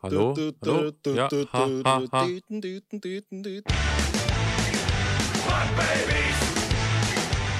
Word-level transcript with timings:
Hallo? 0.00 0.36
Hallo? 0.62 0.92
Ja, 1.06 1.28
ha, 1.52 1.68
ha, 1.84 2.02
ha. 2.12 2.28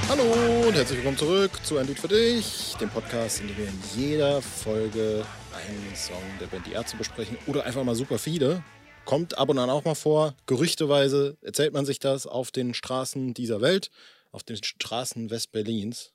Hallo 0.08 0.68
und 0.68 0.74
herzlich 0.74 0.98
willkommen 0.98 1.18
zurück 1.18 1.50
zu 1.64 1.78
Ein 1.78 1.88
Lied 1.88 1.98
für 1.98 2.06
dich, 2.06 2.76
dem 2.80 2.90
Podcast, 2.90 3.40
in 3.40 3.48
dem 3.48 3.56
wir 3.56 3.66
in 3.66 3.80
jeder 3.96 4.40
Folge 4.40 5.26
einen 5.52 5.96
Song 5.96 6.22
der 6.40 6.46
Band 6.46 6.64
Die 6.64 6.72
Ärzte 6.74 6.96
besprechen 6.96 7.36
oder 7.48 7.64
einfach 7.64 7.82
mal 7.82 7.96
super 7.96 8.18
viele. 8.18 8.62
Kommt 9.04 9.36
ab 9.38 9.48
und 9.48 9.58
an 9.58 9.68
auch 9.68 9.84
mal 9.84 9.96
vor. 9.96 10.36
Gerüchteweise 10.46 11.36
erzählt 11.40 11.72
man 11.72 11.86
sich 11.86 11.98
das 11.98 12.28
auf 12.28 12.52
den 12.52 12.72
Straßen 12.72 13.34
dieser 13.34 13.60
Welt, 13.62 13.90
auf 14.30 14.44
den 14.44 14.62
Straßen 14.62 15.28
Westberlins. 15.28 16.12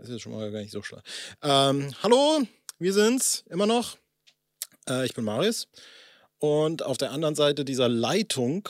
Das 0.00 0.08
ist 0.08 0.14
jetzt 0.14 0.22
schon 0.22 0.32
mal 0.32 0.50
gar 0.50 0.60
nicht 0.60 0.72
so 0.72 0.82
schlecht. 0.82 1.04
Ähm, 1.42 1.94
hallo, 2.02 2.40
wir 2.80 2.92
sind's 2.92 3.44
immer 3.48 3.66
noch. 3.66 3.98
Äh, 4.88 5.04
ich 5.04 5.14
bin 5.14 5.24
Marius. 5.24 5.68
Und 6.38 6.82
auf 6.82 6.96
der 6.96 7.12
anderen 7.12 7.34
Seite 7.34 7.64
dieser 7.64 7.88
Leitung 7.88 8.68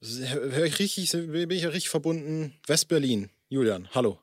höre 0.00 0.64
ich 0.64 0.78
richtig, 0.78 1.12
bin 1.12 1.50
ich 1.50 1.62
ja 1.62 1.68
richtig 1.68 1.90
verbunden. 1.90 2.58
Westberlin. 2.66 3.30
Julian, 3.48 3.88
hallo. 3.94 4.18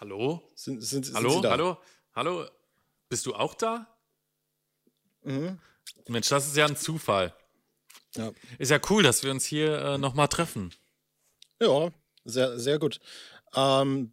Hallo? 0.00 0.42
Sind, 0.54 0.82
sind, 0.82 1.06
sind 1.06 1.16
Hallo? 1.16 1.42
Hallo? 1.44 1.78
Hallo? 2.14 2.46
Bist 3.08 3.26
du 3.26 3.34
auch 3.34 3.54
da? 3.54 3.86
Mhm. 5.22 5.58
Mensch, 6.08 6.28
das 6.28 6.46
ist 6.46 6.56
ja 6.56 6.66
ein 6.66 6.76
Zufall. 6.76 7.34
Ja. 8.16 8.32
Ist 8.58 8.70
ja 8.70 8.80
cool, 8.90 9.02
dass 9.02 9.22
wir 9.22 9.30
uns 9.30 9.44
hier 9.44 9.78
äh, 9.78 9.98
nochmal 9.98 10.28
treffen. 10.28 10.72
ja, 11.60 11.90
sehr, 12.24 12.58
sehr 12.58 12.78
gut. 12.78 13.00
Ähm, 13.54 14.12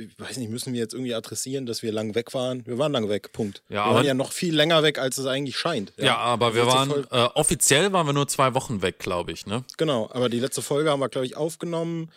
ich 0.00 0.18
weiß 0.18 0.36
nicht, 0.36 0.50
müssen 0.50 0.72
wir 0.72 0.80
jetzt 0.80 0.94
irgendwie 0.94 1.14
adressieren, 1.14 1.66
dass 1.66 1.82
wir 1.82 1.90
lang 1.92 2.14
weg 2.14 2.34
waren? 2.34 2.64
Wir 2.66 2.78
waren 2.78 2.92
lang 2.92 3.08
weg, 3.08 3.32
Punkt. 3.32 3.62
Ja, 3.68 3.88
wir 3.88 3.94
waren 3.96 4.06
ja 4.06 4.14
noch 4.14 4.32
viel 4.32 4.54
länger 4.54 4.82
weg, 4.82 4.98
als 4.98 5.18
es 5.18 5.26
eigentlich 5.26 5.56
scheint. 5.56 5.92
Ja, 5.96 6.16
aber 6.18 6.54
wir 6.54 6.66
waren, 6.66 6.88
Folge- 6.90 7.08
äh, 7.10 7.28
offiziell 7.34 7.92
waren 7.92 8.06
wir 8.06 8.12
nur 8.12 8.28
zwei 8.28 8.54
Wochen 8.54 8.82
weg, 8.82 8.98
glaube 8.98 9.32
ich, 9.32 9.46
ne? 9.46 9.64
Genau, 9.76 10.08
aber 10.12 10.28
die 10.28 10.38
letzte 10.40 10.62
Folge 10.62 10.90
haben 10.90 11.00
wir, 11.00 11.08
glaube 11.08 11.26
ich, 11.26 11.36
aufgenommen. 11.36 12.10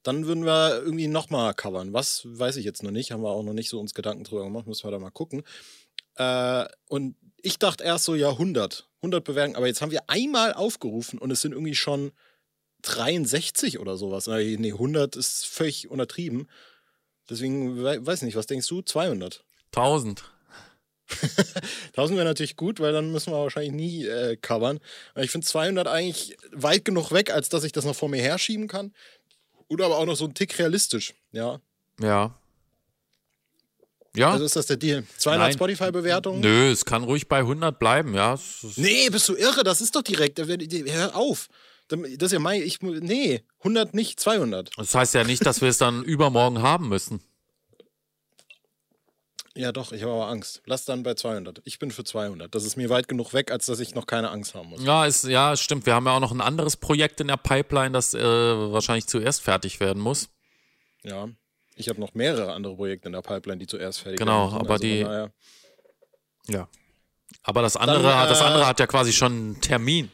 dann 0.01 0.25
würden 0.25 0.43
wir 0.43 0.81
irgendwie 0.83 1.07
nochmal 1.07 1.53
covern. 1.53 1.93
Was 1.93 2.21
weiß 2.25 2.55
ich 2.57 2.65
jetzt 2.65 2.81
noch 2.81 2.89
nicht, 2.89 3.11
haben 3.11 3.21
wir 3.21 3.29
auch 3.29 3.43
noch 3.43 3.53
nicht 3.53 3.69
so 3.69 3.79
uns 3.79 3.93
Gedanken 3.93 4.23
drüber 4.23 4.43
gemacht, 4.45 4.65
müssen 4.65 4.85
wir 4.87 4.91
da 4.91 4.97
mal 4.97 5.11
gucken. 5.11 5.43
Äh, 6.15 6.65
und 6.89 7.15
ich 7.43 7.59
dachte 7.59 7.83
erst 7.83 8.05
so, 8.05 8.15
ja, 8.15 8.31
100. 8.31 8.86
100 9.01 9.23
Bewertungen. 9.23 9.55
Aber 9.55 9.67
jetzt 9.67 9.81
haben 9.81 9.91
wir 9.91 10.09
einmal 10.09 10.53
aufgerufen 10.53 11.19
und 11.19 11.31
es 11.31 11.41
sind 11.41 11.51
irgendwie 11.51 11.75
schon 11.75 12.11
63 12.83 13.79
oder 13.79 13.97
sowas. 13.97 14.27
Nee, 14.27 14.71
100 14.71 15.15
ist 15.15 15.45
völlig 15.45 15.89
untertrieben. 15.89 16.47
Deswegen, 17.29 17.77
we 17.77 18.05
weiß 18.05 18.21
nicht, 18.21 18.35
was 18.35 18.47
denkst 18.47 18.67
du? 18.67 18.81
200. 18.81 19.43
1000. 19.75 20.23
1000 21.95 22.17
wäre 22.17 22.27
natürlich 22.27 22.55
gut, 22.55 22.79
weil 22.79 22.91
dann 22.91 23.11
müssen 23.11 23.31
wir 23.31 23.39
wahrscheinlich 23.39 23.71
nie 23.71 24.05
äh, 24.05 24.35
covern. 24.37 24.79
Ich 25.15 25.31
finde 25.31 25.47
200 25.47 25.87
eigentlich 25.87 26.37
weit 26.51 26.85
genug 26.85 27.11
weg, 27.11 27.31
als 27.31 27.49
dass 27.49 27.63
ich 27.63 27.71
das 27.71 27.85
noch 27.85 27.95
vor 27.95 28.09
mir 28.09 28.21
herschieben 28.21 28.67
kann. 28.67 28.93
Oder 29.69 29.85
aber 29.85 29.97
auch 29.97 30.05
noch 30.05 30.15
so 30.15 30.25
ein 30.25 30.33
Tick 30.33 30.57
realistisch. 30.59 31.13
Ja. 31.31 31.59
Ja. 32.01 32.37
Ja. 34.17 34.31
Also 34.31 34.45
ist 34.45 34.55
das 34.55 34.65
der 34.65 34.77
Deal. 34.77 35.03
200 35.17 35.47
Nein. 35.47 35.53
Spotify-Bewertungen? 35.53 36.41
Nö, 36.41 36.71
es 36.71 36.85
kann 36.85 37.03
ruhig 37.03 37.27
bei 37.27 37.39
100 37.39 37.77
bleiben, 37.77 38.13
ja. 38.13 38.37
Nee, 38.75 39.09
bist 39.09 39.29
du 39.29 39.35
irre? 39.35 39.63
Das 39.63 39.79
ist 39.79 39.95
doch 39.95 40.01
direkt. 40.01 40.39
Hör 40.39 41.15
auf. 41.15 41.47
Das 41.87 41.99
ist 41.99 42.31
ja 42.33 42.39
mein. 42.39 42.61
Ich, 42.61 42.81
nee, 42.81 43.43
100 43.59 43.93
nicht, 43.93 44.19
200. 44.19 44.71
Das 44.75 44.93
heißt 44.93 45.13
ja 45.13 45.23
nicht, 45.23 45.45
dass 45.45 45.61
wir 45.61 45.69
es 45.69 45.77
dann 45.77 46.03
übermorgen 46.03 46.61
haben 46.61 46.89
müssen. 46.89 47.21
Ja, 49.55 49.71
doch, 49.71 49.91
ich 49.91 50.03
habe 50.03 50.11
aber 50.11 50.27
Angst. 50.27 50.61
Lass 50.65 50.85
dann 50.85 51.01
bei 51.01 51.15
200. 51.15 51.61
Ich 51.63 51.79
bin 51.79 51.89
für 51.89 52.03
200. 52.03 52.53
Das 52.53 52.63
ist 52.63 52.75
mir 52.75 52.89
weit 52.89 53.07
genug 53.07 53.33
weg, 53.33 53.51
als 53.51 53.65
dass 53.65 53.79
ich 53.79 53.95
noch 53.95 54.05
keine 54.05 54.29
Angst 54.29 54.53
haben 54.53 54.69
muss. 54.69 54.83
Ja, 54.83 55.05
ist, 55.05 55.23
ja, 55.23 55.55
stimmt. 55.57 55.87
Wir 55.87 55.95
haben 55.95 56.05
ja 56.05 56.11
auch 56.15 56.19
noch 56.19 56.31
ein 56.31 56.41
anderes 56.41 56.77
Projekt 56.77 57.21
in 57.21 57.27
der 57.27 57.37
Pipeline, 57.37 57.91
das 57.91 58.13
äh, 58.13 58.21
wahrscheinlich 58.21 59.07
zuerst 59.07 59.41
fertig 59.41 59.79
werden 59.79 60.01
muss. 60.01 60.29
Ja. 61.03 61.29
Ich 61.77 61.89
habe 61.89 61.99
noch 61.99 62.13
mehrere 62.13 62.53
andere 62.53 62.75
Projekte 62.75 63.07
in 63.07 63.13
der 63.13 63.21
Pipeline, 63.21 63.59
die 63.59 63.67
zuerst 63.67 63.99
fertig 63.99 64.19
Genau, 64.19 64.51
werden 64.51 64.53
müssen. 64.53 64.59
aber 64.65 64.73
Also 64.73 64.83
die- 64.83 65.03
daher- 65.03 65.31
Ja. 66.47 66.69
Aber 67.43 67.61
das 67.61 67.75
andere, 67.75 68.01
Dann, 68.03 68.29
das 68.29 68.41
äh, 68.41 68.43
andere 68.43 68.65
hat 68.67 68.79
ja 68.79 68.87
quasi 68.87 69.13
schon 69.13 69.31
einen 69.31 69.61
Termin. 69.61 70.09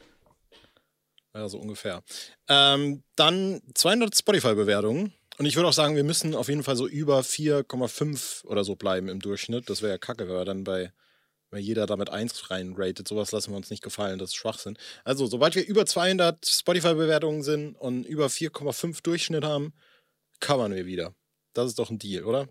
Ja, 1.34 1.48
so 1.50 1.58
ungefähr. 1.60 2.04
Ähm, 2.48 3.04
dann 3.16 3.62
200 3.74 4.16
Spotify-Bewertungen. 4.16 5.14
Und 5.40 5.46
ich 5.48 5.56
würde 5.56 5.68
auch 5.70 5.74
sagen, 5.74 5.96
wir 5.96 6.04
müssen 6.04 6.36
auf 6.36 6.48
jeden 6.48 6.64
Fall 6.64 6.76
so 6.76 6.88
über 6.88 7.24
4,5 7.24 8.46
oder 8.46 8.64
so 8.64 8.76
bleiben 8.76 9.08
im 9.10 9.20
Durchschnitt. 9.20 9.68
Das 9.70 9.82
wäre 9.82 9.94
ja 9.94 9.98
kacke, 9.98 10.28
wenn 10.28 10.36
wir 10.36 10.46
dann 10.46 10.64
bei, 10.64 10.92
weil 11.50 11.62
jeder 11.62 11.88
damit 11.88 12.10
1 12.12 12.52
reinratet. 12.52 13.08
Sowas 13.08 13.32
lassen 13.32 13.52
wir 13.52 13.58
uns 13.58 13.72
nicht 13.72 13.82
gefallen, 13.82 14.20
das 14.20 14.30
ist 14.30 14.36
Schwachsinn. 14.36 14.78
Also, 15.04 15.26
sobald 15.26 15.56
wir 15.56 15.66
über 15.66 15.88
200 15.88 16.46
Spotify-Bewertungen 16.46 17.42
sind 17.42 17.76
und 17.76 18.06
über 18.06 18.28
4,5 18.30 19.02
Durchschnitt 19.02 19.44
haben, 19.44 19.74
covern 20.40 20.76
wir 20.76 20.86
wieder. 20.86 21.16
Das 21.54 21.68
ist 21.68 21.80
doch 21.80 21.90
ein 21.90 22.00
Deal, 22.00 22.24
oder? 22.26 22.50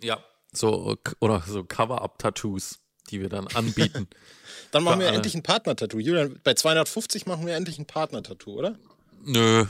Ja. 0.00 0.22
So, 0.52 0.96
oder 1.20 1.42
so 1.46 1.64
Cover-Up-Tattoos, 1.64 2.78
die 3.10 3.20
wir 3.20 3.28
dann 3.28 3.46
anbieten. 3.48 4.08
Dann 4.70 4.84
machen 4.84 5.00
wir 5.00 5.06
alle. 5.06 5.16
endlich 5.16 5.34
ein 5.34 5.42
Partner-Tattoo. 5.42 5.98
Julian, 5.98 6.40
bei 6.42 6.54
250 6.54 7.26
machen 7.26 7.46
wir 7.46 7.54
endlich 7.54 7.78
ein 7.78 7.86
Partner-Tattoo, 7.86 8.58
oder? 8.58 8.78
Nö. 9.22 9.66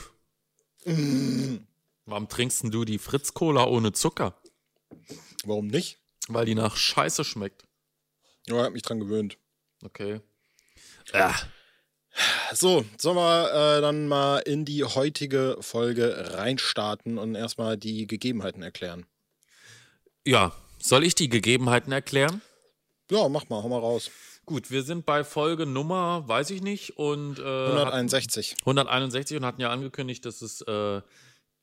Warum 2.07 2.29
trinkst 2.29 2.63
denn 2.63 2.71
du 2.71 2.85
die 2.85 2.99
Fritz-Cola 2.99 3.67
ohne 3.67 3.93
Zucker? 3.93 4.41
Warum 5.45 5.67
nicht? 5.67 5.99
Weil 6.29 6.47
die 6.47 6.55
nach 6.55 6.77
Scheiße 6.77 7.25
schmeckt. 7.25 7.65
Ja, 8.47 8.57
ich 8.57 8.65
hab 8.65 8.73
mich 8.73 8.83
dran 8.83 9.01
gewöhnt. 9.01 9.39
Okay. 9.83 10.21
Ja. 11.13 11.35
So, 12.53 12.85
sollen 12.99 13.17
wir 13.17 13.77
äh, 13.77 13.81
dann 13.81 14.09
mal 14.09 14.39
in 14.39 14.65
die 14.65 14.85
heutige 14.85 15.57
Folge 15.61 16.33
reinstarten 16.35 17.19
und 17.19 17.35
erstmal 17.35 17.77
die 17.77 18.07
Gegebenheiten 18.07 18.63
erklären? 18.63 19.07
Ja, 20.25 20.53
soll 20.79 21.05
ich 21.05 21.15
die 21.15 21.29
Gegebenheiten 21.29 21.93
erklären? 21.93 22.41
Ja, 23.11 23.29
mach 23.29 23.49
mal, 23.49 23.63
hau 23.63 23.69
mal 23.69 23.79
raus. 23.79 24.11
Gut, 24.47 24.71
wir 24.71 24.83
sind 24.83 25.05
bei 25.07 25.25
Folge 25.25 25.67
Nummer, 25.67 26.27
weiß 26.27 26.51
ich 26.51 26.63
nicht, 26.63 26.97
und 26.99 27.39
äh, 27.39 27.43
161. 27.43 28.53
hatten- 28.53 28.61
161 28.63 29.37
und 29.37 29.45
hatten 29.45 29.61
ja 29.61 29.71
angekündigt, 29.71 30.25
dass 30.25 30.41
es 30.41 30.61
äh, 30.63 31.03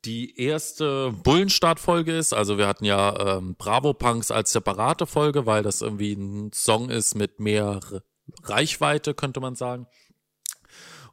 die 0.06 0.38
erste 0.40 1.12
Bullenstartfolge 1.24 2.16
ist. 2.16 2.34
Also 2.34 2.58
wir 2.58 2.68
hatten 2.68 2.84
ja 2.86 3.38
ähm, 3.38 3.56
Bravo 3.58 3.94
Punks 3.94 4.32
als 4.32 4.52
separate 4.52 5.06
Folge, 5.08 5.46
weil 5.46 5.64
das 5.64 5.82
irgendwie 5.82 6.14
ein 6.14 6.52
Song 6.54 6.90
ist 6.90 7.16
mit 7.16 7.40
mehr 7.40 7.80
Reichweite, 8.44 9.14
könnte 9.14 9.40
man 9.40 9.56
sagen. 9.56 9.88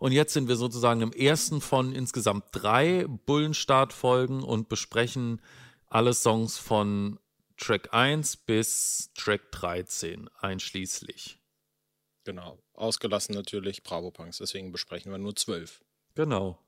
Und 0.00 0.12
jetzt 0.12 0.32
sind 0.32 0.48
wir 0.48 0.56
sozusagen 0.56 1.02
im 1.02 1.12
ersten 1.12 1.60
von 1.60 1.92
insgesamt 1.92 2.44
drei 2.52 3.04
Bullenstartfolgen 3.26 4.42
und 4.42 4.70
besprechen 4.70 5.42
alle 5.88 6.14
Songs 6.14 6.56
von 6.56 7.20
Track 7.58 7.92
1 7.92 8.38
bis 8.38 9.10
Track 9.14 9.52
13 9.52 10.30
einschließlich. 10.40 11.38
Genau. 12.24 12.58
Ausgelassen 12.72 13.34
natürlich 13.34 13.82
Bravo 13.82 14.10
Punks, 14.10 14.38
deswegen 14.38 14.72
besprechen 14.72 15.12
wir 15.12 15.18
nur 15.18 15.36
zwölf. 15.36 15.82
Genau. 16.14 16.58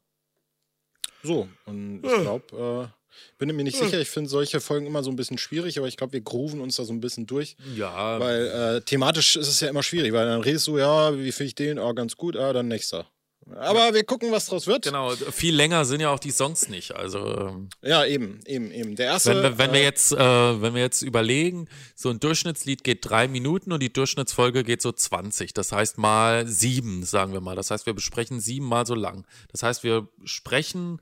So, 1.22 1.48
und 1.64 2.04
ich 2.04 2.20
glaube, 2.20 2.92
äh, 2.92 3.14
bin 3.38 3.56
mir 3.56 3.64
nicht 3.64 3.78
sicher, 3.78 3.98
ich 3.98 4.10
finde 4.10 4.28
solche 4.28 4.60
Folgen 4.60 4.86
immer 4.86 5.02
so 5.02 5.10
ein 5.10 5.16
bisschen 5.16 5.38
schwierig, 5.38 5.78
aber 5.78 5.88
ich 5.88 5.96
glaube, 5.96 6.12
wir 6.12 6.20
grooven 6.20 6.60
uns 6.60 6.76
da 6.76 6.84
so 6.84 6.92
ein 6.92 7.00
bisschen 7.00 7.26
durch. 7.26 7.56
Ja, 7.74 8.20
Weil 8.20 8.46
äh, 8.48 8.80
thematisch 8.82 9.36
ist 9.36 9.48
es 9.48 9.60
ja 9.60 9.70
immer 9.70 9.82
schwierig, 9.82 10.12
weil 10.12 10.26
dann 10.26 10.42
redest 10.42 10.66
du, 10.66 10.76
ja, 10.76 11.16
wie 11.16 11.32
finde 11.32 11.46
ich 11.46 11.54
den? 11.54 11.78
Ah, 11.78 11.92
ganz 11.92 12.16
gut, 12.16 12.36
ah, 12.36 12.52
dann 12.52 12.68
nächster. 12.68 13.06
Aber 13.56 13.92
wir 13.92 14.04
gucken, 14.04 14.30
was 14.30 14.46
draus 14.46 14.66
wird. 14.66 14.84
genau. 14.84 15.10
Viel 15.10 15.54
länger 15.54 15.84
sind 15.84 16.00
ja 16.00 16.10
auch 16.10 16.18
die 16.20 16.30
Songs 16.30 16.68
nicht. 16.68 16.94
Also 16.94 17.18
ähm, 17.48 17.68
Ja, 17.82 18.04
eben, 18.04 18.40
eben, 18.46 18.70
eben. 18.70 18.94
Der 18.96 19.06
erste. 19.06 19.30
wenn, 19.30 19.42
wir, 19.42 19.58
wenn 19.58 19.72
wir 19.72 19.80
äh, 19.80 19.84
jetzt, 19.84 20.12
äh, 20.12 20.62
wenn 20.62 20.74
wir 20.74 20.80
jetzt 20.82 21.02
überlegen, 21.02 21.68
so 21.94 22.08
ein 22.10 22.20
Durchschnittslied 22.20 22.84
geht 22.84 23.08
drei 23.08 23.26
Minuten 23.28 23.72
und 23.72 23.80
die 23.82 23.92
Durchschnittsfolge 23.92 24.62
geht 24.64 24.80
so 24.80 24.92
20. 24.92 25.52
Das 25.54 25.72
heißt 25.72 25.98
mal 25.98 26.46
sieben, 26.46 27.04
sagen 27.04 27.32
wir 27.32 27.40
mal. 27.40 27.56
Das 27.56 27.70
heißt, 27.70 27.84
wir 27.86 27.94
besprechen 27.94 28.40
siebenmal 28.40 28.86
so 28.86 28.94
lang. 28.94 29.26
Das 29.50 29.62
heißt, 29.62 29.82
wir 29.82 30.08
sprechen, 30.24 31.00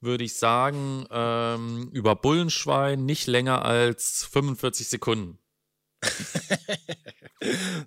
würde 0.00 0.24
ich 0.24 0.34
sagen, 0.34 1.06
ähm, 1.10 1.88
über 1.92 2.14
Bullenschwein 2.16 3.06
nicht 3.06 3.26
länger 3.26 3.64
als 3.64 4.24
45 4.30 4.88
Sekunden. 4.88 5.38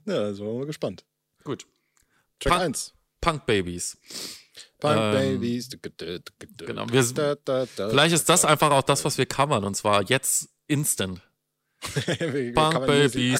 Ja, 0.05 0.13
also 0.15 0.35
sind 0.35 0.45
wir 0.45 0.59
mal 0.59 0.65
gespannt. 0.65 1.05
Gut. 1.43 1.65
Track 2.39 2.53
Punk- 2.53 2.63
1. 2.63 2.93
Punk 3.21 3.45
Babies. 3.45 3.97
Punk 4.79 4.97
Ähm, 4.97 5.39
Babies. 5.39 5.69
genau, 6.57 6.87
wir-. 6.89 7.37
Vielleicht 7.89 8.15
ist 8.15 8.27
das 8.27 8.43
einfach 8.43 8.71
auch 8.71 8.83
das, 8.83 9.05
was 9.05 9.17
wir 9.17 9.25
covern, 9.25 9.63
und 9.63 9.75
zwar 9.75 10.03
jetzt 10.03 10.49
instant. 10.67 11.21
Punk 12.53 12.85
Babies. 12.85 13.39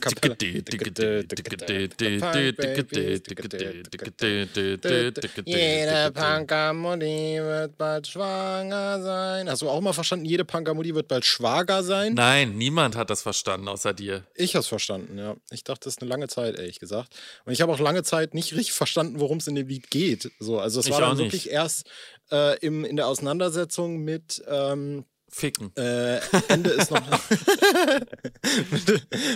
Jede 5.45 6.11
Punker-Mutti 6.13 7.39
wird 7.39 7.77
bald 7.77 8.07
schwanger 8.07 9.01
sein. 9.01 9.49
Hast 9.49 9.61
du 9.61 9.69
auch 9.69 9.79
mal 9.81 9.93
verstanden, 9.93 10.25
jede 10.25 10.43
Punker-Mutti 10.43 10.95
wird 10.95 11.07
bald 11.07 11.25
schwager 11.25 11.83
sein? 11.83 12.15
Nein, 12.15 12.57
niemand 12.57 12.95
hat 12.95 13.09
das 13.09 13.21
verstanden 13.21 13.67
außer 13.67 13.93
dir. 13.93 14.25
Ich 14.35 14.55
hab's 14.55 14.67
verstanden, 14.67 15.17
ja. 15.17 15.35
Ich 15.51 15.63
dachte, 15.63 15.81
das 15.85 15.93
ist 15.93 16.01
eine 16.01 16.09
lange 16.09 16.27
Zeit, 16.27 16.57
ehrlich 16.57 16.79
gesagt. 16.79 17.15
Und 17.45 17.53
ich 17.53 17.61
habe 17.61 17.71
auch 17.71 17.79
lange 17.79 18.03
Zeit 18.03 18.33
nicht 18.33 18.53
richtig 18.53 18.73
verstanden, 18.73 19.19
worum 19.19 19.37
es 19.37 19.47
in 19.47 19.55
dem 19.55 19.67
Lied 19.67 19.91
geht. 19.91 20.31
So, 20.39 20.59
also 20.59 20.79
es 20.79 20.89
war 20.89 21.01
dann 21.01 21.17
wirklich 21.17 21.49
erst 21.51 21.87
äh, 22.31 22.57
im, 22.59 22.85
in 22.85 22.95
der 22.95 23.07
Auseinandersetzung 23.07 23.97
mit 23.97 24.43
ähm, 24.47 25.05
Ficken. 25.33 25.75
äh, 25.77 26.19
Ende 26.49 26.71
ist 26.71 26.91
noch. 26.91 27.01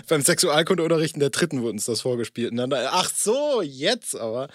Beim 0.07 0.21
Sexualkundeunterricht 0.21 1.15
in 1.15 1.21
der 1.21 1.29
dritten 1.29 1.61
wurde 1.61 1.71
uns 1.71 1.85
das 1.85 2.01
vorgespielt. 2.01 2.51
Dann, 2.57 2.73
ach 2.73 3.09
so, 3.13 3.61
jetzt 3.61 4.15
aber. 4.15 4.49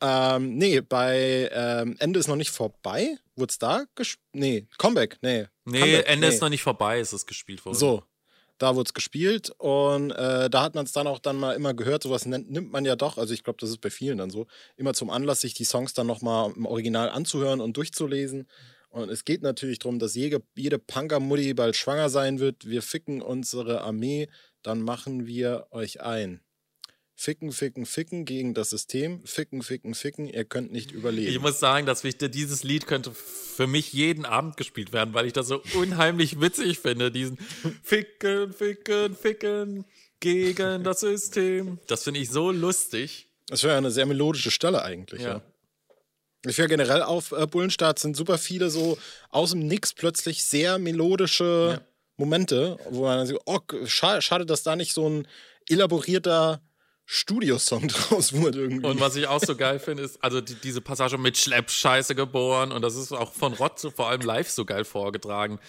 Ähm, 0.00 0.56
nee, 0.56 0.80
bei 0.80 1.50
ähm, 1.52 1.96
Ende 1.98 2.18
ist 2.18 2.28
noch 2.28 2.36
nicht 2.36 2.50
vorbei. 2.50 3.18
Wurde 3.36 3.50
es 3.50 3.58
da 3.58 3.84
gespielt? 3.94 4.24
Nee, 4.32 4.66
Comeback, 4.78 5.18
nee. 5.20 5.46
Nee, 5.66 5.80
Comeback, 5.80 6.08
Ende 6.08 6.28
nee. 6.28 6.34
ist 6.34 6.40
noch 6.40 6.48
nicht 6.48 6.62
vorbei, 6.62 7.00
ist 7.00 7.12
es 7.12 7.26
gespielt 7.26 7.64
worden. 7.64 7.76
So, 7.76 8.02
da 8.58 8.74
wurde 8.74 8.88
es 8.88 8.94
gespielt 8.94 9.50
und 9.58 10.12
äh, 10.12 10.48
da 10.48 10.62
hat 10.62 10.74
man 10.74 10.86
es 10.86 10.92
dann 10.92 11.06
auch 11.06 11.18
dann 11.18 11.36
mal 11.36 11.52
immer 11.52 11.74
gehört. 11.74 12.02
Sowas 12.02 12.24
nimmt 12.24 12.72
man 12.72 12.84
ja 12.86 12.96
doch, 12.96 13.18
also 13.18 13.34
ich 13.34 13.44
glaube, 13.44 13.58
das 13.60 13.68
ist 13.68 13.80
bei 13.82 13.90
vielen 13.90 14.18
dann 14.18 14.30
so, 14.30 14.46
immer 14.76 14.94
zum 14.94 15.10
Anlass, 15.10 15.42
sich 15.42 15.52
die 15.52 15.64
Songs 15.64 15.92
dann 15.92 16.06
nochmal 16.06 16.52
im 16.56 16.64
Original 16.64 17.10
anzuhören 17.10 17.60
und 17.60 17.76
durchzulesen. 17.76 18.48
Und 18.96 19.10
es 19.10 19.26
geht 19.26 19.42
natürlich 19.42 19.78
darum, 19.78 19.98
dass 19.98 20.14
jede, 20.14 20.42
jede 20.56 20.78
Punker-Mutti 20.78 21.52
bald 21.52 21.76
schwanger 21.76 22.08
sein 22.08 22.38
wird. 22.38 22.66
Wir 22.66 22.80
ficken 22.80 23.20
unsere 23.20 23.82
Armee, 23.82 24.28
dann 24.62 24.80
machen 24.80 25.26
wir 25.26 25.66
euch 25.70 26.00
ein. 26.00 26.40
Ficken, 27.14 27.52
ficken, 27.52 27.84
ficken 27.84 28.24
gegen 28.24 28.54
das 28.54 28.70
System. 28.70 29.22
Ficken, 29.26 29.60
ficken, 29.60 29.94
ficken, 29.94 30.26
ihr 30.28 30.46
könnt 30.46 30.72
nicht 30.72 30.92
überleben. 30.92 31.30
Ich 31.30 31.38
muss 31.40 31.60
sagen, 31.60 31.84
dass 31.84 32.04
ich, 32.04 32.16
dieses 32.16 32.62
Lied 32.62 32.86
könnte 32.86 33.12
für 33.12 33.66
mich 33.66 33.92
jeden 33.92 34.24
Abend 34.24 34.56
gespielt 34.56 34.94
werden, 34.94 35.12
weil 35.12 35.26
ich 35.26 35.34
das 35.34 35.48
so 35.48 35.62
unheimlich 35.74 36.40
witzig 36.40 36.78
finde. 36.78 37.10
Diesen 37.10 37.36
Ficken, 37.82 38.54
Ficken, 38.54 39.14
Ficken 39.14 39.84
gegen 40.20 40.84
das 40.84 41.00
System. 41.00 41.80
Das 41.86 42.04
finde 42.04 42.20
ich 42.20 42.30
so 42.30 42.50
lustig. 42.50 43.28
Das 43.48 43.62
wäre 43.62 43.74
ja 43.74 43.78
eine 43.78 43.90
sehr 43.90 44.06
melodische 44.06 44.50
Stelle 44.50 44.82
eigentlich, 44.82 45.20
ja. 45.20 45.28
Ja. 45.34 45.42
Ich 46.48 46.58
wäre 46.58 46.68
generell 46.68 47.02
auf 47.02 47.32
äh, 47.32 47.46
Bullenstart 47.46 47.98
sind 47.98 48.16
super 48.16 48.38
viele 48.38 48.70
so 48.70 48.98
aus 49.30 49.50
dem 49.50 49.60
Nix 49.66 49.92
plötzlich 49.92 50.44
sehr 50.44 50.78
melodische 50.78 51.80
Ja. 51.80 51.86
Momente, 52.18 52.78
wo 52.90 53.02
man 53.02 53.18
dann 53.18 53.26
so, 53.26 53.38
oh, 53.44 53.58
schade, 53.84 54.22
schade, 54.22 54.46
dass 54.46 54.62
da 54.62 54.74
nicht 54.74 54.94
so 54.94 55.06
ein 55.08 55.28
elaborierter 55.68 56.62
Studiosong 57.04 57.88
draus 57.88 58.32
wurde 58.32 58.60
irgendwie. 58.60 58.86
Und 58.86 59.00
was 59.00 59.16
ich 59.16 59.26
auch 59.26 59.40
so 59.40 59.54
geil 59.54 59.78
finde, 59.78 60.02
ist, 60.02 60.22
also 60.24 60.40
die, 60.40 60.54
diese 60.54 60.80
Passage 60.80 61.18
mit 61.18 61.36
Schleppscheiße 61.36 62.14
geboren 62.14 62.72
und 62.72 62.82
das 62.82 62.96
ist 62.96 63.12
auch 63.12 63.32
von 63.32 63.52
Rott 63.52 63.78
so 63.78 63.90
vor 63.90 64.08
allem 64.08 64.22
live 64.22 64.48
so 64.48 64.64
geil 64.64 64.84
vorgetragen. 64.84 65.60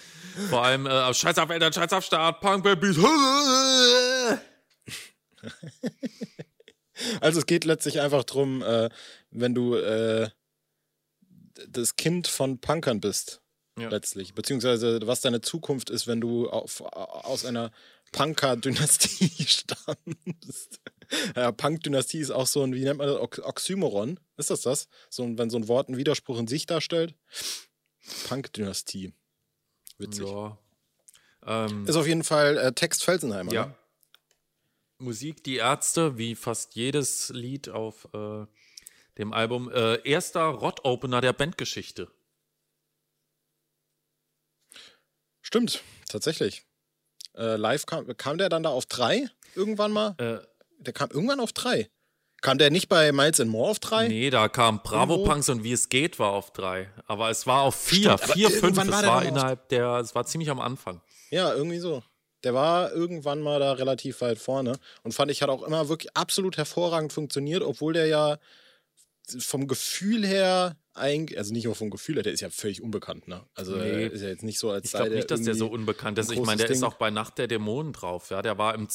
Vor 0.50 0.64
allem 0.64 0.88
äh, 0.88 1.14
Scheiß 1.14 1.38
auf 1.38 1.50
Eltern, 1.50 1.74
Scheiß 1.74 1.94
auf 1.94 2.06
Start, 2.06 2.40
Punk 2.42 2.64
Babies. 2.64 2.98
Also 7.22 7.40
es 7.40 7.46
geht 7.46 7.64
letztlich 7.64 8.02
einfach 8.02 8.24
drum, 8.24 8.64
äh, 8.64 8.90
wenn 9.30 9.54
du 9.54 9.76
äh, 9.76 10.30
das 11.70 11.96
Kind 11.96 12.28
von 12.28 12.60
Punkern 12.60 13.00
bist, 13.02 13.42
Ja. 13.78 13.90
letztlich. 13.90 14.34
Beziehungsweise 14.34 15.00
was 15.06 15.22
deine 15.22 15.42
Zukunft 15.42 15.90
ist, 15.90 16.08
wenn 16.08 16.22
du 16.22 16.50
auf, 16.50 16.82
aus 16.82 17.46
einer 17.46 17.72
Punker-Dynastie 18.12 19.30
stammst. 19.48 20.80
Ja, 21.36 21.52
Punk-Dynastie 21.52 22.20
ist 22.20 22.32
auch 22.32 22.48
so 22.48 22.64
ein, 22.64 22.74
wie 22.74 22.84
nennt 22.84 22.98
man 22.98 23.08
das, 23.08 23.18
Ox 23.18 23.40
Oxymoron? 23.40 24.20
Ist 24.38 24.50
das 24.50 24.62
das? 24.62 24.88
So, 25.10 25.24
ein- 25.24 25.38
wenn 25.38 25.50
so 25.50 25.58
ein 25.58 25.68
Wort 25.68 25.88
einen 25.88 25.98
Widerspruch 25.98 26.38
in 26.40 26.48
sich 26.48 26.66
darstellt? 26.66 27.16
Punk-Dynastie. 28.28 29.14
Witzig. 29.98 30.26
Ja. 30.28 30.58
Ähm, 31.46 31.86
Ist 31.88 31.96
auf 31.96 32.08
jeden 32.08 32.24
Fall 32.24 32.58
äh, 32.58 32.74
Text 32.74 33.04
Felsenheimer. 33.04 33.54
Ja. 33.54 33.66
Ne? 33.68 33.76
Musik 35.00 35.44
Die 35.44 35.58
Ärzte, 35.58 36.18
wie 36.18 36.36
fast 36.36 36.76
jedes 36.76 37.30
Lied 37.30 37.70
auf 37.70 38.08
äh, 38.14 38.46
dem 39.18 39.34
Album. 39.34 39.70
Äh, 39.72 40.02
erster 40.08 40.44
Rott-Opener 40.46 41.22
der 41.22 41.34
Bandgeschichte. 41.34 42.10
Stimmt, 45.42 45.82
tatsächlich. 46.10 46.64
Äh, 47.36 47.56
live 47.56 47.86
kam, 47.86 48.16
kam 48.18 48.38
der 48.38 48.50
dann 48.50 48.64
da 48.64 48.70
auf 48.70 48.86
drei 48.86 49.30
irgendwann 49.56 49.92
mal? 49.92 50.16
Äh, 50.18 50.46
Der 50.80 50.94
kam 50.94 51.10
irgendwann 51.12 51.40
auf 51.40 51.54
drei. 51.54 51.90
Kam 52.42 52.60
der 52.60 52.70
nicht 52.70 52.88
bei 52.88 53.12
Miles 53.12 53.40
and 53.40 53.50
More 53.50 53.72
auf 53.72 53.80
drei? 53.80 54.08
nee, 54.08 54.30
da 54.30 54.48
kam 54.48 54.84
Bravo 54.84 55.14
Irgendwo? 55.14 55.32
Punks 55.32 55.50
und 55.50 55.64
Wie 55.64 55.72
es 55.72 55.90
geht 55.90 56.20
war 56.20 56.32
auf 56.34 56.52
drei. 56.52 56.92
Aber 57.08 57.30
es 57.32 57.48
war 57.48 57.62
auf 57.64 57.76
vier, 57.76 58.18
Stimmt, 58.18 58.34
vier, 58.34 58.52
fünf. 58.52 58.78
Es 58.78 58.88
war 58.92 59.26
innerhalb 59.26 59.70
der, 59.70 59.96
es 59.98 60.14
war 60.14 60.26
ziemlich 60.26 60.50
am 60.52 60.60
Anfang. 60.60 61.02
Ja, 61.32 61.54
irgendwie 61.54 61.80
so. 61.80 62.04
Der 62.44 62.54
war 62.54 62.92
irgendwann 62.92 63.42
mal 63.42 63.60
da 63.60 63.72
relativ 63.74 64.22
weit 64.22 64.38
vorne 64.38 64.78
und 65.02 65.14
fand 65.14 65.32
ich, 65.32 65.42
hat 65.42 65.50
auch 65.50 65.64
immer 65.64 65.90
wirklich 65.90 66.16
absolut 66.16 66.58
hervorragend 66.58 67.12
funktioniert, 67.12 67.64
obwohl 67.64 67.94
der 67.94 68.06
ja 68.06 68.38
vom 69.40 69.68
Gefühl 69.68 70.26
her 70.26 70.76
eigentlich, 70.94 71.38
also 71.38 71.54
nicht 71.54 71.66
nur 71.66 71.76
vom 71.76 71.90
Gefühl 71.90 72.16
her, 72.16 72.24
der 72.24 72.34
ist 72.34 72.40
ja 72.42 72.50
völlig 72.50 72.82
unbekannt, 72.82 73.28
ne? 73.28 73.44
Also 73.54 73.76
Nee. 73.76 73.84
äh, 73.84 74.08
ist 74.08 74.22
ja 74.22 74.30
jetzt 74.30 74.44
nicht 74.44 74.58
so, 74.60 74.72
als 74.72 74.86
Ich 74.86 74.92
glaube 74.92 75.12
nicht, 75.16 75.30
dass 75.30 75.42
der 75.44 75.54
so 75.56 75.68
unbekannt 75.68 76.18
ist. 76.18 76.32
Ich 76.32 76.38
meine, 76.40 76.58
der 76.58 76.68
großes 76.68 76.72
ist 76.78 76.82
Ding. 76.82 76.90
auch 76.90 76.96
bei 76.96 77.10
Nacht 77.12 77.38
der 77.38 77.48
Dämonen 77.48 77.94
drauf. 77.94 78.30
Ja, 78.32 78.42
der 78.42 78.58
war 78.58 78.74
im, 78.76 78.88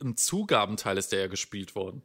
im 0.00 0.16
Zugabenteil 0.16 0.96
ist 0.98 1.12
der 1.12 1.20
ja 1.20 1.26
gespielt 1.26 1.74
worden. 1.74 2.02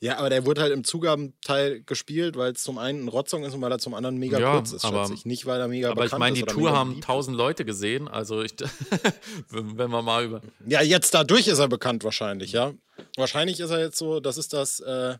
Ja, 0.00 0.16
aber 0.18 0.30
der 0.30 0.46
wurde 0.46 0.62
halt 0.62 0.72
im 0.72 0.82
Zugabenteil 0.84 1.82
gespielt, 1.82 2.36
weil 2.36 2.52
es 2.52 2.62
zum 2.62 2.78
einen 2.78 3.04
ein 3.04 3.08
Rotzsong 3.08 3.44
ist 3.44 3.52
und 3.54 3.60
weil 3.60 3.70
er 3.72 3.78
zum 3.78 3.92
anderen 3.92 4.16
mega 4.16 4.38
Ja, 4.38 4.52
kurz 4.54 4.72
ist, 4.72 4.84
aber- 4.84 5.02
schätze 5.02 5.14
ich. 5.14 5.26
Nicht, 5.26 5.44
weil 5.44 5.60
er 5.60 5.68
mega 5.68 5.90
Aber 5.90 6.06
ich 6.06 6.16
meine, 6.16 6.34
die 6.36 6.42
Tour 6.44 6.72
haben 6.72 7.00
tausend 7.02 7.36
Leute 7.36 7.64
gesehen. 7.66 8.08
Also 8.08 8.40
ich, 8.42 8.54
wenn 9.50 9.76
wenn 9.76 9.90
wir 9.90 10.00
mal 10.00 10.24
über. 10.24 10.40
Ja, 10.66 10.80
jetzt 10.80 11.12
dadurch 11.12 11.48
ist 11.48 11.58
er 11.58 11.68
bekannt 11.68 12.02
wahrscheinlich, 12.04 12.52
ja. 12.52 12.72
Wahrscheinlich 13.16 13.60
ist 13.60 13.70
er 13.70 13.80
jetzt 13.80 13.98
so, 13.98 14.20
das 14.20 14.38
ist 14.38 14.52
das, 14.54 14.80
äh, 14.80 15.16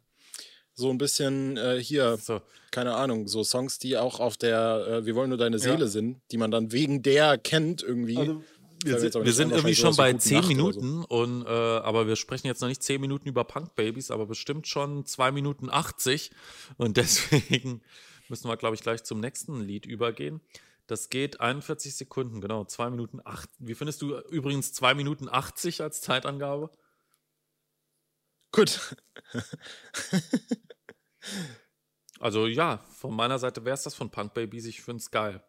So 0.74 0.90
ein 0.90 0.98
bisschen 0.98 1.56
äh, 1.56 1.80
hier, 1.80 2.16
So. 2.16 2.42
keine 2.72 2.94
Ahnung, 2.96 3.28
so 3.28 3.44
Songs, 3.44 3.78
die 3.78 3.96
auch 3.96 4.18
auf 4.18 4.36
der 4.36 4.86
äh, 4.88 5.06
Wir 5.06 5.14
wollen 5.14 5.28
nur 5.28 5.38
deine 5.38 5.58
Seele 5.58 5.88
sind, 5.88 6.20
die 6.32 6.36
man 6.36 6.50
dann 6.50 6.72
wegen 6.72 7.02
der 7.02 7.38
kennt 7.38 7.82
irgendwie. 7.82 8.18
Also, 8.18 8.42
Wir 8.84 8.98
sind, 8.98 9.24
wir 9.24 9.32
sind 9.32 9.52
irgendwie 9.52 9.74
schon 9.76 9.96
bei 9.96 10.12
Gute 10.12 10.24
10 10.24 10.36
Nacht 10.36 10.44
oder 10.50 10.72
so. 10.72 10.80
Minuten 10.80 11.04
und 11.04 11.46
äh, 11.46 11.48
aber 11.48 12.06
wir 12.06 12.16
sprechen 12.16 12.48
jetzt 12.48 12.60
noch 12.60 12.68
nicht 12.68 12.82
10 12.82 13.00
Minuten 13.00 13.28
über 13.28 13.44
Punk 13.44 13.74
Babies, 13.76 14.10
aber 14.10 14.26
bestimmt 14.26 14.66
schon 14.66 15.06
2 15.06 15.30
Minuten 15.32 15.70
80 15.70 16.32
und 16.76 16.96
deswegen 16.98 17.80
müssen 18.28 18.48
wir 18.48 18.56
glaube 18.56 18.74
ich 18.74 18.82
gleich 18.82 19.04
zum 19.04 19.20
nächsten 19.20 19.60
Lied 19.60 19.86
übergehen. 19.86 20.40
Das 20.86 21.08
geht 21.08 21.40
41 21.40 21.94
Sekunden, 21.96 22.42
genau, 22.42 22.64
2 22.64 22.90
Minuten 22.90 23.20
8. 23.24 23.48
Wie 23.58 23.74
findest 23.74 24.02
du 24.02 24.18
übrigens 24.28 24.74
2 24.74 24.94
Minuten 24.94 25.28
80 25.30 25.80
als 25.80 26.02
Zeitangabe? 26.02 26.68
Gut. 28.52 28.94
Also 32.20 32.46
ja, 32.46 32.78
von 32.98 33.14
meiner 33.14 33.38
Seite 33.38 33.64
wäre 33.64 33.74
es 33.74 33.82
das 33.82 33.94
von 33.94 34.10
Punk 34.10 34.34
Babies, 34.34 34.66
ich 34.66 34.82
finde 34.82 35.00
es 35.00 35.10
geil. 35.10 35.42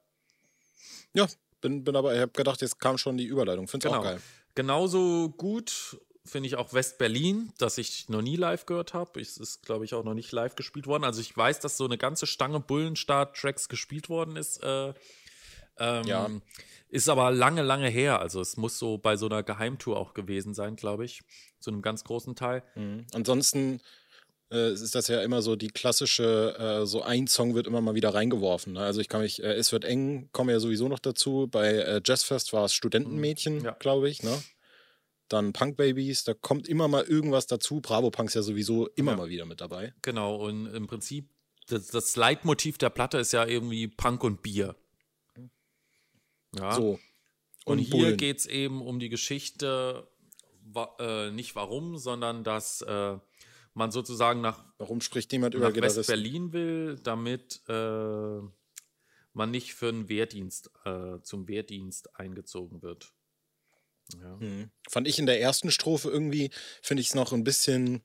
Ja, 1.13 1.27
bin, 1.62 1.84
bin 1.84 1.96
aber, 1.96 2.13
ich 2.13 2.22
habe 2.22 2.32
gedacht, 2.32 2.62
jetzt 2.62 2.79
kam 2.79 2.98
schon 2.98 3.17
die 3.17 3.25
Überleitung. 3.25 3.67
Find's 3.67 3.86
Genau. 3.86 4.00
auch 4.00 4.03
geil. 4.03 4.22
Genauso 4.55 5.29
gut 5.29 6.00
finde 6.25 6.48
ich 6.48 6.55
auch 6.55 6.74
West-Berlin, 6.74 7.53
das 7.60 7.77
ich 7.77 8.10
noch 8.10 8.22
nie 8.24 8.36
live 8.36 8.65
gehört 8.65 8.94
habe. 8.96 9.22
Es 9.22 9.38
ist, 9.38 9.63
glaube 9.63 9.86
ich, 9.86 9.94
auch 9.94 10.03
noch 10.03 10.15
nicht 10.15 10.32
live 10.32 10.55
gespielt 10.55 10.88
worden. 10.88 11.03
Also 11.03 11.22
ich 11.22 11.36
weiß, 11.38 11.60
dass 11.60 11.77
so 11.77 11.86
eine 11.86 11.98
ganze 12.00 12.25
Stange 12.25 12.60
Bullenstart-Tracks 12.60 13.70
gespielt 13.70 14.10
worden 14.10 14.36
ist. 14.36 14.63
Äh, 14.63 14.94
ähm, 15.77 16.03
Ja. 16.05 16.29
Ist 16.89 17.10
aber 17.10 17.32
lange, 17.32 17.62
lange 17.62 17.89
her. 17.89 18.20
Also 18.20 18.39
es 18.41 18.58
muss 18.58 18.79
so 18.79 18.98
bei 18.98 19.17
so 19.17 19.25
einer 19.25 19.44
Geheimtour 19.44 19.98
auch 19.98 20.13
gewesen 20.13 20.53
sein, 20.53 20.75
glaube 20.75 21.05
ich. 21.05 21.22
Zu 21.60 21.72
einem 21.72 21.82
ganz 21.82 22.03
großen 22.03 22.36
Teil. 22.36 22.63
Mhm. 22.75 23.05
Ansonsten 23.13 23.82
äh, 24.52 24.74
ist 24.74 24.94
das 24.96 25.08
ja 25.08 25.22
immer 25.22 25.42
so 25.42 25.56
die 25.56 25.70
klassische, 25.70 26.56
äh, 26.58 26.86
so 26.86 27.02
ein 27.02 27.28
Song 27.28 27.56
wird 27.56 27.68
immer 27.68 27.82
mal 27.82 27.96
wieder 27.96 28.14
reingeworfen. 28.14 28.74
Ne? 28.74 28.82
Also 28.82 29.02
ich 29.02 29.10
kann 29.10 29.22
mich, 29.22 29.42
äh, 29.44 29.54
es 29.54 29.72
wird 29.72 29.86
eng, 29.86 30.30
komme 30.32 30.52
ja 30.52 30.60
sowieso 30.60 30.88
noch 30.88 31.00
dazu. 31.00 31.48
Bei 31.50 31.74
äh, 31.74 32.02
Jazzfest 32.06 32.54
war 32.54 32.66
es 32.66 32.74
Studentenmädchen, 32.74 33.64
Ja. 33.64 33.72
glaube 33.72 34.10
ich, 34.10 34.24
ne? 34.24 34.42
Dann 35.28 35.54
Punk 35.54 35.78
Babies, 35.78 36.24
da 36.24 36.36
kommt 36.36 36.68
immer 36.68 36.88
mal 36.88 37.04
irgendwas 37.04 37.48
dazu. 37.48 37.82
Bravo 37.82 38.12
Punks 38.12 38.36
ja 38.36 38.44
sowieso 38.44 38.88
immer 38.90 39.12
Ja. 39.14 39.18
mal 39.18 39.30
wieder 39.30 39.46
mit 39.46 39.60
dabei. 39.62 39.94
Genau. 40.04 40.36
Und 40.36 40.68
im 40.68 40.86
Prinzip, 40.86 41.30
das, 41.68 41.88
das 41.88 42.16
Leitmotiv 42.16 42.78
der 42.78 42.92
Platte 42.92 43.18
ist 43.18 43.32
ja 43.34 43.44
irgendwie 43.46 43.88
Punk 43.88 44.24
und 44.24 44.44
Bier. 44.44 44.75
Ja. 46.56 46.74
So. 46.75 47.00
Und, 47.66 47.80
hier 47.80 47.90
Bullen. 47.90 48.18
geht 48.18 48.38
es 48.38 48.46
eben 48.46 48.82
um 48.84 49.00
die 49.00 49.10
Geschichte, 49.10 50.08
wa 50.62 50.96
äh, 51.00 51.32
nicht 51.32 51.56
warum, 51.56 51.98
sondern 51.98 52.44
dass 52.44 52.82
äh, 52.84 53.18
man 53.75 53.91
sozusagen 53.91 54.41
nach, 54.41 54.65
Warum 54.77 55.01
spricht 55.01 55.32
niemand 55.32 55.53
über 55.53 55.70
nach? 55.70 55.75
West-Berlin 55.82 56.53
will, 56.53 57.00
damit 57.03 57.62
äh, 57.67 58.39
man 59.34 59.51
nicht 59.51 59.75
für 59.75 59.89
einen 59.89 60.10
Wehrdienst, 60.10 60.72
äh, 60.86 61.20
zum 61.22 61.48
Wehrdienst 61.48 62.15
eingezogen 62.17 62.82
wird. 62.82 63.13
Ja. 64.20 64.38
Mhm. 64.38 64.72
Fand 64.89 65.08
ich 65.08 65.20
in 65.20 65.25
der 65.25 65.41
ersten 65.41 65.72
Strophe 65.72 66.10
irgendwie, 66.10 66.51
finde 66.82 67.01
ich 67.01 67.08
es 67.08 67.15
noch 67.15 67.34
ein 67.34 67.44
bisschen 67.44 68.03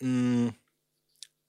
mh, 0.00 0.54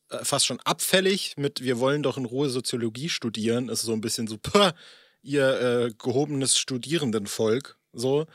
äh, 0.10 0.25
fast 0.25 0.46
schon 0.46 0.60
abfällig 0.62 1.36
mit 1.38 1.62
Wir 1.62 1.80
wollen 1.80 2.04
doch 2.04 2.18
in 2.18 2.25
Ruhe 2.25 2.50
Soziologie 2.50 3.10
studieren. 3.10 3.70
Ist 3.70 3.82
so 3.84 3.94
ein 3.94 4.01
bisschen 4.01 4.28
so, 4.28 4.38
"Pah, 4.38 4.74
ihr 5.22 5.62
äh, 5.62 5.94
gehobenes 5.98 6.58
Studierendenvolk. 6.58 7.78
So. 7.94 8.25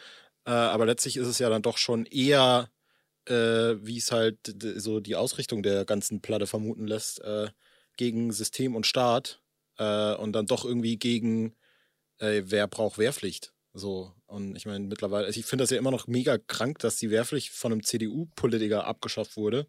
Äh, 0.45 0.51
aber 0.51 0.87
letztlich 0.87 1.17
ist 1.17 1.27
es 1.27 1.39
ja 1.39 1.49
dann 1.51 1.63
doch 1.63 1.79
schon 1.79 2.07
eher, 2.07 2.71
äh, 3.27 3.77
wie 3.85 3.99
es 3.99 4.13
halt 4.13 4.39
so 4.77 5.01
die 5.01 5.17
Ausrichtung 5.17 5.63
der 5.63 5.85
ganzen 5.85 6.21
Platte 6.21 6.47
vermuten 6.47 6.87
lässt, 6.87 7.21
äh, 7.21 7.49
gegen 7.97 8.33
System 8.33 8.77
und 8.77 8.87
Staat 8.87 9.41
äh, 9.79 10.15
und 10.15 10.33
dann 10.33 10.47
doch 10.47 10.65
irgendwie 10.65 10.97
gegen 10.97 11.55
äh, 12.19 12.43
wer 12.47 12.67
braucht 12.67 12.99
Wehrpflicht. 12.99 13.53
So, 13.73 14.13
und 14.27 14.57
ich 14.57 14.65
meine, 14.65 14.87
mittlerweile, 14.87 15.27
also 15.27 15.39
ich 15.39 15.47
finde 15.47 15.65
das 15.65 15.71
ja 15.71 15.77
immer 15.77 15.91
noch 15.91 16.07
mega 16.07 16.39
krank, 16.39 16.79
dass 16.79 16.97
die 16.97 17.11
Wehrpflicht 17.11 17.51
von 17.51 17.73
einem 17.73 17.83
CDU-Politiker 17.83 18.87
abgeschafft 18.87 19.37
wurde. 19.37 19.67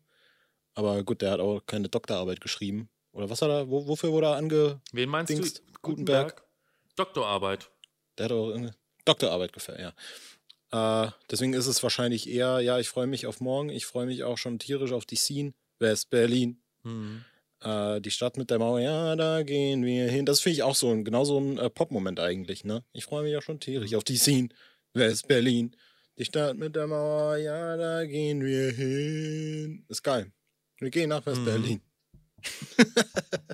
Aber 0.76 1.04
gut, 1.04 1.22
der 1.22 1.32
hat 1.32 1.40
auch 1.40 1.66
keine 1.66 1.90
Doktorarbeit 1.90 2.40
geschrieben. 2.40 2.90
Oder 3.12 3.30
was 3.30 3.42
hat 3.42 3.50
er, 3.50 3.70
wo, 3.70 3.88
wofür 3.88 4.12
wurde 4.12 4.28
er 4.28 4.36
ange. 4.36 4.80
Wen 4.94 5.10
meinst 5.10 5.32
Dings, 5.32 5.56
du? 5.56 5.62
Gutenberg. 5.82 6.44
Doktorarbeit. 6.96 7.70
Der 8.18 8.26
hat 8.26 8.32
auch 8.32 8.54
eine 8.54 8.74
Doktorarbeit 9.04 9.54
gefällt, 9.54 9.80
ja. 9.80 9.94
Äh, 10.72 11.08
deswegen 11.32 11.54
ist 11.54 11.68
es 11.68 11.82
wahrscheinlich 11.84 12.30
eher, 12.30 12.60
ja, 12.60 12.80
ich 12.80 12.90
freue 12.90 13.08
mich 13.08 13.26
auf 13.26 13.40
morgen, 13.40 13.70
ich 13.70 13.86
freue 13.86 14.06
mich 14.06 14.24
auch 14.24 14.38
schon 14.38 14.60
tierisch 14.60 14.92
auf 14.92 15.06
die 15.06 15.16
Scene. 15.16 15.54
West-Berlin. 15.80 16.62
Hm. 16.84 17.24
Äh, 17.62 18.02
die 18.02 18.12
Stadt 18.12 18.38
mit 18.38 18.50
der 18.50 18.60
Mauer, 18.60 18.80
ja, 18.80 19.16
da 19.16 19.44
gehen 19.44 19.86
wir 19.86 20.10
hin. 20.10 20.26
Das 20.26 20.42
finde 20.42 20.56
ich 20.56 20.64
auch 20.64 20.76
so 20.76 20.92
ein, 20.92 21.04
genau 21.04 21.24
so 21.24 21.40
ein 21.40 21.58
äh, 21.58 21.70
Pop-Moment 21.70 22.20
eigentlich, 22.20 22.64
ne? 22.64 22.84
Ich 22.94 23.06
freue 23.06 23.24
mich 23.24 23.38
auch 23.38 23.42
schon 23.42 23.60
tierisch 23.60 23.94
auf 23.96 24.04
die 24.04 24.18
Scene. 24.18 24.50
West-Berlin. 24.94 25.76
Die 26.18 26.26
Stadt 26.26 26.58
mit 26.58 26.76
der 26.76 26.88
Mauer, 26.88 27.38
ja, 27.38 27.78
da 27.78 28.04
gehen 28.06 28.44
wir 28.44 28.72
hin. 28.72 29.86
Ist 29.88 30.04
geil. 30.04 30.32
Wir 30.80 30.90
gehen 30.90 31.10
nach 31.10 31.26
West-Berlin. 31.26 31.82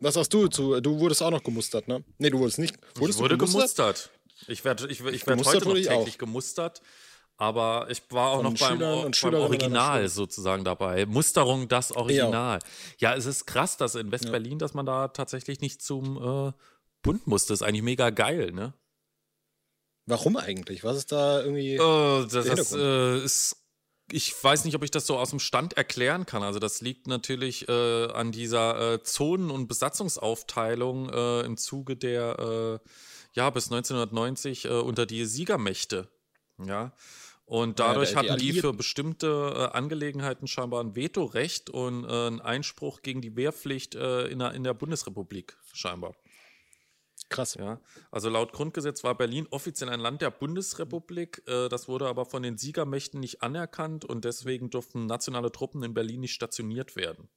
Was 0.00 0.14
sagst 0.14 0.32
du 0.32 0.48
zu, 0.48 0.80
du 0.80 0.98
wurdest 0.98 1.22
auch 1.22 1.30
noch 1.30 1.42
gemustert, 1.42 1.86
ne? 1.86 2.02
Nee, 2.18 2.30
du 2.30 2.38
wurdest 2.38 2.58
nicht. 2.58 2.76
Wurdest 2.94 3.18
ich 3.18 3.22
wurde 3.22 3.36
du 3.36 3.44
gemustert? 3.44 3.76
gemustert. 3.76 4.10
Ich 4.48 4.64
werde 4.64 4.86
ich, 4.88 5.00
ich 5.00 5.26
werd 5.26 5.44
heute 5.44 5.68
noch 5.68 5.74
täglich 5.74 5.90
auch. 5.90 6.18
gemustert. 6.18 6.82
Aber 7.36 7.86
ich 7.88 8.02
war 8.10 8.32
auch 8.32 8.42
Von 8.42 8.52
noch 8.52 8.60
beim, 8.60 8.78
beim 8.78 9.34
Original 9.34 10.06
sozusagen 10.08 10.62
dabei. 10.62 11.06
Musterung 11.06 11.68
das 11.68 11.90
Original. 11.90 12.58
Ja, 12.98 13.14
es 13.14 13.24
ist 13.24 13.46
krass, 13.46 13.78
dass 13.78 13.94
in 13.94 14.12
West-Berlin, 14.12 14.58
dass 14.58 14.74
man 14.74 14.84
da 14.84 15.08
tatsächlich 15.08 15.62
nicht 15.62 15.80
zum 15.80 16.18
äh, 16.18 16.52
Bund 17.00 17.26
musste. 17.26 17.54
Ist 17.54 17.62
eigentlich 17.62 17.82
mega 17.82 18.10
geil, 18.10 18.52
ne? 18.52 18.74
Warum 20.04 20.36
eigentlich? 20.36 20.84
Was 20.84 20.98
ist 20.98 21.12
da 21.12 21.40
irgendwie. 21.40 21.76
Äh, 21.76 22.26
das 22.28 22.46
das 22.46 22.72
äh, 22.74 23.24
ist, 23.24 23.56
ich 24.12 24.34
weiß 24.42 24.64
nicht, 24.64 24.74
ob 24.74 24.82
ich 24.82 24.90
das 24.90 25.06
so 25.06 25.16
aus 25.16 25.30
dem 25.30 25.38
Stand 25.38 25.74
erklären 25.74 26.26
kann. 26.26 26.42
Also 26.42 26.58
das 26.58 26.80
liegt 26.80 27.06
natürlich 27.06 27.68
äh, 27.68 28.06
an 28.12 28.32
dieser 28.32 28.94
äh, 28.94 29.02
Zonen- 29.02 29.50
und 29.50 29.68
Besatzungsaufteilung 29.68 31.10
äh, 31.10 31.40
im 31.42 31.56
Zuge 31.56 31.96
der, 31.96 32.80
äh, 32.82 32.88
ja, 33.32 33.50
bis 33.50 33.66
1990 33.70 34.64
äh, 34.64 34.68
unter 34.70 35.06
die 35.06 35.24
Siegermächte. 35.24 36.08
Ja. 36.58 36.92
Und 37.46 37.80
Ja, 37.80 37.88
dadurch 37.88 38.10
der- 38.10 38.18
hatten 38.18 38.38
die 38.38 38.52
für 38.52 38.72
bestimmte 38.72 39.26
äh, 39.72 39.76
Angelegenheiten 39.76 40.46
scheinbar 40.46 40.82
ein 40.84 40.94
Vetorecht 40.94 41.68
und 41.68 42.04
äh, 42.04 42.08
einen 42.08 42.40
Einspruch 42.40 43.02
gegen 43.02 43.20
die 43.20 43.34
Wehrpflicht 43.34 43.96
äh, 43.96 44.28
in, 44.28 44.38
der, 44.38 44.52
in 44.52 44.62
der 44.62 44.74
Bundesrepublik 44.74 45.56
scheinbar. 45.72 46.14
Krass. 47.28 47.54
Ja, 47.54 47.80
also 48.10 48.28
laut 48.28 48.52
Grundgesetz 48.52 49.04
war 49.04 49.16
Berlin 49.16 49.46
offiziell 49.50 49.88
ein 49.90 50.00
Land 50.00 50.20
der 50.20 50.30
Bundesrepublik. 50.32 51.44
Das 51.46 51.86
wurde 51.86 52.08
aber 52.08 52.24
von 52.24 52.42
den 52.42 52.58
Siegermächten 52.58 53.20
nicht 53.20 53.40
anerkannt 53.42 54.04
und 54.04 54.24
deswegen 54.24 54.70
durften 54.70 55.06
nationale 55.06 55.52
Truppen 55.52 55.84
in 55.84 55.94
Berlin 55.94 56.20
nicht 56.20 56.32
stationiert 56.32 56.96
werden. 56.96 57.28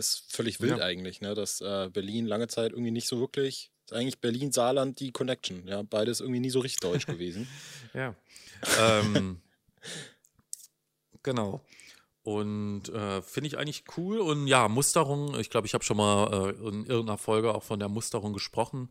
Ist 0.00 0.32
völlig 0.34 0.60
wild 0.60 0.78
Ja. 0.78 0.84
eigentlich, 0.84 1.20
ne? 1.20 1.34
Dass 1.34 1.60
äh, 1.60 1.90
Berlin 1.92 2.26
lange 2.26 2.48
Zeit 2.48 2.72
irgendwie 2.72 2.90
nicht 2.90 3.06
so 3.06 3.20
wirklich. 3.20 3.70
Ist 3.86 3.92
eigentlich 3.92 4.20
Berlin-Saarland 4.20 4.98
die 4.98 5.12
Connection. 5.12 5.66
Ja, 5.66 5.82
beides 5.82 6.20
irgendwie 6.20 6.40
nie 6.40 6.50
so 6.50 6.60
richtig 6.60 6.80
deutsch 6.80 7.06
gewesen. 7.06 7.46
Ja. 7.94 8.14
ähm, 8.80 9.40
genau. 11.22 11.60
Und 12.22 12.88
äh, 12.90 13.22
finde 13.22 13.48
ich 13.48 13.58
eigentlich 13.58 13.84
cool. 13.96 14.18
Und 14.20 14.46
ja, 14.46 14.68
Musterung, 14.68 15.38
ich 15.38 15.50
glaube, 15.50 15.66
ich 15.66 15.74
habe 15.74 15.84
schon 15.84 15.96
mal 15.96 16.50
äh, 16.50 16.68
in 16.68 16.84
irgendeiner 16.86 17.18
Folge 17.18 17.54
auch 17.54 17.62
von 17.62 17.78
der 17.78 17.88
Musterung 17.88 18.32
gesprochen, 18.32 18.90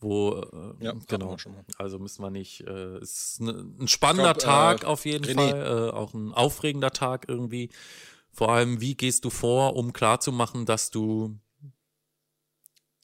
wo, 0.00 0.34
äh, 0.80 0.84
Ja, 0.84 0.94
genau, 1.08 1.36
also 1.78 1.98
müssen 1.98 2.22
wir 2.22 2.30
nicht, 2.30 2.60
äh, 2.60 2.98
ist 3.00 3.40
ne, 3.40 3.52
ein 3.80 3.88
spannender 3.88 4.34
glaub, 4.34 4.42
äh, 4.42 4.46
Tag 4.46 4.84
auf 4.84 5.06
jeden 5.06 5.24
René. 5.24 5.50
Fall, 5.50 5.90
auch 5.92 6.14
ein 6.14 6.32
aufregender 6.32 6.90
Tag 6.90 7.24
irgendwie. 7.28 7.70
Vor 8.32 8.50
allem, 8.50 8.80
wie 8.80 8.94
gehst 8.94 9.24
du 9.24 9.30
vor, 9.30 9.76
um 9.76 9.92
klarzumachen, 9.92 10.64
dass 10.64 10.90
du, 10.90 11.38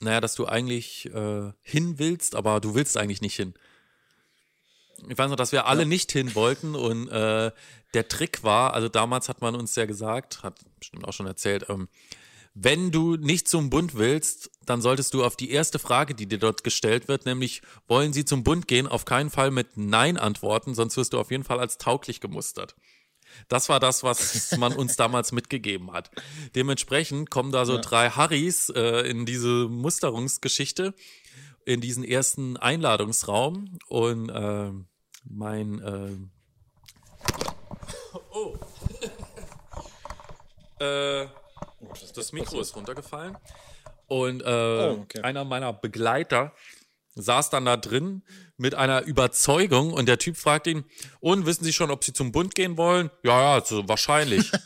naja, 0.01 0.21
dass 0.21 0.35
du 0.35 0.47
eigentlich 0.47 1.07
äh, 1.13 1.53
hin 1.63 1.99
willst, 1.99 2.35
aber 2.35 2.61
du 2.61 2.75
willst 2.75 2.97
eigentlich 2.97 3.21
nicht 3.23 3.37
hin. 3.37 3.55
Ich 5.09 5.19
weiß 5.19 5.29
noch, 5.29 5.37
dass 5.37 5.53
wir 5.53 5.67
alle 5.67 5.87
nicht 5.87 6.13
hin 6.13 6.35
wollten 6.35 6.75
und 6.75 7.09
äh, 7.09 7.51
der 7.95 8.09
Trick 8.09 8.43
war, 8.43 8.75
also 8.75 8.89
damals 8.89 9.29
hat 9.29 9.41
man 9.41 9.55
uns 9.55 9.75
ja 9.77 9.87
gesagt, 9.87 10.43
hat 10.43 10.61
bestimmt 10.79 11.07
auch 11.07 11.13
schon 11.13 11.27
erzählt, 11.27 11.67
ähm, 11.69 11.89
wenn 12.55 12.93
du 12.93 13.17
nicht 13.17 13.49
zum 13.49 13.69
Bund 13.69 13.97
willst, 13.97 14.51
dann 14.65 14.81
solltest 14.81 15.13
du 15.13 15.25
auf 15.25 15.35
die 15.35 15.51
erste 15.51 15.81
Frage, 15.81 16.15
die 16.15 16.27
dir 16.27 16.39
dort 16.39 16.63
gestellt 16.63 17.09
wird, 17.09 17.27
nämlich 17.27 17.63
wollen 17.89 18.13
sie 18.13 18.25
zum 18.25 18.45
Bund 18.45 18.69
gehen, 18.69 18.87
auf 18.87 19.05
keinen 19.05 19.31
Fall 19.31 19.51
mit 19.51 19.77
Nein 19.77 20.17
antworten, 20.17 20.75
sonst 20.75 20.97
wirst 20.97 21.13
du 21.13 21.19
auf 21.19 21.33
jeden 21.33 21.43
Fall 21.43 21.59
als 21.59 21.79
tauglich 21.79 22.21
gemustert. 22.21 22.77
Das 23.49 23.69
war 23.69 23.81
das, 23.81 24.03
was 24.03 24.57
man 24.57 24.73
uns 24.75 24.97
damals 24.97 25.33
mitgegeben 25.33 25.93
hat. 25.93 26.11
Dementsprechend 26.55 27.31
kommen 27.31 27.53
da 27.53 27.65
so 27.67 27.75
Ja. 27.75 27.81
drei 27.81 28.11
Harrys 28.11 28.69
äh, 28.71 29.09
in 29.09 29.27
diese 29.27 29.69
Musterungsgeschichte, 29.69 30.95
in 31.65 31.81
diesen 31.81 32.05
ersten 32.05 32.57
Einladungsraum 32.57 33.79
und 33.89 34.29
äh, 34.31 34.71
mein 35.25 35.81
äh, 35.81 36.17
Oh. 38.33 38.55
Äh, 40.81 41.27
Oh, 41.81 41.93
das 42.15 42.33
Mikro 42.33 42.61
ist 42.61 42.75
runtergefallen. 42.77 43.37
Und 44.07 44.43
äh, 44.43 44.45
Oh, 44.47 45.01
okay. 45.03 45.21
einer 45.23 45.45
meiner 45.45 45.73
Begleiter 45.73 46.53
saß 47.15 47.51
dann 47.51 47.65
da 47.65 47.77
drin 47.77 48.23
mit 48.57 48.75
einer 48.75 49.03
Überzeugung 49.03 49.93
und 49.93 50.07
der 50.07 50.19
Typ 50.19 50.37
fragt 50.37 50.67
ihn, 50.67 50.85
und 51.21 51.47
wissen 51.47 51.65
Sie 51.65 51.73
schon, 51.73 51.91
ob 51.91 52.05
Sie 52.05 52.13
zum 52.13 52.33
Bund 52.33 52.55
gehen 52.55 52.77
wollen? 52.77 53.11
Ja, 53.23 53.41
ja, 53.41 53.55
also 53.55 53.89
wahrscheinlich. 53.89 54.51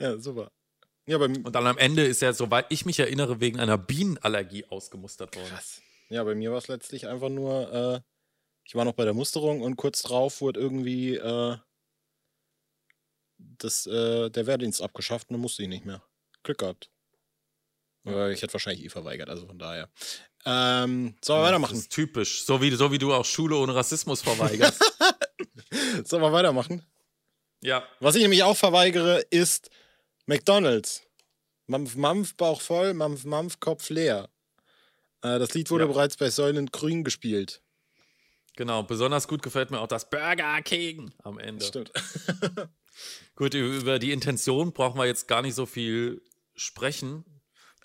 Ja, 0.00 0.18
super. 0.18 0.50
Ja, 1.06 1.18
bei, 1.18 1.26
und 1.26 1.52
dann 1.52 1.66
am 1.66 1.78
Ende 1.78 2.04
ist 2.04 2.22
er, 2.22 2.34
soweit 2.34 2.66
ich 2.70 2.86
mich 2.86 2.98
erinnere, 2.98 3.40
wegen 3.40 3.60
einer 3.60 3.78
Bienenallergie 3.78 4.64
ausgemustert 4.66 5.36
worden. 5.36 5.48
krass. 5.48 5.82
Ja, 6.08 6.24
bei 6.24 6.34
mir 6.34 6.50
war 6.50 6.58
es 6.58 6.68
letztlich 6.68 7.06
einfach 7.06 7.28
nur, 7.28 7.72
äh, 7.72 8.00
ich 8.64 8.74
war 8.74 8.84
noch 8.84 8.94
bei 8.94 9.04
der 9.04 9.14
Musterung 9.14 9.60
und 9.62 9.76
kurz 9.76 10.02
drauf 10.02 10.40
wurde 10.40 10.60
irgendwie 10.60 11.16
äh, 11.16 11.56
das, 13.38 13.86
äh, 13.86 14.30
der 14.30 14.46
Wehrdienst 14.46 14.82
abgeschafft 14.82 15.28
und 15.28 15.34
dann 15.34 15.40
musste 15.40 15.62
ich 15.62 15.68
nicht 15.68 15.84
mehr. 15.84 16.02
Glück 16.42 16.58
gehabt. 16.58 16.90
Ich 18.06 18.42
hätte 18.42 18.52
wahrscheinlich 18.52 18.84
eh 18.84 18.88
verweigert, 18.90 19.28
also 19.30 19.46
von 19.46 19.58
daher. 19.58 19.88
Ähm, 20.44 21.16
sollen 21.24 21.38
wir 21.40 21.42
Das 21.42 21.48
weitermachen? 21.48 21.76
ist 21.78 21.90
typisch. 21.90 22.44
So 22.44 22.60
wie, 22.60 22.70
so 22.72 22.92
wie 22.92 22.98
du 22.98 23.14
auch 23.14 23.24
Schule 23.24 23.56
ohne 23.56 23.74
Rassismus 23.74 24.20
verweigerst. 24.22 24.78
Sollen 26.04 26.22
wir 26.22 26.32
weitermachen? 26.32 26.84
ja. 27.62 27.82
Was 28.00 28.14
ich 28.14 28.22
nämlich 28.22 28.42
auch 28.42 28.56
verweigere, 28.56 29.20
ist 29.30 29.70
McDonalds. 30.26 31.02
Mampf, 31.66 31.96
Mampf, 31.96 32.34
Bauch 32.36 32.60
voll, 32.60 32.92
Mampf, 32.92 33.24
Mampf, 33.24 33.58
Kopf 33.58 33.88
leer. 33.88 34.28
Äh, 35.22 35.38
das 35.38 35.54
Lied 35.54 35.70
wurde 35.70 35.84
Ja. 35.84 35.90
bereits 35.90 36.18
bei 36.18 36.28
Säulen 36.28 36.66
Grün 36.66 37.04
gespielt. 37.04 37.62
Genau, 38.56 38.82
besonders 38.82 39.26
gut 39.26 39.42
gefällt 39.42 39.70
mir 39.70 39.80
auch 39.80 39.88
das 39.88 40.10
Burger 40.10 40.60
King 40.62 41.12
am 41.22 41.38
Ende. 41.38 41.64
Stimmt. 41.64 41.90
Gut, 43.34 43.54
über 43.54 43.98
die 43.98 44.12
Intention 44.12 44.72
brauchen 44.72 44.96
wir 44.98 45.06
jetzt 45.06 45.26
gar 45.26 45.42
nicht 45.42 45.54
so 45.56 45.66
viel 45.66 46.22
sprechen. 46.54 47.24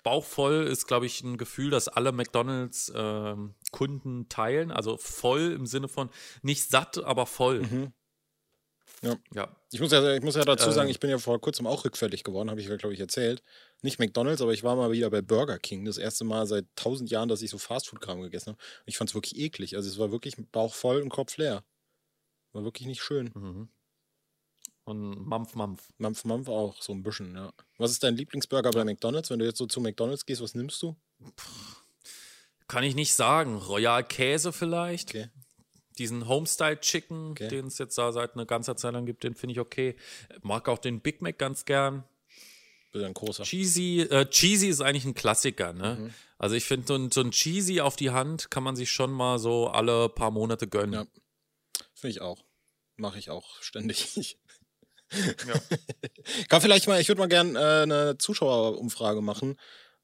Bauchvoll 0.02 0.66
ist, 0.66 0.86
glaube 0.86 1.06
ich, 1.06 1.22
ein 1.22 1.38
Gefühl, 1.38 1.70
das 1.70 1.88
alle 1.88 2.12
McDonalds-Kunden 2.12 4.28
teilen. 4.28 4.70
Also 4.70 4.96
voll 4.96 5.52
im 5.52 5.66
Sinne 5.66 5.88
von 5.88 6.10
nicht 6.42 6.70
satt, 6.70 6.98
aber 6.98 7.26
voll. 7.26 7.62
Mhm. 7.62 7.92
Ja. 9.02 9.16
Ja. 9.34 9.56
Ich 9.72 9.80
muss 9.80 9.92
ja, 9.92 10.14
ich 10.14 10.22
muss 10.22 10.36
ja 10.36 10.44
dazu 10.44 10.68
Äh. 10.68 10.72
sagen, 10.72 10.90
ich 10.90 11.00
bin 11.00 11.10
ja 11.10 11.18
vor 11.18 11.40
kurzem 11.40 11.66
auch 11.66 11.84
rückfällig 11.84 12.22
geworden, 12.22 12.50
habe 12.50 12.60
ich 12.60 12.68
ja, 12.68 12.76
glaube 12.76 12.92
ich, 12.92 13.00
erzählt. 13.00 13.42
Nicht 13.82 13.98
McDonalds, 13.98 14.42
aber 14.42 14.52
ich 14.52 14.62
war 14.62 14.76
mal 14.76 14.92
wieder 14.92 15.08
bei 15.08 15.22
Burger 15.22 15.58
King. 15.58 15.86
Das 15.86 15.96
erste 15.96 16.24
Mal 16.24 16.46
seit 16.46 16.66
tausend 16.76 17.10
Jahren, 17.10 17.30
dass 17.30 17.40
ich 17.40 17.48
so 17.50 17.56
Fastfood-Kram 17.56 18.20
gegessen 18.20 18.50
habe. 18.50 18.58
Und 18.58 18.88
ich 18.88 18.98
fand 18.98 19.08
es 19.08 19.14
wirklich 19.14 19.38
eklig. 19.38 19.74
Also 19.76 19.88
es 19.88 19.98
war 19.98 20.12
wirklich 20.12 20.36
Bauch 20.52 20.74
voll 20.74 21.00
und 21.00 21.08
Kopf 21.08 21.38
leer. 21.38 21.64
War 22.52 22.64
wirklich 22.64 22.86
nicht 22.86 23.02
schön. 23.02 23.30
Mhm. 23.34 23.70
Und 24.90 25.24
Mampf, 25.24 25.54
Mampf. 25.54 25.88
Mampf, 25.98 26.24
Mampf 26.24 26.48
auch, 26.48 26.82
so 26.82 26.92
ein 26.92 27.04
bisschen, 27.04 27.36
ja. 27.36 27.52
Was 27.78 27.92
ist 27.92 28.02
dein 28.02 28.16
Lieblingsburger 28.16 28.72
bei 28.72 28.84
McDonalds? 28.84 29.30
Wenn 29.30 29.38
du 29.38 29.44
jetzt 29.44 29.58
so 29.58 29.66
zu 29.66 29.80
McDonalds 29.80 30.26
gehst, 30.26 30.42
was 30.42 30.56
nimmst 30.56 30.82
du? 30.82 30.96
Kann 32.66 32.82
ich 32.82 32.96
nicht 32.96 33.14
sagen. 33.14 33.56
Royal 33.56 34.02
Käse 34.02 34.52
vielleicht. 34.52 35.10
Okay. 35.10 35.28
Diesen 35.98 36.26
Homestyle 36.26 36.80
Chicken, 36.80 37.30
Okay. 37.32 37.46
den 37.46 37.66
es 37.68 37.78
jetzt 37.78 37.98
da 37.98 38.10
seit 38.10 38.34
einer 38.34 38.46
ganzer 38.46 38.76
Zeit 38.76 38.92
lang 38.92 39.06
gibt, 39.06 39.22
den 39.22 39.36
finde 39.36 39.52
ich 39.52 39.60
okay. 39.60 39.94
Mag 40.42 40.68
auch 40.68 40.78
den 40.78 41.00
Big 41.00 41.22
Mac 41.22 41.38
ganz 41.38 41.64
gern. 41.64 42.02
Bist 42.90 43.04
ein 43.04 43.14
großer. 43.14 43.44
Cheesy, 43.44 44.00
äh, 44.00 44.26
Cheesy 44.26 44.66
ist 44.66 44.80
eigentlich 44.80 45.04
ein 45.04 45.14
Klassiker, 45.14 45.72
ne? 45.72 45.98
Mhm. 46.00 46.14
Also 46.36 46.56
ich 46.56 46.64
finde, 46.64 46.88
so 46.88 46.96
ein, 46.96 47.12
so 47.12 47.20
ein 47.20 47.30
Cheesy 47.30 47.80
auf 47.80 47.94
die 47.94 48.10
Hand 48.10 48.50
kann 48.50 48.64
man 48.64 48.74
sich 48.74 48.90
schon 48.90 49.12
mal 49.12 49.38
so 49.38 49.68
alle 49.68 50.08
paar 50.08 50.32
Monate 50.32 50.66
gönnen. 50.66 50.94
Ja. 50.94 51.06
Finde 51.94 52.10
ich 52.10 52.20
auch. 52.20 52.42
Mache 52.96 53.20
ich 53.20 53.30
auch 53.30 53.62
ständig. 53.62 54.16
Ja. 55.12 55.54
Kann 56.48 56.60
vielleicht 56.60 56.86
mal, 56.86 57.00
ich 57.00 57.08
würde 57.08 57.20
mal 57.20 57.28
gerne 57.28 57.58
äh, 57.58 57.82
eine 57.82 58.18
Zuschauerumfrage 58.18 59.22
machen 59.22 59.56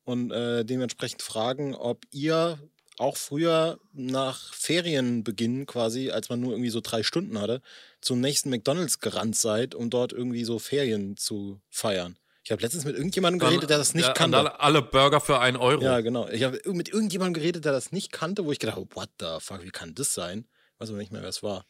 und 0.04 0.30
äh, 0.30 0.64
dementsprechend 0.64 1.22
fragen, 1.22 1.74
ob 1.74 2.04
ihr 2.10 2.58
auch 2.98 3.16
früher 3.16 3.78
nach 3.92 4.54
Ferienbeginn 4.54 5.66
quasi, 5.66 6.10
als 6.10 6.28
man 6.28 6.40
nur 6.40 6.52
irgendwie 6.52 6.70
so 6.70 6.80
drei 6.80 7.02
Stunden 7.02 7.40
hatte, 7.40 7.60
zum 8.00 8.20
nächsten 8.20 8.50
McDonalds 8.50 9.00
gerannt 9.00 9.36
seid, 9.36 9.74
um 9.74 9.90
dort 9.90 10.12
irgendwie 10.12 10.44
so 10.44 10.58
Ferien 10.58 11.16
zu 11.16 11.60
feiern. 11.68 12.16
Ich 12.44 12.52
habe 12.52 12.62
letztens 12.62 12.84
mit 12.84 12.94
irgendjemandem 12.94 13.40
geredet, 13.40 13.70
der 13.70 13.78
das 13.78 13.94
nicht 13.94 14.06
ja, 14.06 14.12
kannte. 14.12 14.60
Alle, 14.60 14.80
Burger 14.80 15.20
für 15.20 15.40
einen 15.40 15.56
Euro. 15.56 15.82
Ja, 15.82 16.00
genau. 16.00 16.28
Ich 16.28 16.44
habe 16.44 16.60
mit 16.66 16.88
irgendjemandem 16.88 17.34
geredet, 17.34 17.64
der 17.64 17.72
das 17.72 17.90
nicht 17.90 18.12
kannte, 18.12 18.44
wo 18.44 18.52
ich 18.52 18.60
gedacht 18.60 18.76
habe, 18.76 18.86
what 18.94 19.10
the 19.18 19.40
fuck, 19.40 19.64
wie 19.64 19.70
kann 19.70 19.94
das 19.96 20.14
sein? 20.14 20.46
Weiß 20.78 20.90
aber 20.90 20.98
nicht 20.98 21.10
mehr, 21.10 21.22
wer 21.22 21.28
es 21.28 21.42
war. 21.42 21.66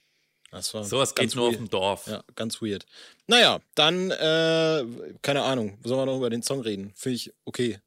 Das 0.50 0.72
war 0.74 0.84
Sowas 0.84 1.14
geht 1.14 1.34
nur 1.34 1.46
auf 1.46 1.52
weird. 1.52 1.60
dem 1.60 1.70
Dorf. 1.70 2.06
Ja, 2.06 2.22
ganz 2.34 2.62
weird. 2.62 2.86
Naja, 3.26 3.60
dann, 3.74 4.10
äh, 4.10 4.84
keine 5.22 5.42
Ahnung, 5.42 5.78
sollen 5.84 6.00
wir 6.00 6.06
noch 6.06 6.16
über 6.16 6.30
den 6.30 6.42
Song 6.42 6.60
reden? 6.60 6.92
Finde 6.94 7.16
ich 7.16 7.32
okay. 7.44 7.80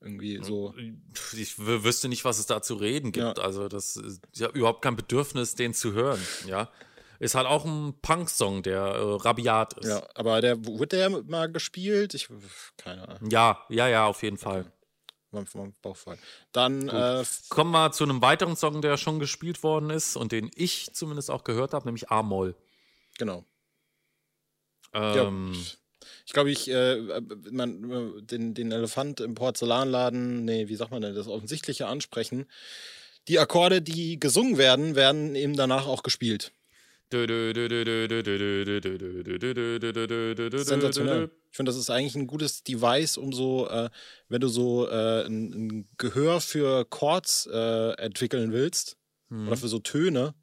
Irgendwie 0.00 0.38
so. 0.42 0.74
Ich 1.32 1.58
wüsste 1.58 2.08
nicht, 2.08 2.26
was 2.26 2.38
es 2.38 2.44
da 2.46 2.60
zu 2.60 2.74
reden 2.74 3.10
gibt. 3.10 3.38
Ja. 3.38 3.44
Also, 3.44 3.68
das 3.68 3.96
ist 3.96 4.20
ich 4.34 4.42
habe 4.42 4.58
überhaupt 4.58 4.82
kein 4.82 4.96
Bedürfnis, 4.96 5.54
den 5.54 5.72
zu 5.72 5.92
hören. 5.92 6.20
Ja. 6.46 6.70
Ist 7.20 7.34
halt 7.34 7.46
auch 7.46 7.64
ein 7.64 7.94
Punk-Song, 8.02 8.62
der 8.62 8.80
äh, 8.80 9.14
rabiat 9.16 9.78
ist. 9.78 9.88
Ja, 9.88 10.06
aber 10.14 10.42
der, 10.42 10.62
wird 10.66 10.92
der 10.92 11.08
mal 11.08 11.50
gespielt? 11.50 12.12
Ich, 12.12 12.28
keine 12.76 13.08
Ahnung. 13.08 13.30
ja, 13.30 13.64
ja, 13.70 13.88
ja, 13.88 14.06
auf 14.06 14.22
jeden 14.22 14.36
Fall. 14.36 14.70
Mein, 15.34 15.46
mein 15.54 15.74
Bauchfall. 15.82 16.18
Dann, 16.52 16.88
äh, 16.88 17.24
Kommen 17.48 17.72
wir 17.72 17.92
zu 17.92 18.04
einem 18.04 18.22
weiteren 18.22 18.56
Song, 18.56 18.80
der 18.80 18.96
schon 18.96 19.18
gespielt 19.18 19.62
worden 19.62 19.90
ist 19.90 20.16
und 20.16 20.32
den 20.32 20.50
ich 20.54 20.90
zumindest 20.94 21.30
auch 21.30 21.44
gehört 21.44 21.74
habe, 21.74 21.86
nämlich 21.86 22.10
A-Moll. 22.10 22.54
genau. 23.18 23.44
Ähm, 24.92 25.54
Ich 26.26 26.32
glaube, 26.32 26.50
ich, 26.50 26.70
äh, 26.70 27.20
man, 27.50 28.26
den, 28.26 28.54
den 28.54 28.72
Elefant 28.72 29.20
im 29.20 29.34
Porzellanladen, 29.34 30.44
nee, 30.44 30.68
wie 30.68 30.76
sagt 30.76 30.90
man 30.90 31.02
denn, 31.02 31.14
das 31.14 31.28
Offensichtliche 31.28 31.86
ansprechen. 31.86 32.46
Die 33.28 33.38
Akkorde, 33.38 33.82
die 33.82 34.20
gesungen 34.20 34.58
werden, 34.58 34.94
werden 34.94 35.34
eben 35.34 35.56
danach 35.56 35.86
auch 35.86 36.02
gespielt. 36.02 36.52
Sensationell. 40.64 41.30
Ich 41.50 41.56
finde, 41.56 41.70
das 41.70 41.78
ist 41.78 41.90
eigentlich 41.90 42.16
ein 42.16 42.26
gutes 42.26 42.62
Device, 42.62 43.16
um 43.16 43.32
so, 43.32 43.68
äh, 43.68 43.88
wenn 44.28 44.40
du 44.40 44.48
so 44.48 44.88
äh, 44.88 45.24
ein, 45.26 45.52
ein 45.52 45.88
Gehör 45.98 46.40
für 46.40 46.84
Chords 46.84 47.48
äh, 47.52 47.92
entwickeln 47.98 48.52
willst 48.52 48.96
oder 49.46 49.56
für 49.56 49.68
so 49.68 49.78
Töne, 49.80 50.34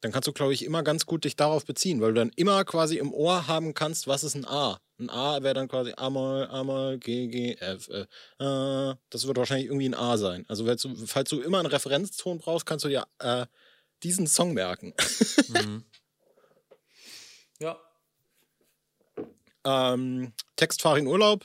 dann 0.00 0.12
kannst 0.12 0.28
du, 0.28 0.32
glaube 0.32 0.52
ich, 0.54 0.64
immer 0.64 0.82
ganz 0.84 1.06
gut 1.06 1.24
dich 1.24 1.34
darauf 1.34 1.64
beziehen, 1.64 2.00
weil 2.00 2.12
du 2.12 2.20
dann 2.20 2.30
immer 2.36 2.64
quasi 2.64 2.98
im 2.98 3.12
Ohr 3.12 3.48
haben 3.48 3.74
kannst, 3.74 4.06
was 4.06 4.22
ist 4.22 4.36
ein 4.36 4.46
A. 4.46 4.80
Ein 5.00 5.10
A 5.10 5.42
wäre 5.42 5.54
dann 5.54 5.68
quasi 5.68 5.92
A-Moll, 5.96 6.46
A-Moll, 6.50 6.98
G, 6.98 7.28
G, 7.28 7.54
F, 7.54 7.88
äh, 7.88 8.06
Das 8.38 9.26
wird 9.26 9.36
wahrscheinlich 9.36 9.66
irgendwie 9.66 9.88
ein 9.88 9.94
A 9.94 10.16
sein. 10.16 10.44
Also 10.48 10.66
falls 10.66 10.82
du, 10.82 10.94
falls 11.06 11.30
du 11.30 11.40
immer 11.40 11.58
einen 11.58 11.66
Referenzton 11.66 12.38
brauchst, 12.38 12.66
kannst 12.66 12.84
du 12.84 12.88
dir 12.88 13.06
äh, 13.18 13.46
diesen 14.02 14.26
Song 14.26 14.54
merken. 14.54 14.94
Mhm. 15.48 15.84
Ähm, 19.68 20.32
Textfahr 20.56 20.96
in 20.96 21.06
Urlaub 21.06 21.44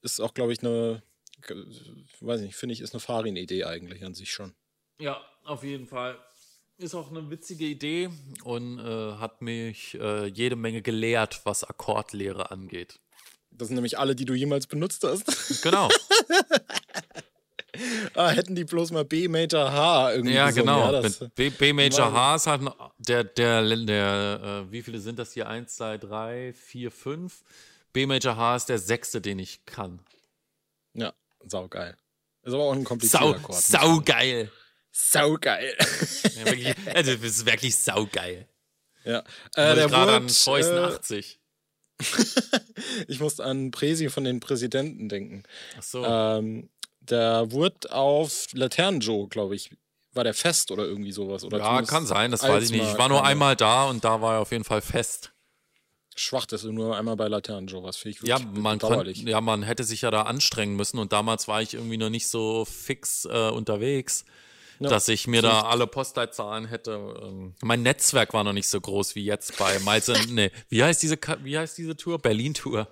ist 0.00 0.20
auch, 0.20 0.32
glaube 0.32 0.52
ich, 0.52 0.60
eine, 0.60 1.02
weiß 2.20 2.40
nicht, 2.40 2.56
finde 2.56 2.72
ich, 2.72 2.80
ist 2.80 2.94
eine 2.94 3.00
Farin-Idee 3.00 3.64
eigentlich 3.64 4.04
an 4.04 4.14
sich 4.14 4.32
schon. 4.32 4.54
Ja, 4.98 5.20
auf 5.44 5.64
jeden 5.64 5.86
Fall. 5.86 6.18
Ist 6.78 6.94
auch 6.94 7.10
eine 7.10 7.30
witzige 7.30 7.66
Idee 7.66 8.10
und 8.42 8.78
äh, 8.78 9.12
hat 9.16 9.42
mich 9.42 9.94
äh, 9.94 10.26
jede 10.26 10.56
Menge 10.56 10.82
gelehrt, 10.82 11.42
was 11.44 11.62
Akkordlehre 11.62 12.50
angeht. 12.50 12.98
Das 13.50 13.68
sind 13.68 13.76
nämlich 13.76 13.98
alle, 13.98 14.16
die 14.16 14.24
du 14.24 14.34
jemals 14.34 14.66
benutzt 14.66 15.04
hast. 15.04 15.62
Genau. 15.62 15.88
ah, 18.14 18.30
hätten 18.30 18.54
die 18.54 18.64
bloß 18.64 18.90
mal 18.92 19.04
B 19.04 19.28
Major 19.28 19.70
H 19.72 20.12
irgendwie 20.14 20.34
ja, 20.34 20.46
gesungen. 20.48 20.66
genau. 20.74 20.92
Ja, 20.92 21.00
das, 21.02 21.24
B, 21.34 21.50
B 21.50 21.72
Major 21.72 22.12
H 22.12 22.34
ist 22.36 22.46
halt 22.46 22.62
ein- 22.62 22.70
der, 22.98 23.24
der, 23.24 23.76
der, 23.76 24.64
äh, 24.68 24.72
wie 24.72 24.82
viele 24.82 24.98
sind 25.00 25.18
das 25.18 25.32
hier? 25.32 25.48
Eins, 25.48 25.76
zwei, 25.76 25.98
drei, 25.98 26.52
vier, 26.52 26.90
fünf. 26.90 27.42
B 27.92 28.06
Major 28.06 28.36
H 28.36 28.56
ist 28.56 28.68
der 28.68 28.78
sechste, 28.78 29.20
den 29.20 29.38
ich 29.38 29.64
kann. 29.66 30.00
ja, 30.94 31.12
saugeil. 31.46 31.96
Ist 32.42 32.52
aber 32.54 32.64
auch 32.64 32.72
ein 32.74 32.84
komplizierter 32.84 33.24
Sau, 33.26 33.34
Akkord. 33.34 33.60
saugeil. 33.62 34.50
Saugeil. 34.92 35.74
Ja, 36.36 36.44
wirklich, 36.46 36.74
also, 36.94 37.14
das 37.14 37.22
ist 37.24 37.46
wirklich 37.46 37.74
saugeil. 37.76 38.46
ja. 39.04 39.20
Äh, 39.54 39.74
der 39.74 39.88
gerade 39.88 40.12
an 40.16 40.26
Preußen 40.26 40.76
äh, 40.76 40.80
80. 40.80 41.40
ich 43.08 43.20
musste 43.20 43.44
an 43.44 43.70
Presi 43.70 44.10
von 44.10 44.24
den 44.24 44.40
Präsidenten 44.40 45.08
denken. 45.08 45.44
Ach 45.78 45.82
so. 45.82 46.04
Ähm, 46.04 46.68
der 47.10 47.50
wurde 47.50 47.92
auf 47.92 48.46
Laternenjoe, 48.52 49.28
glaube 49.28 49.54
ich, 49.54 49.70
war 50.12 50.24
der 50.24 50.34
fest 50.34 50.70
oder 50.70 50.84
irgendwie 50.84 51.12
sowas. 51.12 51.44
Oder 51.44 51.58
ja, 51.58 51.82
kann 51.82 52.06
sein, 52.06 52.30
das 52.30 52.42
weiß 52.42 52.64
ich 52.64 52.70
nicht. 52.70 52.84
Ich 52.84 52.98
war 52.98 53.08
nur 53.08 53.24
einmal 53.24 53.56
da 53.56 53.84
und 53.84 54.04
da 54.04 54.20
war 54.20 54.34
er 54.34 54.40
auf 54.40 54.52
jeden 54.52 54.64
Fall 54.64 54.80
fest. 54.80 55.32
Schwach, 56.16 56.46
dass 56.46 56.62
du 56.62 56.72
nur 56.72 56.96
einmal 56.96 57.16
bei 57.16 57.26
Laternenjoe 57.26 57.82
was 57.82 57.96
finde 57.96 58.18
ich 58.18 58.28
Ja, 58.28 58.38
man 58.38 58.78
kann, 58.78 59.04
ja, 59.14 59.40
man 59.40 59.64
hätte 59.64 59.82
sich 59.82 60.02
ja 60.02 60.12
da 60.12 60.22
anstrengen 60.22 60.76
müssen 60.76 60.98
und 60.98 61.12
damals 61.12 61.48
war 61.48 61.60
ich 61.60 61.74
irgendwie 61.74 61.96
noch 61.96 62.10
nicht 62.10 62.28
so 62.28 62.64
fix 62.64 63.24
äh, 63.24 63.50
unterwegs. 63.50 64.24
Ja. 64.80 64.88
dass 64.88 65.06
ich 65.06 65.28
mir 65.28 65.40
da 65.40 65.62
alle 65.62 65.86
Postleitzahlen 65.86 66.66
hätte. 66.66 67.14
ähm, 67.22 67.54
Mein 67.62 67.82
Netzwerk 67.82 68.34
war 68.34 68.42
noch 68.42 68.52
nicht 68.52 68.66
so 68.66 68.80
groß 68.80 69.14
wie 69.14 69.24
jetzt 69.24 69.56
bei 69.56 69.78
Miles 69.78 70.10
and, 70.10 70.30
nee, 70.34 70.50
wie 70.68 70.82
heißt 70.82 71.00
diese, 71.00 71.16
wie 71.42 71.56
heißt 71.56 71.78
diese 71.78 71.96
Tour? 71.96 72.18
Berlin-Tour. 72.18 72.88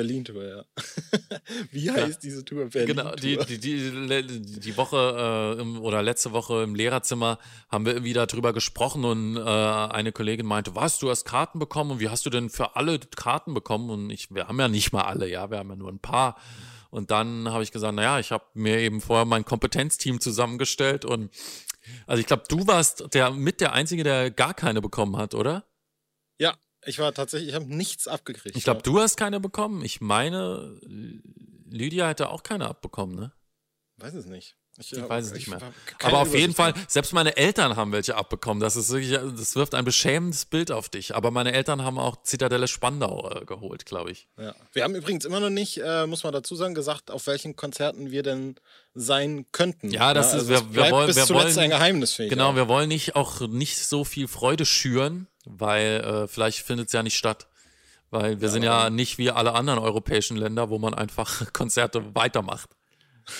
Berlin-Tour, 0.00 0.44
ja. 0.44 0.64
Wie 1.72 1.90
heißt 1.90 2.22
diese 2.22 2.42
Tour? 2.42 2.70
Berlin 2.70 2.96
Genau, 2.96 3.14
die, 3.14 3.36
die, 3.36 3.58
die, 3.58 4.60
die 4.60 4.76
Woche 4.78 5.56
äh, 5.58 5.60
im, 5.60 5.78
oder 5.78 6.02
letzte 6.02 6.32
Woche 6.32 6.62
im 6.62 6.74
Lehrerzimmer 6.74 7.38
haben 7.68 7.84
wir 7.84 8.02
wieder 8.02 8.26
drüber 8.26 8.54
gesprochen 8.54 9.04
und 9.04 9.36
äh, 9.36 9.40
eine 9.40 10.12
Kollegin 10.12 10.46
meinte, 10.46 10.74
was, 10.74 10.98
du 10.98 11.10
hast 11.10 11.24
Karten 11.26 11.58
bekommen 11.58 11.90
und 11.90 12.00
wie 12.00 12.08
hast 12.08 12.24
du 12.24 12.30
denn 12.30 12.48
für 12.48 12.76
alle 12.76 12.98
Karten 12.98 13.52
bekommen? 13.52 13.90
Und 13.90 14.08
ich, 14.08 14.34
wir 14.34 14.48
haben 14.48 14.58
ja 14.58 14.68
nicht 14.68 14.90
mal 14.94 15.02
alle, 15.02 15.28
ja, 15.28 15.50
wir 15.50 15.58
haben 15.58 15.68
ja 15.68 15.76
nur 15.76 15.90
ein 15.90 15.98
paar. 15.98 16.40
Und 16.88 17.10
dann 17.10 17.50
habe 17.50 17.62
ich 17.62 17.70
gesagt, 17.70 17.94
naja, 17.94 18.18
ich 18.18 18.32
habe 18.32 18.44
mir 18.54 18.78
eben 18.78 19.02
vorher 19.02 19.26
mein 19.26 19.44
Kompetenzteam 19.44 20.18
zusammengestellt 20.18 21.04
und 21.04 21.30
also 22.06 22.20
ich 22.20 22.26
glaube, 22.26 22.44
du 22.48 22.66
warst 22.66 23.12
der 23.12 23.32
mit 23.32 23.60
der 23.60 23.74
Einzige, 23.74 24.02
der 24.02 24.30
gar 24.30 24.54
keine 24.54 24.80
bekommen 24.80 25.18
hat, 25.18 25.34
oder? 25.34 25.64
Ja, 26.38 26.54
ich 26.84 26.98
war 26.98 27.12
tatsächlich, 27.14 27.50
ich 27.50 27.54
habe 27.54 27.66
nichts 27.74 28.08
abgekriegt. 28.08 28.56
Ich 28.56 28.64
glaube, 28.64 28.82
du 28.82 29.00
hast 29.00 29.16
keine 29.16 29.40
bekommen. 29.40 29.84
Ich 29.84 30.00
meine, 30.00 30.78
Lydia 31.68 32.08
hätte 32.08 32.28
auch 32.30 32.42
keine 32.42 32.68
abbekommen, 32.68 33.14
ne? 33.16 33.32
Weiß 33.98 34.14
es 34.14 34.26
nicht. 34.26 34.56
Ich, 34.78 34.92
Ich 34.92 35.08
weiß 35.08 35.26
es 35.26 35.32
nicht 35.32 35.48
mehr. 35.48 35.60
Aber 36.02 36.20
auf 36.20 36.34
jeden 36.34 36.54
Fall, 36.54 36.72
selbst 36.88 37.12
meine 37.12 37.36
Eltern 37.36 37.76
haben 37.76 37.92
welche 37.92 38.16
abbekommen. 38.16 38.60
Das 38.62 38.76
ist 38.76 38.88
wirklich, 38.90 39.10
das 39.12 39.54
wirft 39.54 39.74
ein 39.74 39.84
beschämendes 39.84 40.46
Bild 40.46 40.70
auf 40.70 40.88
dich. 40.88 41.14
Aber 41.14 41.30
meine 41.30 41.52
Eltern 41.52 41.82
haben 41.82 41.98
auch 41.98 42.22
Zitadelle 42.22 42.66
Spandau 42.66 43.28
äh, 43.30 43.44
geholt, 43.44 43.84
glaube 43.84 44.10
ich. 44.12 44.28
Ja. 44.38 44.54
Wir 44.72 44.84
haben 44.84 44.94
übrigens 44.94 45.26
immer 45.26 45.40
noch 45.40 45.50
nicht, 45.50 45.78
äh, 45.84 46.06
muss 46.06 46.24
man 46.24 46.32
dazu 46.32 46.54
sagen, 46.56 46.74
gesagt, 46.74 47.10
auf 47.10 47.26
welchen 47.26 47.56
Konzerten 47.56 48.10
wir 48.10 48.22
denn 48.22 48.54
sein 48.94 49.44
könnten. 49.52 49.90
Ja, 49.90 50.14
das 50.14 50.32
ist- 50.32 50.42
es 50.44 50.48
wir- 50.48 50.60
wir 50.60 50.66
bleibt 50.72 50.92
wollen- 50.92 51.06
bis 51.08 51.16
wir 51.16 51.24
zuletzt 51.26 51.56
wollen- 51.56 51.64
ein 51.64 51.70
Geheimnis, 51.70 52.18
ich. 52.18 52.30
Genau, 52.30 52.56
wir 52.56 52.66
wollen 52.68 52.88
nicht 52.88 53.16
auch 53.16 53.40
nicht 53.48 53.76
so 53.76 54.04
viel 54.04 54.28
Freude 54.28 54.64
schüren, 54.64 55.26
weil 55.44 56.00
äh, 56.00 56.28
vielleicht 56.28 56.58
findet 56.60 56.88
es 56.88 56.92
ja 56.92 57.02
nicht 57.02 57.16
statt. 57.16 57.48
Weil 58.10 58.40
wir 58.40 58.48
sind 58.48 58.64
ja 58.64 58.90
nicht 58.90 59.18
wie 59.18 59.30
alle 59.30 59.52
anderen 59.52 59.78
europäischen 59.78 60.36
Länder, 60.36 60.68
wo 60.68 60.78
man 60.78 60.94
einfach 60.94 61.42
Konzerte 61.52 62.14
weitermacht. 62.14 62.70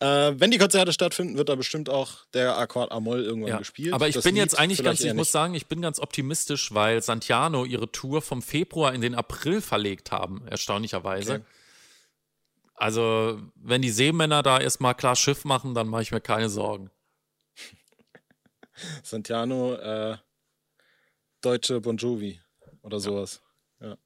Äh, 0.00 0.34
wenn 0.38 0.50
die 0.50 0.58
Konzerte 0.58 0.92
stattfinden, 0.92 1.38
wird 1.38 1.48
da 1.48 1.54
bestimmt 1.54 1.88
auch 1.88 2.26
der 2.34 2.58
Akkord 2.58 2.92
Amol 2.92 3.22
irgendwann 3.22 3.48
Ja. 3.52 3.58
gespielt. 3.58 3.94
Aber 3.94 4.06
ich 4.06 4.14
Das 4.14 4.24
bin 4.24 4.34
Lied 4.34 4.42
jetzt 4.42 4.58
eigentlich 4.58 4.82
ganz, 4.82 5.00
ich 5.00 5.14
muss 5.14 5.32
sagen, 5.32 5.54
ich 5.54 5.68
bin 5.68 5.80
ganz 5.80 6.00
optimistisch, 6.00 6.74
weil 6.74 7.00
Santiano 7.02 7.64
ihre 7.64 7.90
Tour 7.90 8.20
vom 8.20 8.42
Februar 8.42 8.92
in 8.92 9.00
den 9.00 9.14
April 9.14 9.62
verlegt 9.62 10.12
haben, 10.12 10.46
erstaunlicherweise. 10.48 11.34
Okay. 11.36 11.44
Also, 12.74 13.40
wenn 13.54 13.80
die 13.80 13.90
Seemänner 13.90 14.42
da 14.42 14.60
erstmal 14.60 14.94
klar 14.94 15.16
Schiff 15.16 15.44
machen, 15.44 15.72
dann 15.74 15.88
mache 15.88 16.02
ich 16.02 16.10
mir 16.10 16.20
keine 16.20 16.50
Sorgen. 16.50 16.90
Santiano, 19.02 19.74
äh, 19.74 20.16
deutsche 21.40 21.80
Bon 21.80 21.96
Jovi 21.96 22.40
oder 22.82 23.00
sowas. 23.00 23.40
Ja. 23.80 23.96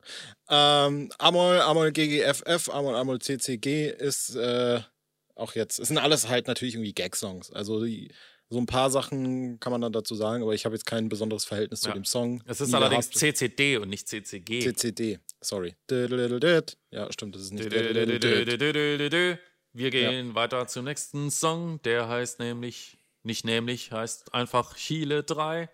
Ähm, 0.86 1.10
Amol, 1.18 1.60
Amol 1.60 1.92
GGFF, 1.92 2.68
Amol, 2.70 2.94
Amol 2.94 3.20
CCG 3.20 3.88
ist 3.90 4.34
äh, 4.36 4.80
auch 5.34 5.54
jetzt, 5.54 5.78
es 5.78 5.88
sind 5.88 5.96
alles 5.98 6.28
halt 6.28 6.46
natürlich 6.46 6.74
irgendwie 6.74 6.92
Gag-Songs. 6.92 7.50
Also 7.52 7.82
die, 7.84 8.12
so 8.50 8.58
ein 8.58 8.66
paar 8.66 8.90
Sachen 8.90 9.58
kann 9.60 9.72
man 9.72 9.80
dann 9.80 9.92
dazu 9.92 10.14
sagen, 10.14 10.42
aber 10.42 10.52
ich 10.52 10.66
habe 10.66 10.74
jetzt 10.74 10.84
kein 10.84 11.08
besonderes 11.08 11.46
Verhältnis 11.46 11.80
zu 11.80 11.88
Ja. 11.88 11.94
dem 11.94 12.04
Song. 12.04 12.42
Es 12.46 12.60
ist 12.60 12.74
allerdings 12.74 13.08
gehabt. 13.08 13.38
CCD 13.38 13.78
und 13.78 13.88
nicht 13.88 14.06
CCG. 14.08 14.60
CCD, 14.60 15.20
sorry. 15.40 15.74
Ja, 16.90 17.10
stimmt, 17.10 17.34
das 17.34 17.42
ist 17.42 17.52
nicht. 17.52 17.70
Wir 19.74 19.90
gehen 19.90 20.34
weiter 20.34 20.66
zum 20.66 20.84
nächsten 20.84 21.30
Song. 21.30 21.80
Der 21.82 22.08
heißt 22.08 22.40
nämlich, 22.40 22.98
nicht 23.24 23.44
nämlich, 23.44 23.92
heißt 23.92 24.34
einfach 24.34 24.76
Chile 24.76 25.22
3. 25.22 25.68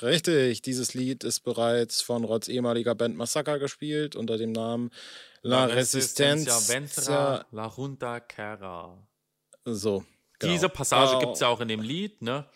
Richtig, 0.00 0.62
dieses 0.62 0.94
Lied 0.94 1.24
ist 1.24 1.40
bereits 1.40 2.02
von 2.02 2.24
Rods 2.24 2.48
ehemaliger 2.48 2.94
Band 2.94 3.16
Massacre 3.16 3.58
gespielt 3.58 4.14
unter 4.14 4.38
dem 4.38 4.52
Namen 4.52 4.90
La 5.42 5.64
Resistencia. 5.64 6.54
Ventra, 6.68 7.46
La 7.50 7.72
Junta 7.76 8.20
Cara. 8.20 8.96
So. 9.64 10.04
Genau. 10.38 10.52
Diese 10.52 10.68
Passage 10.68 11.16
Oh, 11.16 11.18
gibt 11.18 11.34
es 11.34 11.40
ja 11.40 11.48
auch 11.48 11.60
in 11.60 11.68
dem 11.68 11.82
Lied, 11.82 12.22
ne? 12.22 12.46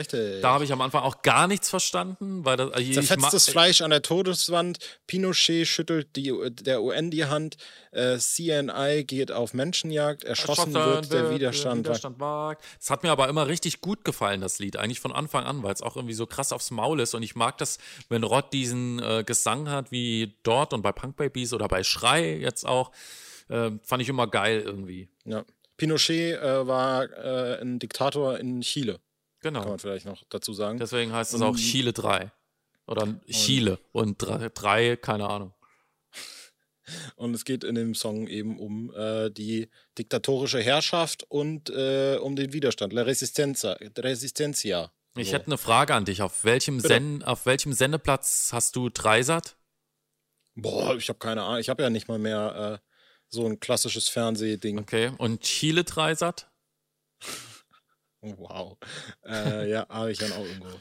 Richtig. 0.00 0.40
Da 0.40 0.52
habe 0.54 0.64
ich 0.64 0.72
am 0.72 0.80
Anfang 0.80 1.02
auch 1.02 1.20
gar 1.20 1.46
nichts 1.46 1.68
verstanden, 1.68 2.42
weil 2.46 2.56
das, 2.56 2.72
also 2.72 2.92
Zerfetztes 2.92 3.50
Fleisch 3.50 3.82
an 3.82 3.90
der 3.90 4.00
Todeswand. 4.00 4.78
Pinochet 5.06 5.66
schüttelt 5.66 6.16
die, 6.16 6.32
der 6.62 6.82
UN 6.82 7.10
die 7.10 7.26
Hand. 7.26 7.58
Äh, 7.92 8.16
CNI 8.16 9.04
geht 9.06 9.30
auf 9.30 9.52
Menschenjagd. 9.52 10.24
Erschossen 10.24 10.72
wird 10.72 11.12
der 11.12 11.30
Widerstand. 11.30 11.86
wagt. 12.18 12.64
Es 12.80 12.88
hat 12.88 13.02
mir 13.02 13.10
aber 13.10 13.28
immer 13.28 13.46
richtig 13.46 13.82
gut 13.82 14.02
gefallen, 14.06 14.40
das 14.40 14.58
Lied, 14.58 14.78
eigentlich 14.78 15.00
von 15.00 15.12
Anfang 15.12 15.44
an, 15.44 15.62
weil 15.62 15.74
es 15.74 15.82
auch 15.82 15.96
irgendwie 15.96 16.14
so 16.14 16.24
krass 16.24 16.50
aufs 16.52 16.70
Maul 16.70 17.00
ist. 17.00 17.14
Und 17.14 17.22
ich 17.22 17.36
mag 17.36 17.58
das, 17.58 17.76
wenn 18.08 18.24
Rod 18.24 18.54
diesen 18.54 19.02
äh, 19.02 19.22
Gesang 19.22 19.68
hat, 19.68 19.92
wie 19.92 20.38
dort 20.44 20.72
und 20.72 20.80
bei 20.80 20.92
Punk 20.92 21.16
Babies 21.16 21.52
oder 21.52 21.68
bei 21.68 21.82
Schrei 21.82 22.36
jetzt 22.38 22.66
auch. 22.66 22.90
Äh, 23.50 23.72
fand 23.82 24.00
ich 24.00 24.08
immer 24.08 24.28
geil 24.28 24.62
irgendwie. 24.64 25.10
Ja. 25.26 25.44
Pinochet 25.76 26.40
äh, 26.40 26.66
war 26.66 27.04
äh, 27.04 27.60
ein 27.60 27.78
Diktator 27.78 28.38
in 28.38 28.60
Chile, 28.60 28.98
kann 29.40 29.54
Genau. 29.54 29.68
man 29.68 29.78
vielleicht 29.78 30.06
noch 30.06 30.22
dazu 30.28 30.52
sagen. 30.52 30.78
Deswegen 30.78 31.12
heißt 31.12 31.34
es 31.34 31.40
auch 31.40 31.56
Chile 31.56 31.92
3. 31.92 32.30
Oder 32.86 33.20
Chile 33.30 33.78
und 33.92 34.16
3, 34.18 34.96
keine 34.96 35.28
Ahnung. 35.28 35.54
Und 37.14 37.34
es 37.34 37.44
geht 37.44 37.62
in 37.62 37.76
dem 37.76 37.94
Song 37.94 38.26
eben 38.26 38.58
um 38.58 38.92
äh, 38.96 39.30
die 39.30 39.70
diktatorische 39.96 40.60
Herrschaft 40.60 41.22
und 41.28 41.70
äh, 41.70 42.16
um 42.20 42.34
den 42.34 42.52
Widerstand. 42.52 42.92
La 42.92 43.02
Resistencia. 43.02 43.78
Resistencia. 43.96 44.90
Ich 45.16 45.28
So. 45.28 45.34
hätte 45.34 45.46
eine 45.46 45.58
Frage 45.58 45.94
an 45.94 46.04
dich. 46.04 46.20
Auf 46.22 46.42
welchem. 46.44 46.80
Sen 46.80 47.22
auf 47.22 47.46
welchem 47.46 47.72
Sendeplatz 47.74 48.50
hast 48.52 48.74
du 48.74 48.88
Dreisat? 48.88 49.56
Boah, 50.56 50.96
ich 50.96 51.08
habe 51.08 51.20
keine 51.20 51.42
Ahnung. 51.44 51.60
Ich 51.60 51.68
habe 51.68 51.80
ja 51.80 51.90
nicht 51.90 52.08
mal 52.08 52.18
mehr 52.18 52.80
äh, 52.82 52.86
so 53.28 53.46
ein 53.46 53.60
klassisches 53.60 54.08
Fernsehding. 54.08 54.80
Okay. 54.80 55.12
Und 55.18 55.42
Chile 55.42 55.84
Dreisat? 55.84 56.50
Wow. 58.22 58.76
Äh, 59.24 59.70
ja, 59.70 59.88
habe 59.88 60.12
ich 60.12 60.18
dann 60.18 60.32
auch 60.32 60.44
irgendwo. 60.44 60.78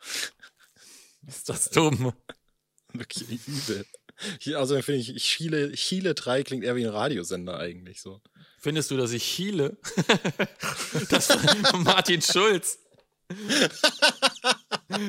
Ist 1.26 1.48
das 1.48 1.70
dumm? 1.70 2.12
Wirklich 2.92 3.46
übel. 3.46 3.86
Also 4.54 4.80
finde 4.82 5.00
ich, 5.00 5.16
Chile, 5.22 5.72
Chile 5.72 6.14
3 6.14 6.44
klingt 6.44 6.64
eher 6.64 6.76
wie 6.76 6.84
ein 6.84 6.92
Radiosender 6.92 7.58
eigentlich 7.58 8.00
so. 8.00 8.20
Findest 8.58 8.90
du, 8.90 8.96
dass 8.96 9.12
ich 9.12 9.24
Chile? 9.24 9.76
das 11.10 11.30
war 11.30 11.76
Martin 11.78 12.22
Schulz. 12.22 12.78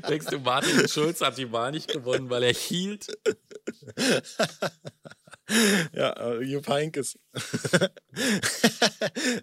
Denkst 0.10 0.28
du, 0.28 0.40
Martin 0.40 0.88
Schulz 0.88 1.22
hat 1.22 1.38
die 1.38 1.52
Wahl 1.52 1.72
nicht 1.72 1.90
gewonnen, 1.90 2.30
weil 2.30 2.44
er 2.44 2.54
hielt? 2.54 3.08
Ja, 5.94 6.12
äh, 6.14 6.42
Jupp 6.44 6.68
Heynckes. 6.68 7.18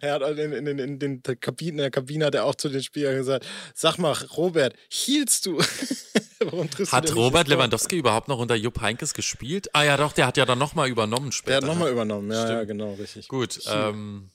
er 0.00 0.14
hat 0.14 0.22
in, 0.38 0.52
in, 0.52 0.78
in, 0.78 0.98
den 0.98 1.22
Kabinen, 1.22 1.78
in 1.78 1.82
der 1.82 1.90
Kabine 1.90 2.26
hat 2.26 2.34
er 2.34 2.44
auch 2.44 2.54
zu 2.54 2.68
den 2.68 2.82
Spielern 2.82 3.16
gesagt: 3.16 3.46
Sag 3.74 3.98
mal, 3.98 4.12
Robert, 4.36 4.74
hielst 4.88 5.46
du? 5.46 5.58
Warum 6.40 6.70
triffst 6.70 6.92
du 6.92 6.96
Hat 6.96 7.04
nicht 7.04 7.16
Robert? 7.16 7.48
Lewandowski 7.48 7.98
überhaupt 7.98 8.28
noch 8.28 8.38
unter 8.38 8.54
Jupp 8.54 8.80
Heynckes 8.80 9.14
gespielt? 9.14 9.68
Ah 9.74 9.82
ja, 9.82 9.96
doch, 9.96 10.12
der 10.12 10.26
hat 10.26 10.36
ja 10.36 10.46
dann 10.46 10.58
nochmal 10.58 10.88
übernommen 10.88 11.26
Der 11.26 11.32
später. 11.32 11.56
hat 11.58 11.64
nochmal 11.64 11.88
ne? 11.88 11.92
übernommen, 11.92 12.30
ja, 12.30 12.50
ja, 12.50 12.64
genau, 12.64 12.94
richtig. 12.94 13.28
Gut, 13.28 13.60
ähm, 13.70 14.30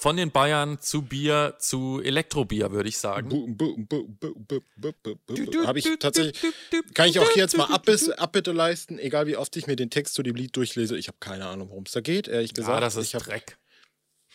von 0.00 0.16
den 0.16 0.30
Bayern 0.30 0.80
zu 0.80 1.02
Bier 1.02 1.56
zu 1.58 2.00
Elektrobier, 2.02 2.70
würde 2.70 2.88
ich 2.88 2.96
sagen. 2.96 3.30
Habe 5.66 5.78
ich 5.78 5.90
tatsächlich, 5.98 6.40
kann 6.94 7.10
ich 7.10 7.18
auch 7.18 7.30
hier 7.32 7.42
jetzt 7.42 7.54
mal 7.54 7.66
Abbitte 7.66 8.52
leisten, 8.52 8.98
egal 8.98 9.26
wie 9.26 9.36
oft 9.36 9.54
ich 9.56 9.66
mir 9.66 9.76
den 9.76 9.90
Text 9.90 10.14
zu 10.14 10.22
dem 10.22 10.36
Lied 10.36 10.56
durchlese. 10.56 10.96
Ich 10.96 11.08
habe 11.08 11.18
keine 11.20 11.46
Ahnung, 11.46 11.68
worum 11.68 11.84
es 11.84 11.92
da 11.92 12.00
geht, 12.00 12.28
ehrlich 12.28 12.54
gesagt. 12.54 12.72
Ja, 12.72 12.80
das 12.80 12.96
ist 12.96 13.12
Dreck. 13.12 13.58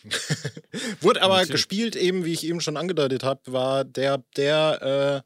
Wurde 1.00 1.20
aber 1.22 1.38
Natürlich. 1.38 1.50
gespielt, 1.50 1.96
eben 1.96 2.24
wie 2.24 2.32
ich 2.32 2.46
eben 2.46 2.60
schon 2.60 2.76
angedeutet 2.76 3.24
habe, 3.24 3.40
war 3.46 3.84
der, 3.84 4.22
der, 4.36 5.24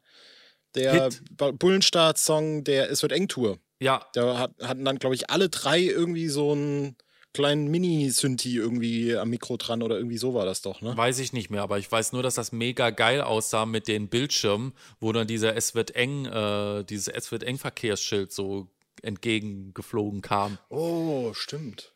äh, 0.75 0.79
der 0.79 1.09
Bullenstart-Song 1.37 2.63
der 2.63 2.89
Es 2.89 3.03
wird 3.03 3.11
eng 3.11 3.27
Tour. 3.27 3.59
Ja, 3.79 4.07
Da 4.13 4.39
hat, 4.39 4.53
hatten 4.59 4.85
dann, 4.85 4.97
glaube 4.97 5.13
ich, 5.13 5.29
alle 5.29 5.49
drei 5.49 5.81
irgendwie 5.81 6.29
so 6.29 6.53
einen 6.53 6.95
kleinen 7.33 7.67
Mini-Synthi 7.69 8.55
irgendwie 8.57 9.15
am 9.15 9.29
Mikro 9.29 9.57
dran 9.57 9.81
oder 9.83 9.95
irgendwie 9.97 10.17
so 10.17 10.33
war 10.33 10.45
das 10.45 10.61
doch, 10.61 10.81
ne? 10.81 10.95
Weiß 10.97 11.19
ich 11.19 11.31
nicht 11.33 11.49
mehr, 11.49 11.61
aber 11.61 11.79
ich 11.79 11.89
weiß 11.91 12.11
nur, 12.13 12.23
dass 12.23 12.35
das 12.35 12.51
mega 12.51 12.89
geil 12.89 13.21
aussah 13.21 13.65
mit 13.65 13.87
den 13.87 14.09
Bildschirmen, 14.09 14.73
wo 14.99 15.11
dann 15.11 15.27
dieser 15.27 15.55
Es 15.55 15.73
wird 15.75 15.95
eng, 15.95 16.25
äh, 16.25 16.83
dieses 16.83 17.07
Es 17.07 17.31
wird 17.31 17.43
eng 17.43 17.57
Verkehrsschild 17.57 18.31
so 18.31 18.67
entgegengeflogen 19.01 20.21
kam. 20.21 20.57
Oh, 20.69 21.33
stimmt. 21.33 21.93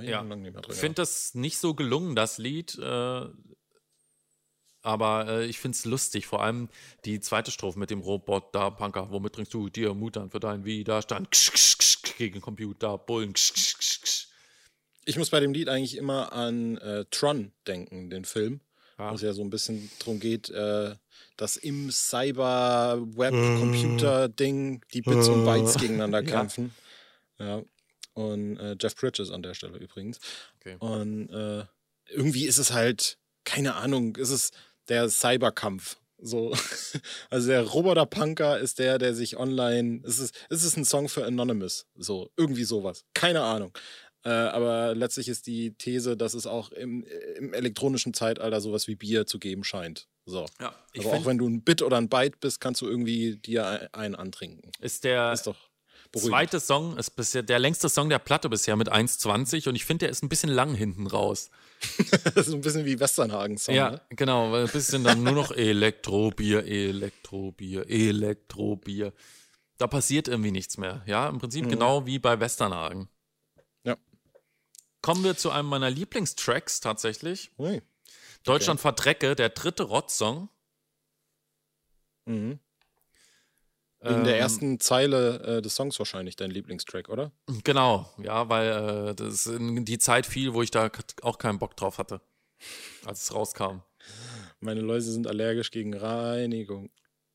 Ich 0.00 0.08
Ja. 0.08 0.24
finde 0.70 0.94
das 0.94 1.34
nicht 1.34 1.58
so 1.58 1.74
gelungen, 1.74 2.16
das 2.16 2.38
Lied, 2.38 2.76
äh, 2.78 3.26
aber 4.84 5.26
äh, 5.28 5.46
ich 5.46 5.58
finde 5.58 5.74
es 5.76 5.84
lustig, 5.84 6.26
vor 6.26 6.42
allem 6.42 6.68
die 7.04 7.18
zweite 7.18 7.50
Strophe 7.50 7.78
mit 7.78 7.90
dem 7.90 8.00
Robot 8.00 8.54
da, 8.54 8.70
Punker, 8.70 9.10
womit 9.10 9.32
bringst 9.32 9.52
du 9.52 9.68
dir 9.68 9.94
Mut 9.94 10.16
an 10.16 10.30
für 10.30 10.38
deinen 10.40 10.64
Widerstand? 10.64 11.30
Ksch, 11.32 11.50
ksch, 11.52 11.78
ksch, 11.78 12.16
gegen 12.18 12.40
Computer, 12.40 12.96
Bullen. 12.98 13.32
Ksch, 13.32 13.52
ksch, 13.54 14.00
ksch. 14.02 14.26
Ich 15.06 15.16
muss 15.18 15.30
bei 15.30 15.40
dem 15.40 15.52
Lied 15.52 15.68
eigentlich 15.68 15.96
immer 15.96 16.32
an 16.32 16.78
äh, 16.78 17.04
Tron 17.10 17.52
denken, 17.66 18.10
den 18.10 18.24
Film, 18.24 18.60
Ja. 18.98 19.10
wo 19.10 19.14
es 19.16 19.22
ja 19.22 19.32
so 19.32 19.42
ein 19.42 19.50
bisschen 19.50 19.90
darum 19.98 20.20
geht, 20.20 20.50
äh, 20.50 20.94
dass 21.36 21.56
im 21.56 21.90
Cyber-Web-Computer-Ding 21.90 24.84
die 24.92 25.02
Bits 25.02 25.28
und 25.28 25.44
Bytes 25.44 25.74
gegeneinander 25.78 26.22
Ja. 26.22 26.30
kämpfen. 26.30 26.74
Ja. 27.38 27.62
Und 28.14 28.56
äh, 28.58 28.76
Jeff 28.80 28.94
Bridges 28.94 29.30
an 29.30 29.42
der 29.42 29.54
Stelle 29.54 29.78
übrigens. 29.78 30.18
Okay. 30.60 30.76
Und 30.78 31.28
äh, 31.30 31.64
irgendwie 32.08 32.46
ist 32.46 32.58
es 32.58 32.72
halt, 32.72 33.18
keine 33.44 33.74
Ahnung, 33.74 34.14
ist 34.16 34.30
es 34.30 34.52
der 34.88 35.08
Cyberkampf. 35.08 35.96
So, 36.18 36.54
also 37.30 37.48
der 37.48 37.62
Roboter-Punker 37.62 38.58
ist 38.58 38.78
der, 38.78 38.98
der 38.98 39.14
sich 39.14 39.36
online. 39.36 40.00
Es 40.04 40.18
ist, 40.18 40.34
es 40.48 40.64
ist 40.64 40.76
ein 40.76 40.84
Song 40.84 41.08
für 41.08 41.24
Anonymous. 41.26 41.86
So, 41.96 42.30
irgendwie 42.36 42.64
sowas. 42.64 43.04
Keine 43.14 43.42
Ahnung. 43.42 43.72
Äh, 44.24 44.30
aber 44.30 44.94
letztlich 44.94 45.28
ist 45.28 45.46
die 45.46 45.74
These, 45.74 46.16
dass 46.16 46.32
es 46.32 46.46
auch 46.46 46.70
im, 46.72 47.04
im 47.36 47.52
elektronischen 47.52 48.14
Zeitalter 48.14 48.60
sowas 48.62 48.88
wie 48.88 48.94
Bier 48.94 49.26
zu 49.26 49.38
geben 49.38 49.64
scheint. 49.64 50.08
So. 50.24 50.46
Ja, 50.60 50.74
aber 50.96 51.12
auch 51.12 51.26
wenn 51.26 51.36
du 51.36 51.46
ein 51.46 51.62
Bit 51.62 51.82
oder 51.82 51.98
ein 51.98 52.08
Byte 52.08 52.40
bist, 52.40 52.58
kannst 52.58 52.80
du 52.80 52.86
irgendwie 52.88 53.36
dir 53.36 53.66
ein- 53.66 53.88
einen 53.92 54.14
antrinken. 54.14 54.70
ist 54.80 55.04
der 55.04 55.30
Ist 55.34 55.46
doch 55.46 55.56
zweite 56.16 56.58
Song, 56.60 56.96
ist 56.96 57.10
bisher 57.16 57.42
der 57.42 57.58
längste 57.58 57.90
Song 57.90 58.08
der 58.08 58.18
Platte 58.18 58.48
bisher 58.48 58.76
mit 58.76 58.90
1,20 58.90 59.68
und 59.68 59.74
ich 59.74 59.84
finde, 59.84 60.06
der 60.06 60.10
ist 60.10 60.22
ein 60.22 60.30
bisschen 60.30 60.48
lang 60.48 60.74
hinten 60.74 61.06
raus. 61.06 61.50
Das 62.34 62.48
ist 62.48 62.54
ein 62.54 62.60
bisschen 62.60 62.84
wie 62.84 62.98
Westernhagen-Song. 62.98 63.74
Ja, 63.74 63.90
Ne? 63.92 64.00
genau, 64.10 64.50
weil 64.52 64.64
ein 64.64 64.70
bisschen 64.70 65.04
dann 65.04 65.22
nur 65.22 65.32
noch 65.34 65.50
Elektrobier, 65.50 66.64
Elektrobier, 66.64 67.88
Elektrobier. 67.88 69.12
Da 69.78 69.86
passiert 69.86 70.28
irgendwie 70.28 70.50
nichts 70.52 70.78
mehr. 70.78 71.02
Ja, 71.06 71.28
im 71.28 71.38
Prinzip 71.38 71.68
genau 71.68 72.06
wie 72.06 72.18
bei 72.18 72.38
Westernhagen. 72.40 73.00
Mhm. 73.00 73.08
Ja. 73.84 73.96
Kommen 75.02 75.24
wir 75.24 75.36
zu 75.36 75.50
einem 75.50 75.68
meiner 75.68 75.90
Lieblingstracks 75.90 76.80
tatsächlich. 76.80 77.50
Ui. 77.58 77.82
Deutschland 78.44 78.80
verdrecke, 78.80 79.34
der 79.34 79.48
dritte 79.50 79.84
Rot-Song. 79.84 80.48
Mhm. 82.26 82.58
Wegen 84.04 84.24
der 84.24 84.34
Ähm, 84.34 84.40
ersten 84.40 84.80
Zeile 84.80 85.40
äh, 85.58 85.62
des 85.62 85.74
Songs 85.74 85.98
wahrscheinlich 85.98 86.36
dein 86.36 86.50
Lieblingstrack, 86.50 87.08
oder? 87.08 87.32
Genau, 87.64 88.08
ja, 88.22 88.48
weil 88.48 89.10
äh, 89.10 89.14
das 89.14 89.46
in 89.46 89.84
die 89.84 89.98
Zeit 89.98 90.26
fiel, 90.26 90.52
wo 90.54 90.62
ich 90.62 90.70
da 90.70 90.90
auch 91.22 91.38
keinen 91.38 91.58
Bock 91.58 91.76
drauf 91.76 91.98
hatte, 91.98 92.20
als 93.04 93.22
es 93.22 93.34
rauskam. 93.34 93.80
Meine 94.60 94.80
Läuse 94.80 95.12
sind 95.12 95.26
allergisch 95.26 95.70
gegen 95.70 95.94
Reinigung. 95.94 96.90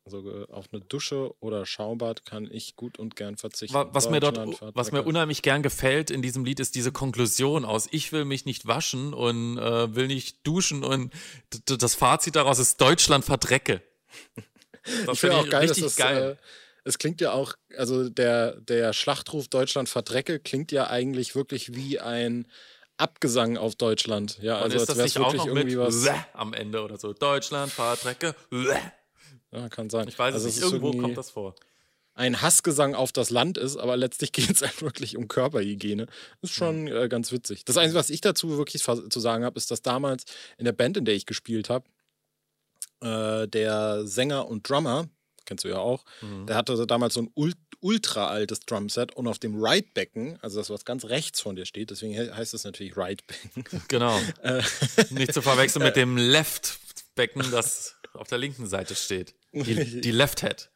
Also 0.06 0.28
äh, 0.44 0.52
auf 0.52 0.66
eine 0.72 0.82
Dusche 0.82 1.34
oder 1.40 1.66
Schaumbad 1.66 2.26
kann 2.26 2.48
ich 2.52 2.76
gut 2.76 2.98
und 2.98 3.16
gern 3.16 3.38
verzichten. 3.38 3.76
Wa- 3.76 3.90
Was 3.92 4.10
mir 4.10 4.20
dort, 4.20 4.62
was 4.76 4.92
mir 4.92 5.04
unheimlich 5.04 5.42
gern 5.44 5.62
gefällt 5.62 6.10
in 6.10 6.22
diesem 6.22 6.46
Lied, 6.46 6.60
ist 6.60 6.74
diese 6.76 6.92
Konklusion 6.92 7.64
aus 7.66 7.88
Ich 7.92 8.12
will 8.12 8.26
mich 8.26 8.46
nicht 8.46 8.66
waschen 8.66 9.14
und 9.14 9.58
äh, 9.60 9.94
will 9.96 10.08
nicht 10.08 10.46
duschen 10.48 10.84
und 10.84 11.14
das 11.66 11.94
Fazit 11.96 12.36
daraus 12.36 12.58
ist 12.60 12.80
Deutschland 12.82 13.26
verdrecke. 13.26 13.84
Das 15.06 15.14
Ich 15.16 15.20
finde 15.20 15.38
auch 15.38 15.50
geil, 15.50 15.68
dass 15.68 15.78
richtig 15.78 15.84
das, 15.84 15.96
geil. 15.96 16.38
Äh, 16.40 16.44
es 16.86 16.98
klingt 16.98 17.22
ja 17.22 17.34
auch, 17.34 17.54
also 17.78 18.10
der, 18.10 18.60
der 18.62 18.94
Schlachtruf 18.94 19.48
Deutschland 19.48 19.90
verdrecke 19.90 20.40
klingt 20.40 20.72
ja 20.72 20.88
eigentlich 20.90 21.36
wirklich 21.36 21.76
wie 21.76 22.00
ein 22.00 22.48
Abgesang 22.98 23.58
auf 23.58 23.76
Deutschland. 23.76 24.40
Ja, 24.42 24.58
und 24.58 24.64
also 24.64 24.76
ist 24.78 24.82
als 24.82 24.88
das 24.88 24.98
wäre 24.98 25.08
es 25.08 25.16
nicht 25.16 25.24
auch 25.26 25.32
wirklich 25.34 25.46
noch 25.48 25.54
mit 25.54 25.64
irgendwie 25.72 25.78
was. 25.80 26.04
Bäh 26.04 26.20
am 26.34 26.54
Ende 26.54 26.82
oder 26.84 26.98
so? 26.98 27.14
Deutschland 27.14 27.72
verdrecke. 27.72 28.36
Ja, 29.52 29.70
kann 29.70 29.90
sein. 29.90 30.08
Ich 30.08 30.18
weiß 30.20 30.34
also 30.34 30.48
es 30.48 30.56
nicht, 30.56 30.64
ist 30.66 30.72
irgendwo 30.74 30.98
kommt 31.00 31.18
das 31.18 31.32
vor. 31.32 31.56
ein 32.14 32.42
Hassgesang 32.42 32.96
auf 32.96 33.12
das 33.12 33.30
Land 33.30 33.58
ist, 33.58 33.78
aber 33.78 33.96
letztlich 33.98 34.32
geht 34.34 34.50
es 34.52 34.62
halt 34.62 34.82
wirklich 34.82 35.16
um 35.18 35.28
Körperhygiene. 35.28 36.08
Ist 36.42 36.54
schon 36.54 36.84
Mhm. 36.84 36.88
äh, 36.96 37.08
ganz 37.10 37.32
witzig. 37.32 37.66
Das 37.66 37.78
Einzige, 37.78 37.98
was 38.00 38.10
ich 38.10 38.22
dazu 38.22 38.58
wirklich 38.58 38.84
zu 38.84 39.20
sagen 39.20 39.44
habe, 39.46 39.58
ist, 39.58 39.72
dass 39.72 39.82
damals 39.82 40.26
in 40.58 40.66
der 40.66 40.74
Band, 40.74 40.98
in 40.98 41.06
der 41.06 41.16
ich 41.16 41.26
gespielt 41.26 41.70
habe, 41.70 41.86
äh, 43.02 43.48
der 43.48 44.06
Sänger 44.06 44.48
und 44.48 44.68
Drummer, 44.70 45.08
kennst 45.46 45.64
du 45.66 45.70
ja 45.70 45.78
auch, 45.80 46.06
Mhm. 46.22 46.46
der 46.48 46.56
hatte 46.56 46.86
damals 46.88 47.14
so 47.16 47.22
ein 47.22 47.32
ul 47.36 47.54
ultra 47.82 48.28
altes 48.28 48.60
Drumset 48.60 49.16
und 49.16 49.26
auf 49.28 49.40
dem 49.40 49.56
Right-Becken, 49.58 50.38
also 50.42 50.60
das, 50.60 50.70
was 50.70 50.84
ganz 50.84 51.06
rechts 51.06 51.40
von 51.40 51.56
dir 51.56 51.66
steht, 51.66 51.92
deswegen 51.92 52.14
he 52.14 52.30
heißt 52.30 52.54
es 52.54 52.66
natürlich 52.66 52.98
Right-Becken. 52.98 53.64
Genau. 53.88 54.20
Äh, 54.44 54.62
Nicht 55.12 55.34
zu 55.34 55.42
verwechseln 55.42 55.84
mit 55.84 55.96
dem 55.96 56.18
Left-Becken, 56.18 57.50
das 57.52 57.96
auf 58.14 58.28
der 58.28 58.38
linken 58.38 58.68
Seite 58.68 58.96
steht. 58.96 59.34
Die, 59.54 60.02
die 60.02 60.12
Left 60.12 60.42
Head. 60.42 60.70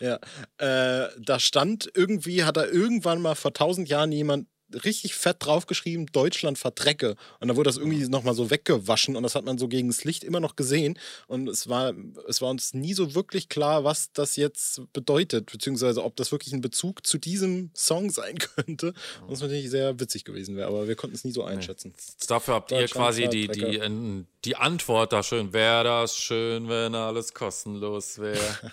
Ja, 0.00 0.18
äh, 0.58 1.10
da 1.18 1.38
stand 1.38 1.90
irgendwie, 1.94 2.44
hat 2.44 2.56
da 2.56 2.64
irgendwann 2.64 3.20
mal 3.20 3.34
vor 3.34 3.52
tausend 3.52 3.88
Jahren 3.90 4.10
jemand 4.12 4.48
richtig 4.72 5.14
fett 5.14 5.36
draufgeschrieben, 5.40 6.06
Deutschland 6.06 6.58
verdrecke. 6.58 7.16
Und 7.40 7.48
da 7.48 7.56
wurde 7.56 7.68
das 7.68 7.76
irgendwie 7.76 8.06
nochmal 8.08 8.34
so 8.34 8.50
weggewaschen 8.50 9.16
und 9.16 9.22
das 9.22 9.34
hat 9.34 9.44
man 9.44 9.58
so 9.58 9.68
gegen 9.68 9.88
das 9.88 10.04
Licht 10.04 10.24
immer 10.24 10.40
noch 10.40 10.56
gesehen. 10.56 10.98
Und 11.26 11.48
es 11.48 11.68
war, 11.68 11.94
es 12.28 12.40
war 12.42 12.50
uns 12.50 12.74
nie 12.74 12.94
so 12.94 13.14
wirklich 13.14 13.48
klar, 13.48 13.84
was 13.84 14.12
das 14.12 14.36
jetzt 14.36 14.82
bedeutet, 14.92 15.50
beziehungsweise 15.50 16.04
ob 16.04 16.16
das 16.16 16.32
wirklich 16.32 16.52
ein 16.52 16.60
Bezug 16.60 17.06
zu 17.06 17.18
diesem 17.18 17.70
Song 17.74 18.10
sein 18.10 18.38
könnte. 18.56 18.94
Was 19.26 19.40
natürlich 19.40 19.70
sehr 19.70 19.98
witzig 20.00 20.24
gewesen 20.24 20.56
wäre, 20.56 20.68
aber 20.68 20.88
wir 20.88 20.96
konnten 20.96 21.16
es 21.16 21.24
nie 21.24 21.32
so 21.32 21.44
einschätzen. 21.44 21.94
Dafür 22.28 22.54
habt 22.54 22.72
ihr 22.72 22.86
quasi 22.88 23.28
die, 23.28 23.48
die, 23.48 23.60
Verdrecker. 23.60 23.84
äh, 23.86 24.24
die 24.44 24.56
Antwort 24.56 25.12
da 25.12 25.22
schön. 25.22 25.52
Wäre 25.52 25.84
das 25.84 26.16
schön, 26.16 26.68
wenn 26.68 26.94
alles 26.94 27.34
kostenlos 27.34 28.18
wäre. 28.18 28.72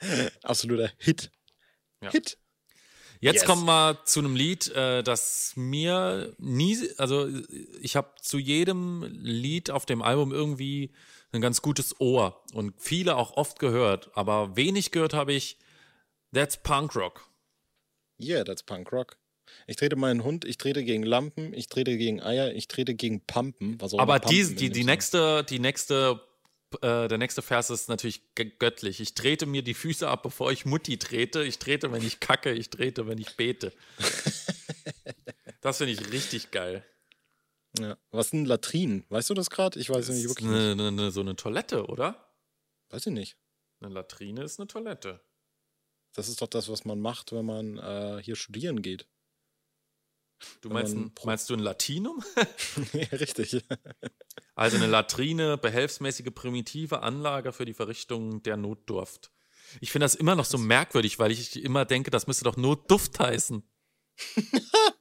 Absoluter 0.42 0.90
Hit. 0.98 1.30
Ja. 2.00 2.10
Hit. 2.10 2.38
Jetzt 3.20 3.36
Yes. 3.36 3.44
kommen 3.44 3.64
wir 3.66 4.04
zu 4.04 4.20
einem 4.20 4.36
Lied, 4.36 4.68
äh, 4.68 5.02
das 5.02 5.52
mir 5.56 6.34
nie, 6.38 6.78
also 6.98 7.28
ich 7.80 7.96
habe 7.96 8.10
zu 8.20 8.38
jedem 8.38 9.04
Lied 9.10 9.70
auf 9.70 9.86
dem 9.86 10.02
Album 10.02 10.32
irgendwie 10.32 10.92
ein 11.32 11.40
ganz 11.40 11.62
gutes 11.62 12.00
Ohr 12.00 12.42
und 12.52 12.74
viele 12.78 13.16
auch 13.16 13.36
oft 13.36 13.58
gehört, 13.58 14.10
aber 14.14 14.56
wenig 14.56 14.90
gehört 14.90 15.14
habe 15.14 15.32
ich 15.32 15.58
That's 16.32 16.56
Punk 16.62 16.94
Rock. 16.96 17.28
Yeah, 18.20 18.44
that's 18.44 18.62
Punk 18.62 18.92
Rock. 18.92 19.16
Ich 19.66 19.76
trete 19.76 19.96
meinen 19.96 20.24
Hund, 20.24 20.44
ich 20.44 20.58
trete 20.58 20.84
gegen 20.84 21.02
Lampen, 21.02 21.54
ich 21.54 21.68
trete 21.68 21.96
gegen 21.96 22.20
Eier, 22.20 22.52
ich 22.52 22.68
trete 22.68 22.94
gegen 22.94 23.24
Pumpen. 23.26 23.80
Was 23.80 23.94
auch 23.94 23.98
Aber 24.00 24.18
die, 24.18 24.54
die, 24.54 24.70
die 24.70 24.84
nächste, 24.84 25.44
die 25.44 25.58
nächste, 25.60 26.20
äh, 26.82 27.08
der 27.08 27.18
nächste 27.18 27.42
Vers 27.42 27.70
ist 27.70 27.88
natürlich 27.88 28.22
gö- 28.36 28.50
göttlich. 28.58 29.00
Ich 29.00 29.14
trete 29.14 29.46
mir 29.46 29.62
die 29.62 29.74
Füße 29.74 30.08
ab, 30.08 30.22
bevor 30.22 30.50
ich 30.52 30.64
Mutti 30.66 30.98
trete. 30.98 31.42
Ich 31.44 31.58
trete, 31.58 31.92
wenn 31.92 32.02
ich 32.04 32.20
kacke. 32.20 32.52
Ich 32.52 32.70
trete, 32.70 33.06
wenn 33.06 33.18
ich 33.18 33.36
bete. 33.36 33.72
das 35.60 35.78
finde 35.78 35.92
ich 35.92 36.10
richtig 36.12 36.50
geil. 36.50 36.84
Ja. 37.78 37.96
Was 38.10 38.30
sind 38.30 38.46
Latrinen? 38.46 39.04
Weißt 39.10 39.28
du 39.30 39.34
das 39.34 39.50
gerade? 39.50 39.78
Ich 39.78 39.90
weiß 39.90 40.06
Das 40.06 40.16
nicht 40.16 40.28
wirklich. 40.28 40.48
eine, 40.48 40.74
Nicht. 40.76 40.86
eine, 40.86 41.10
so 41.10 41.20
eine 41.20 41.36
Toilette, 41.36 41.86
oder? 41.86 42.32
Weiß 42.88 43.06
ich 43.06 43.12
nicht. 43.12 43.36
Eine 43.80 43.92
Latrine 43.92 44.42
ist 44.44 44.58
eine 44.58 44.66
Toilette. 44.66 45.20
Das 46.14 46.28
ist 46.28 46.40
doch 46.40 46.46
das, 46.48 46.70
was 46.70 46.84
man 46.86 46.98
macht, 47.00 47.32
wenn 47.32 47.44
man 47.44 47.76
äh, 47.78 48.22
hier 48.22 48.36
studieren 48.36 48.80
geht. 48.80 49.06
Du 50.60 50.68
meinst, 50.68 50.94
ein, 50.94 51.12
meinst 51.24 51.48
du 51.50 51.54
ein 51.54 51.60
Latinum? 51.60 52.22
ja, 52.92 53.06
richtig. 53.12 53.64
Also 54.54 54.76
eine 54.76 54.86
Latrine, 54.86 55.58
behelfsmäßige 55.58 56.30
primitive 56.34 57.02
Anlage 57.02 57.52
für 57.52 57.64
die 57.64 57.74
Verrichtung 57.74 58.42
der 58.42 58.56
Notdurft. 58.56 59.30
Ich 59.80 59.92
finde 59.92 60.04
das 60.04 60.14
immer 60.14 60.34
noch 60.34 60.44
so 60.44 60.58
merkwürdig, 60.58 61.18
weil 61.18 61.32
ich 61.32 61.62
immer 61.62 61.84
denke, 61.84 62.10
das 62.10 62.26
müsste 62.26 62.44
doch 62.44 62.56
Notduft 62.56 63.18
heißen. 63.18 63.62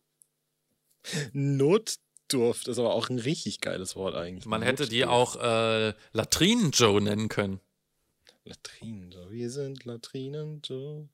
Notdurft 1.34 2.68
ist 2.68 2.80
aber 2.80 2.94
auch 2.94 3.10
ein 3.10 3.20
richtig 3.20 3.62
geiles 3.62 3.96
Wort 3.96 4.16
eigentlich. 4.16 4.46
Man 4.46 4.64
hätte 4.64 4.88
die 4.88 5.02
Notdurft. 5.02 5.40
auch 5.40 5.44
äh, 5.44 5.94
Latrinen 6.14 6.72
Joe 6.72 7.02
nennen 7.02 7.30
können. 7.30 7.60
Latrinen, 8.44 9.12
so. 9.12 9.32
Wir 9.32 9.50
sind 9.50 9.86
Latrinen, 9.86 10.62
so. 10.66 11.10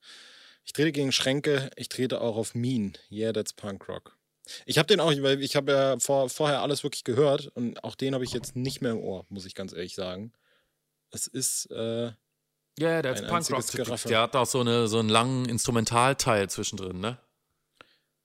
Ich 0.63 0.73
trete 0.73 0.91
gegen 0.91 1.11
Schränke, 1.11 1.69
ich 1.75 1.89
trete 1.89 2.21
auch 2.21 2.35
auf 2.37 2.55
Minen. 2.55 2.97
Yeah, 3.11 3.33
that's 3.33 3.53
Punk 3.53 3.87
Rock. 3.89 4.17
Ich 4.65 4.77
habe 4.77 4.87
den 4.87 4.99
auch, 4.99 5.11
weil 5.21 5.41
ich 5.41 5.55
habe 5.55 5.71
ja 5.71 5.99
vor, 5.99 6.29
vorher 6.29 6.61
alles 6.61 6.83
wirklich 6.83 7.03
gehört 7.03 7.47
und 7.55 7.83
auch 7.83 7.95
den 7.95 8.13
habe 8.13 8.23
ich 8.23 8.33
jetzt 8.33 8.55
nicht 8.55 8.81
mehr 8.81 8.91
im 8.91 8.99
Ohr, 8.99 9.25
muss 9.29 9.45
ich 9.45 9.55
ganz 9.55 9.73
ehrlich 9.73 9.95
sagen. 9.95 10.33
Es 11.11 11.27
ist, 11.27 11.69
äh, 11.71 12.05
Ja, 12.05 12.13
yeah, 12.79 13.01
der 13.01 13.11
Ein 13.11 13.15
ist 13.23 13.27
Punkrock. 13.27 13.57
einziges 13.57 13.85
Geraffe. 13.85 14.07
Der 14.07 14.21
hat 14.21 14.35
auch 14.35 14.45
so, 14.45 14.61
eine, 14.61 14.87
so 14.87 14.99
einen 14.99 15.09
langen 15.09 15.47
Instrumentalteil 15.47 16.49
zwischendrin, 16.49 16.99
ne? 16.99 17.17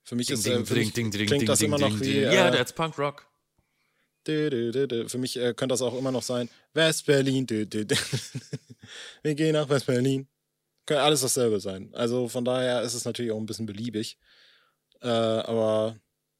für 0.06 0.14
mich 0.14 0.28
Ding, 0.28 0.36
ist, 0.36 0.46
ding, 0.46 0.62
äh, 0.62 0.64
für 0.64 0.74
ding, 0.74 0.84
mich 0.84 0.92
ding, 0.92 1.10
ding, 1.10 1.26
klingt 1.26 1.42
ding, 1.42 1.46
das 1.46 1.58
ding, 1.58 1.66
immer 1.66 1.78
noch 1.78 2.00
wie, 2.00 2.18
äh, 2.18 2.30
der 2.30 2.62
ist 2.62 2.74
Punkrock. 2.74 3.26
Dü, 4.26 4.50
dü, 4.50 4.70
dü, 4.70 4.86
dü. 4.86 5.08
Für 5.08 5.18
mich 5.18 5.36
äh, 5.36 5.52
könnte 5.54 5.72
das 5.72 5.82
auch 5.82 5.98
immer 5.98 6.12
noch 6.12 6.22
sein. 6.22 6.48
West-Berlin. 6.74 7.46
Wir 9.22 9.34
gehen 9.34 9.52
nach 9.52 9.68
West-Berlin. 9.68 10.28
Könnte 10.86 11.02
alles 11.02 11.20
dasselbe 11.20 11.60
sein. 11.60 11.90
Also 11.92 12.28
von 12.28 12.44
daher 12.44 12.82
ist 12.82 12.94
es 12.94 13.04
natürlich 13.04 13.32
auch 13.32 13.38
ein 13.38 13.46
bisschen 13.46 13.66
beliebig. 13.66 14.18
Äh, 15.02 15.08
aber 15.08 15.96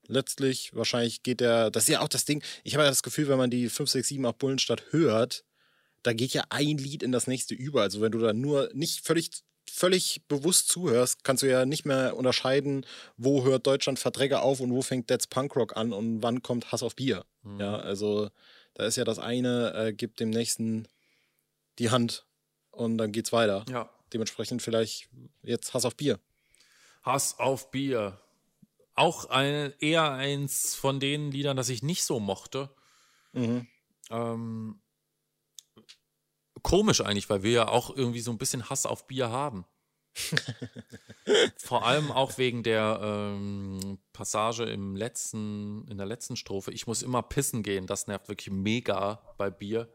letztlich, 0.07 0.75
wahrscheinlich 0.75 1.23
geht 1.23 1.41
der. 1.41 1.71
Das 1.71 1.85
ist 1.85 1.89
ja 1.91 2.01
auch 2.01 2.09
das 2.09 2.25
Ding. 2.25 2.43
Ich 2.65 2.75
habe 2.75 2.85
ja 2.85 2.91
das 2.91 3.03
Gefühl, 3.03 3.29
wenn 3.29 3.39
man 3.39 3.51
die 3.51 3.69
5, 3.69 3.91
6, 3.91 4.09
7, 4.09 4.27
8 4.27 4.39
Bullenstadt 4.39 4.85
hört, 4.91 5.45
da 6.03 6.13
geht 6.13 6.33
ja 6.33 6.45
ein 6.51 6.79
Lied 6.79 7.03
in 7.03 7.13
das 7.13 7.27
nächste 7.27 7.55
über. 7.55 7.83
Also 7.83 8.01
wenn 8.01 8.13
du 8.13 8.19
da 8.19 8.33
nur 8.33 8.71
nicht 8.73 9.05
völlig 9.05 9.31
völlig 9.69 10.23
bewusst 10.29 10.69
zuhörst, 10.69 11.25
kannst 11.25 11.43
du 11.43 11.51
ja 11.51 11.67
nicht 11.67 11.85
mehr 11.85 12.17
unterscheiden, 12.17 12.87
wo 13.17 13.45
hört 13.45 13.67
Deutschland 13.67 13.99
Verträge 13.99 14.41
auf 14.41 14.61
und 14.61 14.73
wo 14.73 14.83
fängt 14.83 15.11
Dead's 15.11 15.27
Punkrock 15.27 15.77
an 15.77 15.93
und 15.93 16.23
wann 16.23 16.43
kommt 16.43 16.73
Hass 16.73 16.83
auf 16.83 16.95
Bier. 16.95 17.25
Mhm. 17.43 17.61
Ja, 17.61 17.77
also 17.77 18.31
da 18.75 18.87
ist 18.87 18.97
ja 18.97 19.05
das 19.05 19.19
eine, 19.19 19.75
äh, 19.75 19.93
gibt 19.93 20.21
dem 20.21 20.31
nächsten 20.31 20.87
die 21.79 21.91
Hand 21.91 22.27
und 22.71 22.99
dann 22.99 23.13
geht's 23.13 23.33
weiter. 23.33 23.65
Ja. 23.69 23.91
Dementsprechend 24.13 24.63
vielleicht 24.63 25.09
jetzt 25.43 25.75
Hass 25.75 25.85
auf 25.85 25.97
Bier. 25.97 26.21
Hass 27.03 27.39
auf 27.39 27.71
Bier. 27.71 28.21
Auch 28.95 29.27
ein, 29.27 29.75
eher 29.79 30.13
eins 30.13 30.75
von 30.75 31.01
den 31.01 31.31
Liedern, 31.31 31.57
das 31.57 31.69
ich 31.69 31.83
nicht 31.83 32.05
so 32.05 32.19
mochte. 32.19 32.71
Mhm. 33.33 33.67
Ähm, 34.11 34.81
komisch 36.63 37.01
eigentlich, 37.01 37.29
weil 37.29 37.43
wir 37.43 37.53
ja 37.53 37.69
auch 37.69 37.95
irgendwie 37.95 38.21
so 38.21 38.31
ein 38.31 38.39
bisschen 38.39 38.69
Hass 38.71 38.87
auf 38.87 39.07
Bier 39.07 39.31
haben. 39.31 39.67
Vor 41.59 41.85
allem 41.85 42.11
auch 42.11 42.39
wegen 42.39 42.63
der 42.63 43.01
ähm, 43.03 43.99
Passage 44.13 44.65
im 44.65 44.97
letzten, 44.97 45.87
in 45.89 45.99
der 45.99 46.07
letzten 46.07 46.37
Strophe. 46.37 46.73
Ich 46.73 46.87
muss 46.87 47.03
immer 47.03 47.23
pissen 47.23 47.63
gehen. 47.63 47.87
Das 47.87 48.07
nervt 48.07 48.29
wirklich 48.29 48.51
mega 48.51 49.23
bei 49.37 49.51
Bier, 49.51 49.89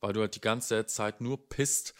weil 0.00 0.12
du 0.12 0.20
halt 0.20 0.34
die 0.34 0.40
ganze 0.40 0.86
Zeit 0.86 1.20
nur 1.20 1.48
pisst 1.48 1.94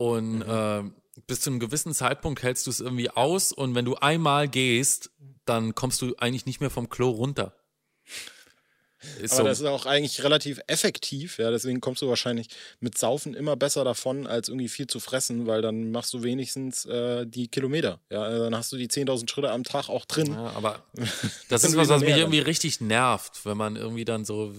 und 0.00 0.38
mhm. 0.38 0.42
äh, 0.48 0.82
bis 1.26 1.42
zu 1.42 1.50
einem 1.50 1.60
gewissen 1.60 1.92
Zeitpunkt 1.92 2.42
hältst 2.42 2.66
du 2.66 2.70
es 2.70 2.80
irgendwie 2.80 3.10
aus 3.10 3.52
und 3.52 3.74
wenn 3.74 3.84
du 3.84 3.96
einmal 3.96 4.48
gehst, 4.48 5.10
dann 5.44 5.74
kommst 5.74 6.00
du 6.00 6.14
eigentlich 6.16 6.46
nicht 6.46 6.62
mehr 6.62 6.70
vom 6.70 6.88
Klo 6.88 7.10
runter. 7.10 7.54
Ist 9.20 9.32
Aber 9.32 9.42
so. 9.42 9.44
das 9.44 9.60
ist 9.60 9.66
auch 9.66 9.84
eigentlich 9.84 10.24
relativ 10.24 10.60
effektiv, 10.66 11.38
ja. 11.38 11.50
Deswegen 11.50 11.82
kommst 11.82 12.00
du 12.00 12.08
wahrscheinlich 12.08 12.48
mit 12.80 12.96
Saufen 12.96 13.34
immer 13.34 13.56
besser 13.56 13.84
davon, 13.84 14.26
als 14.26 14.48
irgendwie 14.48 14.70
viel 14.70 14.86
zu 14.86 15.00
fressen, 15.00 15.46
weil 15.46 15.60
dann 15.60 15.90
machst 15.90 16.14
du 16.14 16.22
wenigstens 16.22 16.86
äh, 16.86 17.26
die 17.26 17.48
Kilometer. 17.48 18.00
Ja, 18.10 18.22
also 18.22 18.44
dann 18.44 18.56
hast 18.56 18.72
du 18.72 18.78
die 18.78 18.88
10.000 18.88 19.28
Schritte 19.30 19.50
am 19.50 19.64
Tag 19.64 19.90
auch 19.90 20.06
drin. 20.06 20.32
Ja, 20.32 20.52
aber 20.54 20.82
das 21.50 21.64
ist 21.64 21.76
was, 21.76 21.88
was 21.90 22.00
mich 22.00 22.16
irgendwie 22.16 22.40
richtig 22.40 22.80
nervt, 22.80 23.44
wenn 23.44 23.58
man 23.58 23.76
irgendwie 23.76 24.06
dann 24.06 24.24
so 24.24 24.54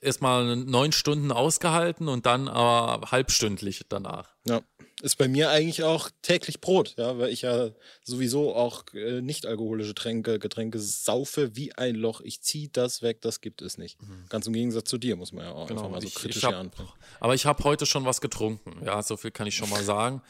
erstmal 0.00 0.56
neun 0.56 0.92
Stunden 0.92 1.32
ausgehalten 1.32 2.08
und 2.08 2.26
dann 2.26 2.48
aber 2.48 3.10
halbstündlich 3.10 3.82
danach. 3.88 4.34
Ja 4.46 4.62
ist 5.02 5.16
bei 5.16 5.28
mir 5.28 5.50
eigentlich 5.50 5.82
auch 5.82 6.10
täglich 6.22 6.60
Brot, 6.60 6.94
ja, 6.96 7.18
weil 7.18 7.30
ich 7.30 7.42
ja 7.42 7.70
sowieso 8.04 8.54
auch 8.54 8.84
äh, 8.92 9.20
nicht 9.20 9.46
alkoholische 9.46 9.94
Tränke, 9.94 10.38
Getränke 10.38 10.78
saufe 10.78 11.56
wie 11.56 11.72
ein 11.74 11.94
Loch. 11.94 12.20
Ich 12.20 12.42
ziehe 12.42 12.68
das 12.68 13.02
weg, 13.02 13.20
das 13.22 13.40
gibt 13.40 13.62
es 13.62 13.78
nicht. 13.78 14.00
Mhm. 14.02 14.26
Ganz 14.28 14.46
im 14.46 14.52
Gegensatz 14.52 14.88
zu 14.88 14.98
dir, 14.98 15.16
muss 15.16 15.32
man 15.32 15.44
ja 15.44 15.52
auch 15.52 15.66
genau, 15.66 15.80
einfach 15.80 15.92
mal 15.92 16.00
so 16.00 16.06
ich, 16.06 16.14
kritisch 16.14 16.38
ich 16.38 16.44
hab, 16.44 16.54
anbringen. 16.54 16.90
Aber 17.18 17.34
ich 17.34 17.46
habe 17.46 17.62
heute 17.64 17.86
schon 17.86 18.04
was 18.04 18.20
getrunken, 18.20 18.84
ja, 18.84 19.02
so 19.02 19.16
viel 19.16 19.30
kann 19.30 19.46
ich 19.46 19.54
schon 19.54 19.70
mal 19.70 19.82
sagen. 19.82 20.22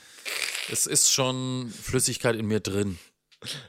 es 0.70 0.87
ist 0.87 1.11
schon 1.11 1.70
Flüssigkeit 1.70 2.37
in 2.37 2.46
mir 2.46 2.61
drin. 2.61 2.99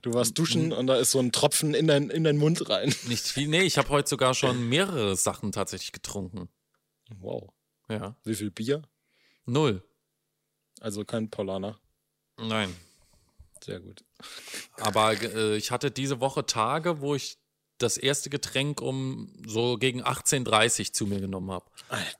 Du 0.02 0.14
warst 0.14 0.38
duschen 0.38 0.68
mhm. 0.68 0.72
und 0.74 0.88
da 0.88 0.96
ist 0.96 1.12
so 1.12 1.20
ein 1.20 1.32
Tropfen 1.32 1.74
in, 1.74 1.88
dein, 1.88 2.10
in 2.10 2.24
deinen 2.24 2.40
Mund 2.40 2.70
rein. 2.70 2.94
Nicht 3.08 3.26
viel, 3.28 3.48
nee, 3.48 3.62
ich 3.62 3.78
habe 3.78 3.90
heute 3.90 4.10
sogar 4.10 4.34
schon 4.34 4.68
mehrere 4.68 5.16
Sachen 5.16 5.52
tatsächlich 5.52 5.92
getrunken. 5.92 6.50
Wow. 7.20 7.50
Ja. 7.90 8.16
Wie 8.24 8.36
viel 8.36 8.52
Bier? 8.52 8.82
Null. 9.46 9.84
Also 10.80 11.06
kein 11.06 11.30
Polaner. 11.30 11.80
Nein. 12.38 12.76
Sehr 13.64 13.80
gut. 13.80 14.04
Aber 14.78 15.14
äh, 15.22 15.56
ich 15.56 15.72
hatte 15.72 15.92
diese 15.92 16.20
Woche 16.20 16.46
Tage, 16.46 17.02
wo 17.02 17.16
ich 17.16 17.38
das 17.78 17.98
erste 17.98 18.30
Getränk 18.30 18.82
um 18.82 19.34
so 19.46 19.78
gegen 19.78 20.04
18.30 20.04 20.94
zu 20.94 21.08
mir 21.08 21.20
genommen 21.20 21.52
habe. 21.52 21.66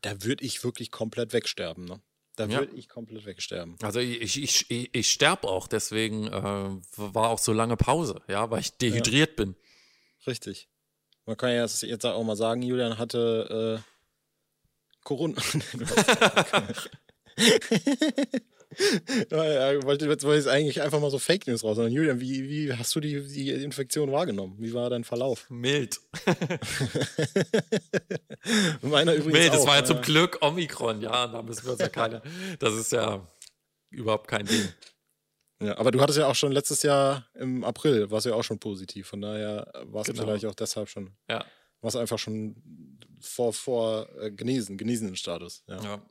Da 0.02 0.24
würde 0.24 0.44
ich 0.44 0.64
wirklich 0.64 0.92
komplett 0.92 1.34
wegsterben, 1.34 1.86
ne? 1.86 2.02
Da 2.42 2.48
ja. 2.48 2.60
würde 2.60 2.76
ich 2.76 2.90
komplett 2.90 3.26
wegsterben. 3.26 3.76
Also 3.84 4.00
ich, 4.00 4.42
ich, 4.42 4.72
ich, 4.72 4.90
ich 4.96 5.12
sterbe 5.12 5.48
auch, 5.48 5.68
deswegen 5.68 6.26
äh, 6.26 6.32
war 6.98 7.30
auch 7.30 7.38
so 7.38 7.54
lange 7.54 7.78
Pause, 7.78 8.20
ja, 8.28 8.50
weil 8.50 8.62
ich 8.62 8.76
dehydriert 8.78 9.38
ja. 9.38 9.46
bin. 9.46 9.56
Richtig. 10.26 10.68
Man 11.26 11.38
kann 11.38 11.52
ja 11.52 11.66
jetzt 11.66 12.06
auch 12.06 12.24
mal 12.24 12.36
sagen, 12.36 12.64
Julian 12.64 12.98
hatte 12.98 13.80
äh, 13.80 15.04
Corona. 15.04 15.40
ja, 19.32 19.84
wollte 19.84 20.08
jetzt 20.08 20.48
eigentlich 20.48 20.82
einfach 20.82 21.00
mal 21.00 21.12
so 21.12 21.20
Fake 21.20 21.48
News 21.48 21.64
raus. 21.64 21.78
Und 21.78 21.92
Julian, 21.92 22.20
wie, 22.20 22.50
wie 22.50 22.74
hast 22.74 22.96
du 22.96 23.00
die, 23.00 23.26
die 23.28 23.50
Infektion 23.50 24.12
wahrgenommen? 24.12 24.56
Wie 24.60 24.74
war 24.74 24.90
dein 24.90 25.04
Verlauf? 25.04 25.50
Mild. 25.50 26.00
Meiner 28.82 29.14
übrigens 29.14 29.40
Mild, 29.40 29.54
das 29.54 29.66
war 29.66 29.78
ja 29.78 29.86
zum 29.86 30.02
Glück 30.02 30.40
Omikron, 30.42 31.02
ja, 31.02 31.28
da 31.28 31.42
müssen 31.42 31.66
wir 31.66 31.74
uns 31.74 31.82
ja 31.82 31.90
keine. 31.90 32.22
Das 32.60 32.74
ist 32.74 32.92
ja 32.92 33.26
überhaupt 33.90 34.28
kein 34.28 34.46
Ding. 34.46 34.68
Ja, 35.62 35.78
aber 35.78 35.92
du 35.92 36.02
hattest 36.02 36.18
ja 36.18 36.28
auch 36.28 36.36
schon 36.36 36.52
letztes 36.52 36.82
Jahr 36.82 37.28
im 37.36 37.64
April, 37.64 38.10
warst 38.10 38.26
ja 38.26 38.34
auch 38.34 38.44
schon 38.44 38.58
positiv. 38.58 39.08
Von 39.08 39.22
daher 39.22 39.72
war 39.86 40.02
es 40.02 40.08
genau. 40.08 40.24
vielleicht 40.24 40.46
auch 40.46 40.56
deshalb 40.56 40.90
schon. 40.90 41.12
Ja. 41.30 41.46
Warst 41.82 41.98
einfach 41.98 42.18
schon 42.18 42.56
vor, 43.20 43.54
vor 43.54 44.10
äh, 44.20 44.32
genesen, 44.32 44.78
genesenen 44.78 45.16
Status. 45.16 45.64
Ja. 45.68 45.84
ja 45.84 46.02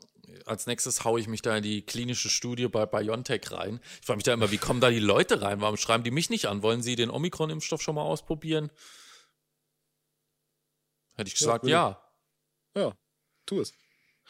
als 0.47 0.67
nächstes 0.67 1.05
haue 1.05 1.21
ich 1.21 1.29
mich 1.29 1.43
da 1.43 1.57
in 1.57 1.63
die 1.63 1.83
klinische 1.83 2.29
Studie 2.29 2.69
bei 2.69 2.87
BioNTech 2.87 3.53
rein. 3.53 3.81
Ich 4.01 4.07
frage 4.07 4.19
mich 4.19 4.25
da 4.25 4.33
immer, 4.33 4.51
wie 4.51 4.59
kommen 4.59 4.81
da 4.81 4.91
die 4.91 4.99
Leute 4.99 5.43
rein? 5.43 5.61
Warum 5.61 5.77
schreiben 5.77 6.05
die 6.05 6.11
mich 6.11 6.31
nicht 6.31 6.47
an? 6.47 6.63
Wollen 6.63 6.83
sie 6.83 6.97
den 6.97 7.11
Omikron-Impfstoff 7.11 7.83
schon 7.83 7.95
mal 7.95 8.03
ausprobieren? 8.03 8.71
Hätte 11.17 11.29
ich 11.29 11.37
gesagt, 11.37 11.67
ja. 11.67 12.01
Ja, 12.75 12.83
ja 12.83 12.93
tu 13.47 13.61
es. 13.61 13.75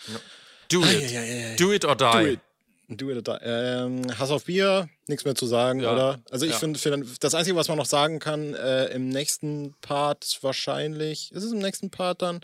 Ja. 0.09 0.21
Do 0.69 0.83
it. 0.85 1.11
Ja, 1.11 1.57
Do 1.57 1.73
it 1.73 1.85
or 1.85 1.97
die. 1.97 2.05
Do 2.05 2.27
it. 2.27 2.41
Do 2.89 3.11
it 3.11 3.29
or 3.29 3.39
die. 3.39 3.45
Ähm, 3.45 4.19
Hass 4.19 4.31
auf 4.31 4.45
Bier, 4.45 4.89
nichts 5.07 5.25
mehr 5.25 5.35
zu 5.35 5.47
sagen, 5.47 5.81
oder? 5.81 6.21
Also 6.31 6.47
ich 6.47 6.55
finde, 6.55 6.79
find, 6.79 7.23
das 7.23 7.35
Einzige, 7.35 7.57
was 7.57 7.69
man 7.69 7.79
noch 7.79 7.87
sagen 7.87 8.19
kann, 8.19 8.55
äh, 8.55 8.87
im 8.87 9.09
nächsten 9.09 9.75
Part 9.81 10.39
wahrscheinlich, 10.43 11.31
ist 11.33 11.45
es 11.45 11.53
im 11.53 11.59
nächsten 11.59 11.91
Part 11.91 12.23
dann, 12.23 12.41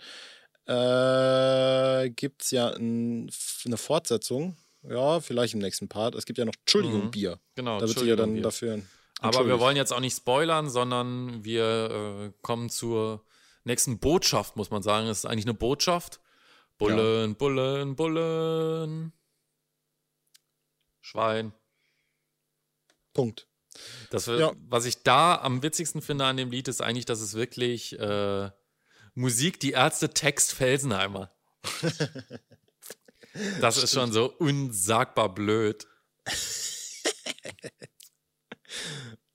äh, 0.66 2.10
gibt 2.10 2.42
es 2.42 2.50
ja 2.50 2.70
ein, 2.70 3.30
eine 3.64 3.76
Fortsetzung. 3.76 4.56
Ja, 4.82 5.20
vielleicht 5.20 5.54
im 5.54 5.60
nächsten 5.60 5.88
Part. 5.88 6.14
Es 6.14 6.26
gibt 6.26 6.38
ja 6.38 6.44
noch 6.44 6.54
Entschuldigung, 6.60 7.06
mhm. 7.06 7.10
Bier. 7.10 7.40
Genau, 7.54 7.80
da 7.80 7.86
wird 7.86 7.98
sich 7.98 8.08
ja 8.08 8.16
dann 8.16 8.34
Bier. 8.34 8.42
dafür. 8.42 8.82
Aber 9.20 9.46
wir 9.46 9.58
wollen 9.60 9.76
jetzt 9.76 9.92
auch 9.92 10.00
nicht 10.00 10.16
spoilern, 10.16 10.68
sondern 10.68 11.44
wir 11.44 12.28
äh, 12.28 12.32
kommen 12.42 12.68
zur 12.68 13.24
nächsten 13.64 13.98
Botschaft, 13.98 14.56
muss 14.56 14.70
man 14.70 14.82
sagen. 14.82 15.06
Es 15.08 15.18
ist 15.18 15.26
eigentlich 15.26 15.46
eine 15.46 15.54
Botschaft. 15.54 16.20
Bullen, 16.78 17.30
ja. 17.30 17.36
Bullen, 17.36 17.96
Bullen. 17.96 19.12
Schwein. 21.00 21.52
Punkt. 23.14 23.48
Das, 24.10 24.26
ja. 24.26 24.52
Was 24.68 24.84
ich 24.84 25.02
da 25.02 25.36
am 25.36 25.62
witzigsten 25.62 26.02
finde 26.02 26.26
an 26.26 26.36
dem 26.36 26.50
Lied, 26.50 26.68
ist 26.68 26.82
eigentlich, 26.82 27.06
dass 27.06 27.20
es 27.20 27.34
wirklich 27.34 27.98
äh, 27.98 28.50
Musik, 29.16 29.58
die 29.58 29.72
Ärzte, 29.72 30.10
Text 30.10 30.52
Felsenheimer. 30.52 31.32
Das 33.60 33.82
ist 33.82 33.92
schon 33.92 34.12
so 34.12 34.26
unsagbar 34.38 35.34
blöd. 35.34 35.86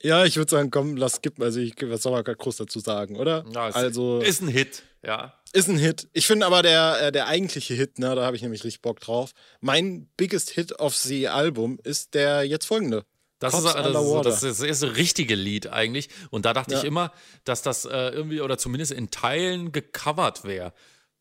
Ja, 0.03 0.25
ich 0.25 0.35
würde 0.35 0.49
sagen, 0.49 0.71
komm, 0.71 0.97
lass 0.97 1.17
skippen. 1.17 1.43
Also, 1.43 1.59
ich, 1.59 1.75
was 1.79 2.01
soll 2.01 2.11
man 2.11 2.23
gerade 2.23 2.37
groß 2.37 2.57
dazu 2.57 2.79
sagen, 2.79 3.17
oder? 3.17 3.45
Ja, 3.53 3.67
also, 3.69 4.19
ist 4.19 4.41
ein 4.41 4.47
Hit, 4.47 4.83
ja. 5.05 5.39
Ist 5.53 5.67
ein 5.67 5.77
Hit. 5.77 6.07
Ich 6.13 6.25
finde 6.25 6.45
aber 6.45 6.63
der, 6.63 6.99
äh, 7.01 7.11
der 7.11 7.27
eigentliche 7.27 7.73
Hit, 7.73 7.99
ne, 7.99 8.15
da 8.15 8.25
habe 8.25 8.35
ich 8.35 8.41
nämlich 8.41 8.63
richtig 8.63 8.81
Bock 8.81 8.99
drauf. 8.99 9.33
Mein 9.59 10.09
biggest 10.17 10.49
Hit 10.49 10.79
of 10.79 10.95
the 10.95 11.27
Album 11.27 11.79
ist 11.83 12.13
der 12.15 12.43
jetzt 12.43 12.65
folgende. 12.65 13.05
Das 13.41 13.55
ist, 13.55 13.65
also, 13.65 14.21
das 14.21 14.43
ist, 14.43 14.59
das 14.59 14.67
erste 14.67 14.95
richtige 14.97 15.33
Lied 15.33 15.65
eigentlich. 15.65 16.09
Und 16.29 16.45
da 16.45 16.53
dachte 16.53 16.73
ja. 16.73 16.77
ich 16.77 16.83
immer, 16.83 17.11
dass 17.43 17.63
das 17.63 17.85
äh, 17.85 18.09
irgendwie 18.09 18.39
oder 18.39 18.59
zumindest 18.59 18.91
in 18.91 19.09
Teilen 19.09 19.71
gecovert 19.71 20.43
wäre. 20.43 20.73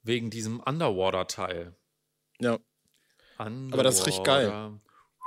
Wegen 0.03 0.29
diesem 0.31 0.61
Underwater-Teil. 0.61 1.75
Ja. 2.39 2.59
Underwater. 3.39 3.75
Aber 3.75 3.83
das 3.83 4.01
ist 4.01 4.07
richtig 4.07 4.25
geil. 4.25 4.71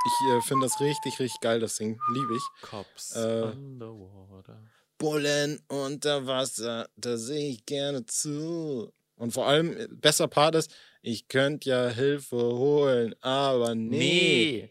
Ich 0.05 0.35
äh, 0.35 0.41
finde 0.41 0.67
das 0.67 0.79
richtig, 0.79 1.19
richtig 1.19 1.41
geil, 1.41 1.59
das 1.59 1.77
Ding. 1.77 1.99
Liebe 2.13 2.35
ich. 2.35 2.43
Cops 2.61 3.15
äh, 3.15 3.51
Underwater. 3.55 4.61
Bullen 4.99 5.63
unter 5.69 6.27
Wasser, 6.27 6.87
da 6.95 7.17
sehe 7.17 7.53
ich 7.53 7.65
gerne 7.65 8.05
zu. 8.05 8.93
Und 9.15 9.31
vor 9.31 9.47
allem, 9.47 9.75
äh, 9.75 9.87
besser 9.89 10.27
Part 10.27 10.53
ist, 10.53 10.71
ich 11.01 11.27
könnte 11.27 11.69
ja 11.69 11.87
Hilfe 11.87 12.37
holen, 12.37 13.15
aber 13.21 13.73
nee. 13.73 13.97
nee. 13.97 14.69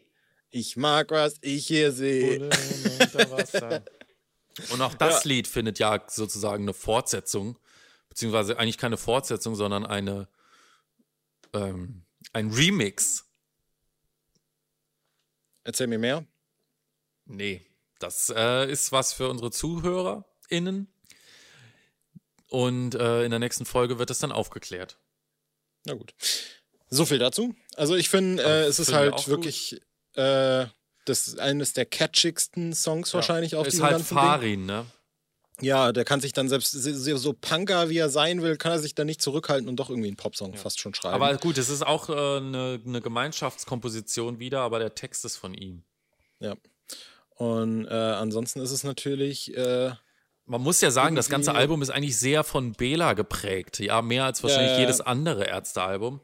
Ich 0.52 0.76
mag, 0.76 1.10
was 1.10 1.36
ich 1.40 1.66
hier 1.66 1.92
sehe. 1.92 2.50
Und 4.70 4.82
auch 4.82 4.94
das 4.94 5.24
ja. 5.24 5.28
Lied 5.28 5.48
findet 5.48 5.78
ja 5.78 6.04
sozusagen 6.06 6.64
eine 6.64 6.74
Fortsetzung, 6.74 7.58
beziehungsweise 8.10 8.58
eigentlich 8.58 8.76
keine 8.76 8.98
Fortsetzung, 8.98 9.54
sondern 9.54 9.86
eine 9.86 10.28
ähm, 11.54 12.04
ein 12.34 12.50
Remix. 12.50 13.24
Erzähl 15.64 15.86
mir 15.86 15.98
mehr. 15.98 16.26
Nee, 17.24 17.64
das 17.98 18.30
äh, 18.34 18.70
ist 18.70 18.92
was 18.92 19.14
für 19.14 19.30
unsere 19.30 19.50
ZuhörerInnen. 19.50 20.92
Und 22.48 22.94
äh, 22.94 23.24
in 23.24 23.30
der 23.30 23.38
nächsten 23.38 23.64
Folge 23.64 23.98
wird 23.98 24.10
das 24.10 24.18
dann 24.18 24.32
aufgeklärt. 24.32 24.98
Na 25.86 25.94
gut. 25.94 26.14
So 26.90 27.06
viel 27.06 27.18
dazu. 27.18 27.54
Also 27.76 27.96
ich 27.96 28.10
finde, 28.10 28.42
äh, 28.42 28.64
es 28.64 28.78
ist 28.78 28.92
halt 28.92 29.28
wirklich 29.28 29.80
äh, 30.14 30.66
das 31.04 31.38
eines 31.38 31.72
der 31.72 31.86
catchigsten 31.86 32.74
Songs 32.74 33.12
wahrscheinlich 33.14 33.56
auf 33.56 33.66
ist 33.66 33.72
diesem 33.74 33.84
halt 33.84 33.96
ganzen 33.96 34.14
Ding. 34.16 34.24
Farin, 34.24 34.66
ne? 34.66 34.86
Ja, 35.60 35.92
der 35.92 36.04
kann 36.04 36.20
sich 36.20 36.32
dann 36.32 36.48
selbst 36.48 36.72
so 36.72 37.32
Punker 37.34 37.88
wie 37.88 37.98
er 37.98 38.08
sein 38.08 38.42
will, 38.42 38.56
kann 38.56 38.72
er 38.72 38.78
sich 38.78 38.94
dann 38.94 39.06
nicht 39.06 39.22
zurückhalten 39.22 39.68
und 39.68 39.76
doch 39.76 39.90
irgendwie 39.90 40.08
einen 40.08 40.16
Popsong 40.16 40.56
fast 40.56 40.80
schon 40.80 40.94
schreiben. 40.94 41.14
Aber 41.14 41.36
gut, 41.36 41.56
es 41.58 41.68
ist 41.68 41.86
auch 41.86 42.08
äh, 42.08 42.12
eine, 42.12 42.80
eine 42.84 43.00
Gemeinschaftskomposition 43.00 44.38
wieder, 44.40 44.60
aber 44.60 44.78
der 44.80 44.94
Text 44.94 45.24
ist 45.24 45.36
von 45.36 45.54
ihm. 45.54 45.84
ja. 46.40 46.54
Und 47.36 47.86
äh, 47.86 47.90
ansonsten 47.90 48.60
ist 48.60 48.70
es 48.70 48.84
natürlich 48.84 49.56
äh, 49.56 49.92
Man 50.44 50.60
muss 50.60 50.80
ja 50.80 50.90
sagen, 50.90 51.16
das 51.16 51.28
ganze 51.28 51.54
Album 51.54 51.82
ist 51.82 51.90
eigentlich 51.90 52.16
sehr 52.16 52.44
von 52.44 52.72
Bela 52.72 53.14
geprägt. 53.14 53.80
Ja, 53.80 54.00
mehr 54.02 54.26
als 54.26 54.42
wahrscheinlich 54.42 54.70
Ja, 54.70 54.74
ja, 54.74 54.80
ja. 54.82 54.86
jedes 54.86 55.00
andere 55.00 55.44
Ärztealbum. 55.44 56.14
Und 56.14 56.20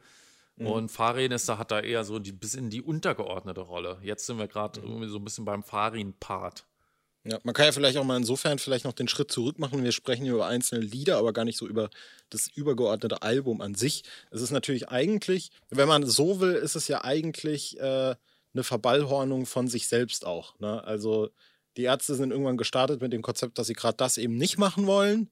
Farin 0.89 1.33
ist 1.33 1.49
da, 1.49 1.59
hat 1.59 1.71
da 1.71 1.81
eher 1.81 2.05
so 2.05 2.19
die, 2.19 2.33
bis 2.33 2.55
in 2.55 2.71
die 2.71 2.83
untergeordnete 2.83 3.61
Rolle. 3.61 3.99
Jetzt 4.03 4.27
sind 4.27 4.39
wir 4.39 4.49
gerade 4.49 4.81
irgendwie 4.81 5.09
so 5.09 5.19
ein 5.19 5.25
bisschen 5.25 5.45
beim 5.45 5.63
Farin-Part. 5.63 6.67
Ja, 7.25 7.39
man 7.43 7.55
kann 7.55 7.67
ja 7.67 7.73
vielleicht 7.73 7.99
auch 7.99 8.05
mal 8.05 8.17
insofern 8.17 8.59
vielleicht 8.59 8.85
noch 8.85 8.93
den 8.93 9.09
Schritt 9.09 9.31
zurück 9.31 9.59
machen. 9.59 9.85
Wir 9.85 9.93
sprechen 9.93 10.25
hier 10.25 10.35
über 10.35 10.47
einzelne 10.47 10.81
Lieder, 10.81 11.19
aber 11.19 11.33
gar 11.33 11.45
nicht 11.45 11.59
so 11.59 11.67
über 11.67 11.91
das 12.31 12.49
übergeordnete 12.49 13.23
Album 13.23 13.61
an 13.61 13.75
sich. 13.75 14.05
Es 14.31 14.41
ist 14.41 14.51
natürlich 14.51 14.89
eigentlich, 14.89 15.51
wenn 15.69 15.89
man 15.89 16.07
so 16.07 16.41
will, 16.41 16.55
ist 16.55 16.75
es 16.75 16.89
ja 16.89 17.05
eigentlich 17.05 17.79
äh, 17.81 18.15
eine 18.55 18.65
Verballhornung 18.65 19.47
von 19.47 19.69
sich 19.69 19.89
selbst 19.89 20.25
auch. 20.25 20.59
Ne? 20.59 20.83
Also 20.85 21.29
die 21.77 21.83
Ärzte 21.83 22.15
sind 22.15 22.31
irgendwann 22.31 22.57
gestartet 22.57 23.01
mit 23.01 23.13
dem 23.13 23.23
Konzept, 23.23 23.59
dass 23.59 23.67
sie 23.67 23.75
gerade 23.75 23.97
das 23.97 24.17
eben 24.17 24.37
nicht 24.37 24.59
machen 24.59 24.87
wollen. 24.87 25.29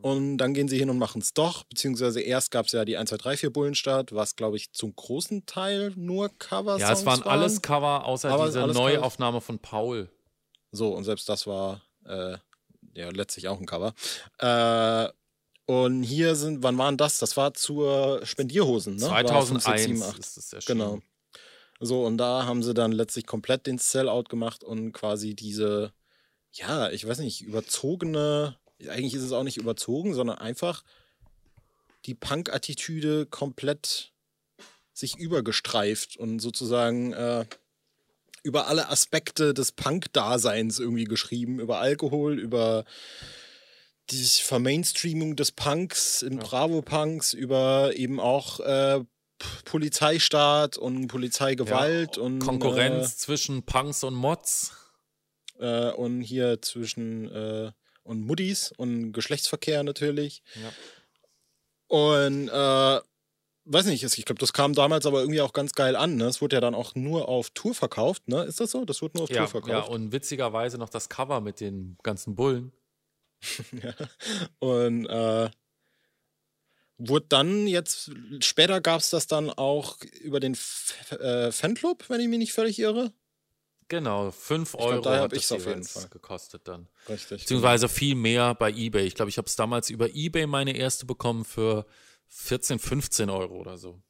Und 0.00 0.38
dann 0.38 0.54
gehen 0.54 0.68
sie 0.68 0.78
hin 0.78 0.90
und 0.90 0.98
machen 0.98 1.20
es 1.20 1.32
doch. 1.32 1.64
Beziehungsweise 1.64 2.20
erst 2.20 2.50
gab 2.50 2.66
es 2.66 2.72
ja 2.72 2.84
die 2.84 2.96
1, 2.96 3.10
2, 3.10 3.16
3, 3.18 3.36
4 3.36 3.52
Bullenstart, 3.52 4.12
was, 4.12 4.34
glaube 4.34 4.56
ich, 4.56 4.72
zum 4.72 4.96
großen 4.96 5.46
Teil 5.46 5.92
nur 5.96 6.30
Cover 6.38 6.78
Ja, 6.78 6.92
es 6.92 7.06
waren 7.06 7.22
alles 7.22 7.62
Cover, 7.62 8.04
außer 8.04 8.30
Aber 8.30 8.46
diese 8.46 8.66
Neuaufnahme 8.66 9.40
von 9.40 9.58
Paul. 9.58 10.10
So, 10.72 10.94
und 10.94 11.04
selbst 11.04 11.28
das 11.28 11.46
war 11.46 11.82
äh, 12.04 12.36
ja 12.94 13.10
letztlich 13.10 13.48
auch 13.48 13.60
ein 13.60 13.66
Cover. 13.66 13.94
Äh, 14.38 15.08
und 15.66 16.02
hier 16.02 16.34
sind, 16.34 16.62
wann 16.62 16.78
waren 16.78 16.96
das? 16.96 17.18
Das 17.18 17.36
war 17.36 17.54
zur 17.54 18.20
Spendierhosen, 18.24 18.96
ne? 18.96 19.02
War 19.02 19.24
2001 19.24 19.48
5, 19.48 19.64
6, 19.64 19.82
7, 19.84 20.02
8. 20.02 20.18
ist 20.18 20.36
es 20.36 20.52
erschienen. 20.52 20.78
Genau. 20.78 21.00
So, 21.80 22.04
und 22.04 22.16
da 22.18 22.46
haben 22.46 22.62
sie 22.62 22.74
dann 22.74 22.92
letztlich 22.92 23.26
komplett 23.26 23.66
den 23.66 23.78
Sellout 23.78 24.24
gemacht 24.24 24.62
und 24.62 24.92
quasi 24.92 25.34
diese, 25.34 25.92
ja, 26.52 26.90
ich 26.90 27.06
weiß 27.06 27.18
nicht, 27.18 27.42
überzogene, 27.42 28.56
eigentlich 28.88 29.14
ist 29.14 29.22
es 29.22 29.32
auch 29.32 29.42
nicht 29.42 29.56
überzogen, 29.56 30.14
sondern 30.14 30.38
einfach 30.38 30.82
die 32.06 32.14
Punk-Attitüde 32.14 33.26
komplett 33.26 34.12
sich 34.92 35.16
übergestreift 35.16 36.16
und 36.16 36.40
sozusagen 36.40 37.12
äh, 37.12 37.46
über 38.42 38.66
alle 38.66 38.88
Aspekte 38.88 39.54
des 39.54 39.72
Punk-Daseins 39.72 40.78
irgendwie 40.78 41.04
geschrieben, 41.04 41.60
über 41.60 41.78
Alkohol, 41.78 42.38
über 42.38 42.84
die 44.10 44.24
Vermainstreamung 44.24 45.36
des 45.36 45.52
Punks 45.52 46.22
in 46.22 46.38
Bravo-Punks, 46.38 47.32
über 47.32 47.92
eben 47.94 48.20
auch 48.20 48.60
äh, 48.60 49.04
Polizeistaat 49.64 50.76
und 50.76 51.06
Polizeigewalt 51.08 52.18
und 52.18 52.40
Konkurrenz 52.40 53.16
zwischen 53.16 53.62
Punks 53.62 54.04
und 54.04 54.14
Mods. 54.14 54.72
äh, 54.72 54.82
äh, 55.62 55.92
und 55.92 56.20
hier 56.22 56.60
zwischen 56.60 57.30
äh, 57.30 57.72
und 58.04 58.20
Muddis 58.26 58.72
und 58.76 59.12
Geschlechtsverkehr 59.12 59.82
natürlich. 59.82 60.42
Ja. 60.60 60.72
Und 61.88 62.48
äh, 62.48 63.00
weiß 63.64 63.86
nicht, 63.86 64.02
ich 64.02 64.24
glaube, 64.24 64.40
das 64.40 64.52
kam 64.52 64.74
damals 64.74 65.06
aber 65.06 65.20
irgendwie 65.20 65.40
auch 65.40 65.52
ganz 65.52 65.72
geil 65.72 65.94
an. 65.96 66.16
Ne? 66.16 66.24
Es 66.24 66.40
wurde 66.40 66.56
ja 66.56 66.60
dann 66.60 66.74
auch 66.74 66.94
nur 66.94 67.28
auf 67.28 67.50
Tour 67.50 67.74
verkauft, 67.74 68.26
ne? 68.28 68.42
Ist 68.44 68.60
das 68.60 68.70
so? 68.70 68.84
Das 68.84 69.02
wurde 69.02 69.18
nur 69.18 69.24
auf 69.24 69.30
Ja, 69.30 69.46
Tour 69.46 69.60
ja, 69.60 69.66
verkauft. 69.66 69.90
und 69.90 70.12
witzigerweise 70.12 70.78
noch 70.78 70.88
das 70.88 71.08
Cover 71.08 71.40
mit 71.40 71.60
den 71.60 71.96
ganzen 72.02 72.34
Bullen. 72.34 72.72
Und 74.60 75.06
äh, 75.06 75.50
wurde 76.98 77.26
dann 77.28 77.66
jetzt, 77.66 78.12
später 78.40 78.80
gab 78.80 79.00
es 79.00 79.10
das 79.10 79.26
dann 79.26 79.50
auch 79.50 79.96
über 80.20 80.38
den 80.38 80.52
F 80.54 81.10
äh, 81.12 81.50
Fanclub, 81.50 82.08
wenn 82.08 82.20
ich 82.20 82.28
mich 82.28 82.38
nicht 82.38 82.52
völlig 82.52 82.78
irre. 82.78 83.12
Genau, 83.92 84.30
5 84.30 84.72
glaub, 84.72 84.82
Euro 84.86 85.04
hab 85.10 85.20
hat 85.24 85.36
das 85.36 85.52
auf 85.52 85.66
jeden 85.66 85.84
Fall. 85.84 86.08
gekostet 86.08 86.66
dann. 86.66 86.88
Richtig. 87.10 87.42
Beziehungsweise 87.42 87.90
viel 87.90 88.14
mehr 88.14 88.54
bei 88.54 88.72
Ebay. 88.72 89.04
Ich 89.06 89.14
glaube, 89.14 89.28
ich 89.28 89.36
habe 89.36 89.46
es 89.48 89.54
damals 89.54 89.90
über 89.90 90.08
Ebay 90.14 90.46
meine 90.46 90.74
erste 90.74 91.04
bekommen 91.04 91.44
für 91.44 91.84
14, 92.28 92.78
15 92.78 93.28
Euro 93.28 93.56
oder 93.56 93.76
so. 93.76 94.00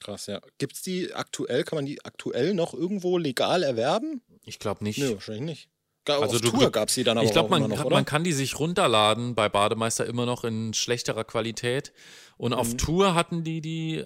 Krass, 0.00 0.26
ja. 0.26 0.40
Gibt 0.58 0.72
es 0.74 0.82
die 0.82 1.14
aktuell, 1.14 1.62
kann 1.62 1.76
man 1.76 1.86
die 1.86 2.04
aktuell 2.04 2.52
noch 2.52 2.74
irgendwo 2.74 3.16
legal 3.16 3.62
erwerben? 3.62 4.22
Ich 4.42 4.58
glaube 4.58 4.82
nicht. 4.82 4.98
Nö, 4.98 5.14
wahrscheinlich 5.14 5.44
nicht. 5.44 5.68
Gar, 6.04 6.20
Also 6.20 6.36
auf 6.36 6.42
du- 6.42 6.50
Tour 6.50 6.72
gab 6.72 6.88
es 6.88 6.94
die 6.96 7.04
dann 7.04 7.18
aber 7.18 7.24
ich 7.26 7.32
glaube, 7.32 7.46
auch 7.54 7.58
man, 7.60 7.70
noch, 7.70 7.76
kann- 7.82 7.92
man 7.92 8.04
kann 8.04 8.24
die 8.24 8.32
sich 8.32 8.58
runterladen 8.58 9.36
bei 9.36 9.48
Bademeister 9.48 10.04
immer 10.04 10.26
noch 10.26 10.42
in 10.42 10.74
schlechterer 10.74 11.22
Qualität. 11.22 11.92
Und 12.38 12.54
auf 12.54 12.72
Mhm. 12.72 12.78
Tour 12.78 13.14
hatten 13.14 13.44
die 13.44 13.60
die, 13.60 14.04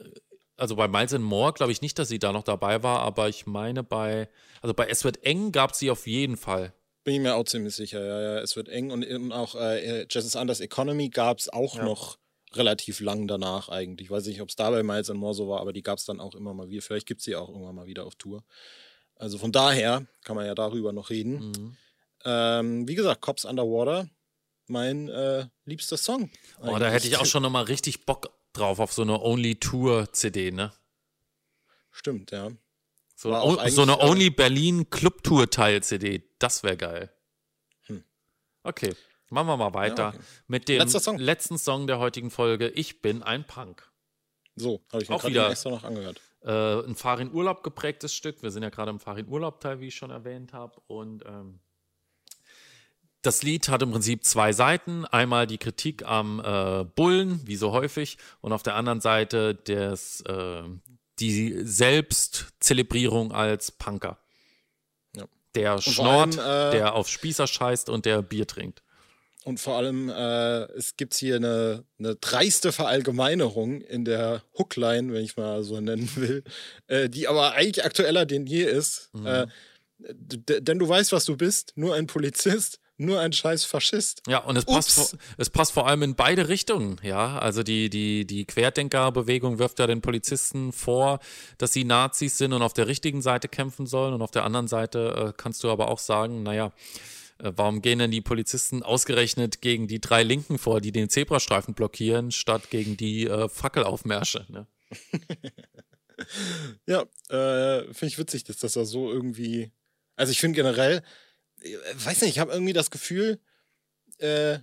also 0.62 0.76
bei 0.76 0.86
Miles 0.86 1.12
and 1.12 1.24
More 1.24 1.52
glaube 1.52 1.72
ich 1.72 1.82
nicht, 1.82 1.98
dass 1.98 2.08
sie 2.08 2.20
da 2.20 2.32
noch 2.32 2.44
dabei 2.44 2.84
war, 2.84 3.00
aber 3.00 3.28
ich 3.28 3.46
meine 3.46 3.82
bei, 3.82 4.28
also 4.60 4.72
bei 4.74 4.86
Es 4.86 5.02
wird 5.02 5.24
eng 5.24 5.50
gab 5.50 5.74
sie 5.74 5.90
auf 5.90 6.06
jeden 6.06 6.36
Fall. 6.36 6.72
Bin 7.02 7.14
ich 7.14 7.20
mir 7.20 7.34
auch 7.34 7.44
ziemlich 7.44 7.74
sicher, 7.74 8.02
ja, 8.04 8.20
ja. 8.20 8.38
Es 8.38 8.54
wird 8.54 8.68
eng 8.68 8.92
und 8.92 9.04
eben 9.04 9.32
auch 9.32 9.56
äh, 9.56 10.04
is 10.04 10.36
Anders 10.36 10.60
Economy 10.60 11.08
gab 11.08 11.40
es 11.40 11.48
auch 11.48 11.74
Ja. 11.76 11.84
noch 11.84 12.16
relativ 12.54 13.00
lang 13.00 13.26
danach 13.26 13.70
eigentlich. 13.70 14.06
Ich 14.06 14.10
weiß 14.12 14.24
nicht, 14.26 14.40
ob 14.40 14.50
es 14.50 14.56
da 14.56 14.70
bei 14.70 14.84
Miles 14.84 15.10
and 15.10 15.18
More 15.18 15.34
so 15.34 15.48
war, 15.48 15.60
aber 15.60 15.72
die 15.72 15.82
gab 15.82 15.98
es 15.98 16.04
dann 16.04 16.20
auch 16.20 16.36
immer 16.36 16.54
mal 16.54 16.68
wieder. 16.68 16.82
Vielleicht 16.82 17.06
gibt 17.06 17.22
es 17.22 17.24
die 17.24 17.34
auch 17.34 17.48
irgendwann 17.48 17.74
mal 17.74 17.86
wieder 17.86 18.06
auf 18.06 18.14
Tour. 18.14 18.44
Also 19.16 19.38
von 19.38 19.50
daher 19.50 20.06
kann 20.22 20.36
man 20.36 20.46
ja 20.46 20.54
darüber 20.54 20.92
noch 20.92 21.10
reden. 21.10 21.48
Mhm. 21.48 21.76
Ähm, 22.24 22.88
wie 22.88 22.94
gesagt, 22.94 23.20
Cops 23.20 23.44
Underwater, 23.44 24.08
mein 24.68 25.08
äh, 25.08 25.46
liebster 25.64 25.96
Song. 25.96 26.30
Oh, 26.60 26.78
da 26.78 26.88
hätte 26.88 27.08
ich 27.08 27.16
auch 27.16 27.20
eigentlich. 27.20 27.30
schon 27.32 27.42
nochmal 27.42 27.64
richtig 27.64 28.06
Bock 28.06 28.30
drauf 28.52 28.78
auf 28.78 28.92
so 28.92 29.02
eine 29.02 29.20
Only 29.20 29.56
Tour 29.56 30.12
CD, 30.12 30.50
ne? 30.50 30.72
Stimmt, 31.90 32.30
ja. 32.30 32.50
So, 33.14 33.34
O- 33.34 33.68
so 33.68 33.82
eine 33.82 33.92
äh, 33.92 34.04
Only 34.04 34.30
Berlin 34.30 34.90
Club 34.90 35.22
Tour 35.22 35.48
Teil 35.50 35.82
CD, 35.82 36.22
das 36.38 36.62
wäre 36.62 36.76
geil. 36.76 37.12
Hm. 37.86 38.02
Okay, 38.64 38.94
machen 39.30 39.46
wir 39.46 39.56
mal 39.56 39.74
weiter 39.74 40.08
okay. 40.08 40.18
mit 40.48 40.68
dem 40.68 40.88
Song. 40.88 41.18
letzten 41.18 41.58
Song 41.58 41.86
der 41.86 41.98
heutigen 41.98 42.30
Folge. 42.30 42.68
Ich 42.68 43.00
bin 43.02 43.22
ein 43.22 43.46
Punk. 43.46 43.88
So, 44.56 44.82
habe 44.92 45.02
ich 45.02 45.08
mir 45.08 45.14
Auch 45.16 45.24
wieder- 45.24 45.50
extra 45.50 45.70
noch 45.70 45.84
angehört. 45.84 46.20
Äh, 46.44 46.80
ein 46.84 46.96
Farin 46.96 47.32
Urlaub 47.32 47.62
geprägtes 47.62 48.12
Stück. 48.14 48.42
Wir 48.42 48.50
sind 48.50 48.64
ja 48.64 48.68
gerade 48.70 48.90
im 48.90 48.98
Farin 48.98 49.28
Urlaub 49.28 49.60
Teil, 49.60 49.78
wie 49.80 49.86
ich 49.88 49.94
schon 49.94 50.10
erwähnt 50.10 50.52
habe. 50.52 50.80
Und 50.88 51.24
ähm, 51.24 51.60
das 53.22 53.42
Lied 53.42 53.68
hat 53.68 53.82
im 53.82 53.92
Prinzip 53.92 54.24
zwei 54.24 54.52
Seiten. 54.52 55.04
Einmal 55.06 55.46
die 55.46 55.58
Kritik 55.58 56.04
am 56.04 56.40
äh, 56.44 56.84
Bullen, 56.84 57.40
wie 57.46 57.56
so 57.56 57.72
häufig, 57.72 58.18
und 58.40 58.52
auf 58.52 58.62
der 58.62 58.74
anderen 58.74 59.00
Seite 59.00 59.54
des, 59.54 60.20
äh, 60.22 60.62
die 61.20 61.60
Selbstzelebrierung 61.62 63.32
als 63.32 63.70
Punker. 63.70 64.18
Ja. 65.14 65.24
Der 65.54 65.78
vor 65.78 65.92
schnort, 65.92 66.38
allem, 66.38 66.70
äh, 66.72 66.76
der 66.76 66.94
auf 66.94 67.08
Spießer 67.08 67.46
scheißt 67.46 67.88
und 67.88 68.06
der 68.06 68.22
Bier 68.22 68.46
trinkt. 68.46 68.82
Und 69.44 69.58
vor 69.58 69.76
allem, 69.76 70.08
äh, 70.08 70.62
es 70.72 70.96
gibt 70.96 71.14
hier 71.14 71.36
eine, 71.36 71.84
eine 71.98 72.14
dreiste 72.16 72.70
Verallgemeinerung 72.70 73.80
in 73.80 74.04
der 74.04 74.42
Hookline, 74.56 75.12
wenn 75.12 75.24
ich 75.24 75.36
mal 75.36 75.62
so 75.64 75.80
nennen 75.80 76.08
will, 76.16 76.44
äh, 76.86 77.08
die 77.08 77.26
aber 77.28 77.52
eigentlich 77.52 77.84
aktueller 77.84 78.26
denn 78.26 78.46
je 78.46 78.64
ist. 78.64 79.10
Mhm. 79.12 79.26
Äh, 79.26 79.46
denn 79.98 80.78
du 80.78 80.88
weißt, 80.88 81.12
was 81.12 81.24
du 81.24 81.36
bist, 81.36 81.72
nur 81.76 81.94
ein 81.94 82.08
Polizist, 82.08 82.80
nur 83.04 83.20
ein 83.20 83.32
scheiß 83.32 83.64
Faschist. 83.64 84.22
Ja, 84.26 84.38
und 84.38 84.56
es 84.56 84.64
passt, 84.64 84.90
vor, 84.90 85.06
es 85.36 85.50
passt 85.50 85.72
vor 85.72 85.86
allem 85.86 86.02
in 86.02 86.14
beide 86.14 86.48
Richtungen, 86.48 87.00
ja. 87.02 87.38
Also 87.38 87.62
die, 87.62 87.90
die, 87.90 88.26
die 88.26 88.44
Querdenkerbewegung 88.44 89.58
wirft 89.58 89.78
ja 89.78 89.86
den 89.86 90.00
Polizisten 90.00 90.72
vor, 90.72 91.20
dass 91.58 91.72
sie 91.72 91.84
Nazis 91.84 92.38
sind 92.38 92.52
und 92.52 92.62
auf 92.62 92.72
der 92.72 92.86
richtigen 92.86 93.22
Seite 93.22 93.48
kämpfen 93.48 93.86
sollen. 93.86 94.14
Und 94.14 94.22
auf 94.22 94.30
der 94.30 94.44
anderen 94.44 94.68
Seite 94.68 95.28
äh, 95.28 95.32
kannst 95.36 95.64
du 95.64 95.70
aber 95.70 95.88
auch 95.88 95.98
sagen, 95.98 96.42
naja, 96.42 96.72
äh, 97.38 97.52
warum 97.56 97.82
gehen 97.82 97.98
denn 97.98 98.10
die 98.10 98.20
Polizisten 98.20 98.82
ausgerechnet 98.82 99.60
gegen 99.60 99.88
die 99.88 100.00
drei 100.00 100.22
Linken 100.22 100.58
vor, 100.58 100.80
die 100.80 100.92
den 100.92 101.08
Zebrastreifen 101.08 101.74
blockieren, 101.74 102.30
statt 102.30 102.70
gegen 102.70 102.96
die 102.96 103.26
äh, 103.26 103.48
Fackelaufmärsche? 103.48 104.46
Ne? 104.48 104.66
Ja, 106.86 107.02
äh, 107.30 107.84
finde 107.92 108.06
ich 108.06 108.18
witzig, 108.18 108.44
dass 108.44 108.58
das 108.58 108.74
da 108.74 108.84
so 108.84 109.10
irgendwie. 109.10 109.72
Also 110.16 110.30
ich 110.30 110.40
finde 110.40 110.56
generell, 110.56 111.02
weiß 111.94 112.20
nicht, 112.22 112.30
ich 112.30 112.38
habe 112.38 112.52
irgendwie 112.52 112.72
das 112.72 112.90
Gefühl, 112.90 113.40
äh, 114.18 114.58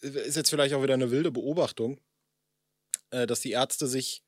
ist 0.00 0.36
jetzt 0.36 0.50
vielleicht 0.50 0.74
auch 0.74 0.82
wieder 0.82 0.94
eine 0.94 1.10
wilde 1.10 1.30
Beobachtung, 1.30 2.00
äh, 3.10 3.26
dass 3.26 3.40
die 3.40 3.52
Ärzte 3.52 3.86
sich 3.86 4.22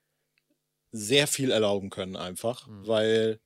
sehr 0.92 1.26
viel 1.26 1.50
erlauben 1.50 1.90
können 1.90 2.16
einfach, 2.16 2.66
Mhm. 2.66 2.86
weil 2.86 3.40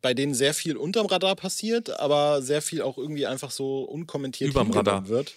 bei 0.00 0.12
denen 0.14 0.34
sehr 0.34 0.52
viel 0.54 0.76
unterm 0.76 1.06
Radar 1.06 1.34
passiert, 1.34 1.88
aber 1.98 2.42
sehr 2.42 2.60
viel 2.62 2.82
auch 2.82 2.98
irgendwie 2.98 3.26
einfach 3.26 3.50
so 3.50 3.84
unkommentiert 3.84 4.50
Überm 4.50 4.70
Radar. 4.70 5.08
wird. 5.08 5.34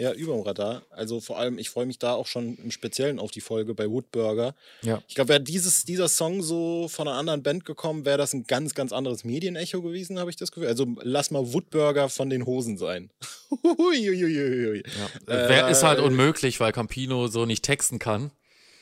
Ja, 0.00 0.12
über 0.14 0.32
dem 0.32 0.40
Radar. 0.40 0.80
Also 0.88 1.20
vor 1.20 1.38
allem, 1.38 1.58
ich 1.58 1.68
freue 1.68 1.84
mich 1.84 1.98
da 1.98 2.14
auch 2.14 2.26
schon 2.26 2.56
im 2.56 2.70
Speziellen 2.70 3.18
auf 3.18 3.30
die 3.30 3.42
Folge 3.42 3.74
bei 3.74 3.86
Woodburger. 3.90 4.54
Ja. 4.80 5.02
Ich 5.08 5.14
glaube, 5.14 5.28
wäre 5.28 5.42
dieses, 5.42 5.84
dieser 5.84 6.08
Song 6.08 6.42
so 6.42 6.88
von 6.88 7.06
einer 7.06 7.18
anderen 7.18 7.42
Band 7.42 7.66
gekommen, 7.66 8.06
wäre 8.06 8.16
das 8.16 8.32
ein 8.32 8.44
ganz, 8.44 8.74
ganz 8.74 8.92
anderes 8.92 9.24
Medienecho 9.24 9.82
gewesen, 9.82 10.18
habe 10.18 10.30
ich 10.30 10.36
das 10.36 10.52
Gefühl. 10.52 10.68
Also 10.68 10.86
lass 11.02 11.30
mal 11.30 11.52
Woodburger 11.52 12.08
von 12.08 12.30
den 12.30 12.46
Hosen 12.46 12.78
sein. 12.78 13.10
Huiuiuiui. 13.62 14.84
Ja. 14.86 15.10
Wer 15.26 15.68
ist 15.68 15.82
halt 15.82 16.00
unmöglich, 16.00 16.60
weil 16.60 16.72
Campino 16.72 17.26
so 17.28 17.44
nicht 17.44 17.62
texten 17.62 17.98
kann. 17.98 18.30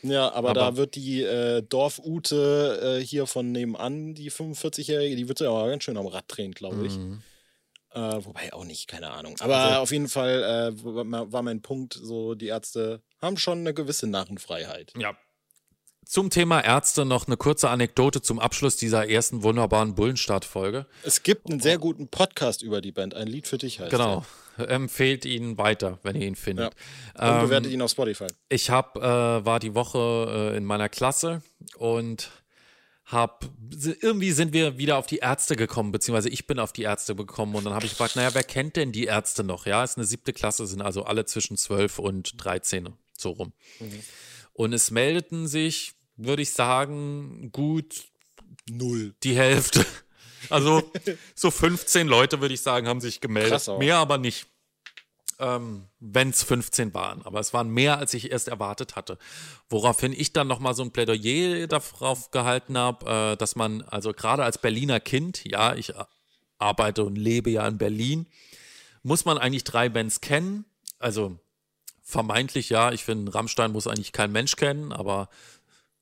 Ja, 0.05 0.31
aber, 0.33 0.51
Aber- 0.51 0.61
da 0.61 0.77
wird 0.77 0.95
die 0.95 1.23
äh, 1.23 1.63
Dorfute 1.63 2.99
äh, 3.01 3.05
hier 3.05 3.27
von 3.27 3.51
nebenan, 3.51 4.15
die 4.15 4.31
45-Jährige, 4.31 5.17
die 5.17 5.29
wird 5.29 5.41
ja 5.41 5.51
auch 5.51 5.67
ganz 5.67 5.83
schön 5.83 5.97
am 5.97 6.07
Rad 6.07 6.27
drehen, 6.29 6.53
glaube 6.53 6.87
ich. 6.87 6.97
Mhm. 6.97 7.23
Äh, 7.95 8.01
wobei 8.25 8.53
auch 8.53 8.65
nicht, 8.65 8.87
keine 8.89 9.11
Ahnung. 9.11 9.37
Aber 9.41 9.57
Also- 9.57 9.79
auf 9.81 9.91
jeden 9.93 10.09
Fall 10.09 10.75
äh, 10.75 10.85
war 10.85 11.43
mein 11.43 11.63
Punkt, 11.63 11.95
so 11.95 12.35
die 12.35 12.49
Ärzte 12.49 13.03
haben 13.23 13.37
schon 13.39 13.59
eine 13.61 13.73
gewisse 13.75 14.07
Narrenfreiheit. 14.07 14.93
Ja. 14.99 15.17
Zum 16.05 16.31
Thema 16.31 16.61
Ärzte 16.63 17.05
noch 17.05 17.27
eine 17.27 17.37
kurze 17.37 17.69
Anekdote 17.69 18.23
zum 18.23 18.39
Abschluss 18.39 18.77
dieser 18.77 19.09
ersten 19.11 19.43
wunderbaren 19.43 19.95
Bullenstart-Folge. 19.95 20.87
Es 21.03 21.23
gibt 21.23 21.51
einen 21.51 21.61
sehr 21.61 21.77
guten 21.77 22.09
Podcast 22.09 22.63
über 22.63 22.81
die 22.81 22.93
Band, 22.93 23.15
ein 23.15 23.27
Lied 23.27 23.47
für 23.47 23.59
dich 23.59 23.79
heißt 23.81 23.91
Genau. 23.91 24.25
Empfehlt 24.57 25.25
ihn 25.27 25.57
weiter, 25.59 25.99
wenn 26.03 26.17
ihr 26.17 26.27
ihn 26.27 26.35
findet. 26.35 26.73
der. 27.17 27.29
Und 27.31 27.37
Ähm, 27.37 27.45
bewertet 27.47 27.73
ihn 27.73 27.83
auf 27.83 27.91
Spotify. 27.91 28.27
Ich 28.49 28.71
hab, 28.71 28.97
äh, 28.97 29.01
war 29.03 29.61
die 29.61 29.75
Woche 29.75 30.53
äh, 30.55 30.57
in 30.57 30.65
meiner 30.65 30.89
Klasse 30.89 31.43
und 31.77 32.31
hab, 33.09 33.49
irgendwie 34.03 34.33
sind 34.33 34.53
wir 34.53 34.77
wieder 34.77 34.99
auf 34.99 35.07
die 35.07 35.19
Ärzte 35.19 35.57
gekommen, 35.57 35.93
beziehungsweise 35.93 36.29
ich 36.29 36.47
bin 36.47 36.59
auf 36.59 36.75
die 36.75 36.83
Ärzte 36.83 37.17
gekommen 37.17 37.55
und 37.55 37.65
dann 37.65 37.73
habe 37.73 37.87
ich 37.87 37.93
gefragt, 37.93 38.17
naja, 38.17 38.35
wer 38.35 38.45
kennt 38.45 38.77
denn 38.77 38.93
die 38.93 39.05
Ärzte 39.05 39.45
noch? 39.45 39.65
Ja, 39.65 39.83
ist 39.83 39.97
eine 39.97 40.07
siebte 40.07 40.35
Klasse, 40.35 40.67
sind 40.67 40.83
also 40.83 41.05
alle 41.05 41.25
zwischen 41.25 41.57
12 41.57 41.99
und 41.99 42.43
13, 42.43 42.91
so 43.17 43.31
rum. 43.31 43.55
Und 44.53 44.75
es 44.75 44.91
meldeten 44.91 45.49
sich, 45.49 45.95
würde 46.17 46.43
ich 46.43 46.53
sagen, 46.53 47.51
gut 47.51 48.05
Null. 48.69 49.15
die 49.23 49.35
Hälfte. 49.35 49.87
Also 50.51 50.93
so 51.35 51.51
15 51.51 52.07
Leute, 52.07 52.41
würde 52.41 52.55
ich 52.55 52.61
sagen, 52.61 52.89
haben 52.89 53.01
sich 53.01 53.21
gemeldet. 53.21 53.67
Mehr 53.79 53.97
aber 53.97 54.19
nicht. 54.19 54.47
Ähm, 55.39 55.87
Wenn 56.01 56.31
es 56.31 56.43
15 56.43 56.95
waren. 56.95 57.23
Aber 57.23 57.39
es 57.39 57.55
waren 57.55 57.71
mehr, 57.71 57.99
als 57.99 58.13
ich 58.15 58.31
erst 58.31 58.49
erwartet 58.49 58.97
hatte. 58.97 59.19
Woraufhin 59.69 60.13
ich 60.13 60.33
dann 60.33 60.49
nochmal 60.49 60.75
so 60.75 60.83
ein 60.83 60.91
Plädoyer 60.91 61.67
darauf 61.69 62.31
gehalten 62.31 62.77
habe, 62.77 63.33
äh, 63.33 63.37
dass 63.37 63.55
man, 63.55 63.83
also 63.83 64.13
gerade 64.13 64.43
als 64.43 64.59
Berliner 64.59 65.01
Kind, 65.01 65.45
ja, 65.45 65.75
ich 65.75 65.93
arbeite 66.59 67.05
und 67.05 67.17
lebe 67.17 67.51
ja 67.51 67.67
in 67.67 67.79
Berlin, 67.79 68.27
muss 69.03 69.25
man 69.25 69.39
eigentlich 69.39 69.65
drei 69.65 69.89
Bands 69.89 70.21
kennen. 70.21 70.65
Also 70.99 71.39
vermeintlich 72.03 72.71
ja, 72.71 72.93
ich 72.93 73.05
finde, 73.05 73.35
Rammstein 73.35 73.73
muss 73.73 73.87
eigentlich 73.87 74.13
kein 74.13 74.33
Mensch 74.33 74.57
kennen, 74.57 74.93
aber 74.93 75.29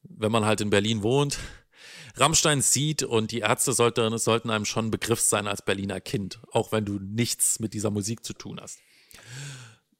wenn 0.02 0.32
man 0.32 0.44
halt 0.44 0.60
in 0.60 0.70
Berlin 0.70 1.02
wohnt, 1.02 1.38
Rammstein 2.16 2.62
sieht 2.62 3.02
und 3.02 3.32
die 3.32 3.40
Ärzte 3.40 3.72
sollte, 3.72 4.16
sollten 4.18 4.50
einem 4.50 4.64
schon 4.64 4.90
Begriff 4.90 5.20
sein 5.20 5.46
als 5.46 5.62
Berliner 5.62 6.00
Kind, 6.00 6.40
auch 6.52 6.72
wenn 6.72 6.84
du 6.84 6.98
nichts 6.98 7.60
mit 7.60 7.74
dieser 7.74 7.90
Musik 7.90 8.24
zu 8.24 8.32
tun 8.32 8.58
hast. 8.60 8.78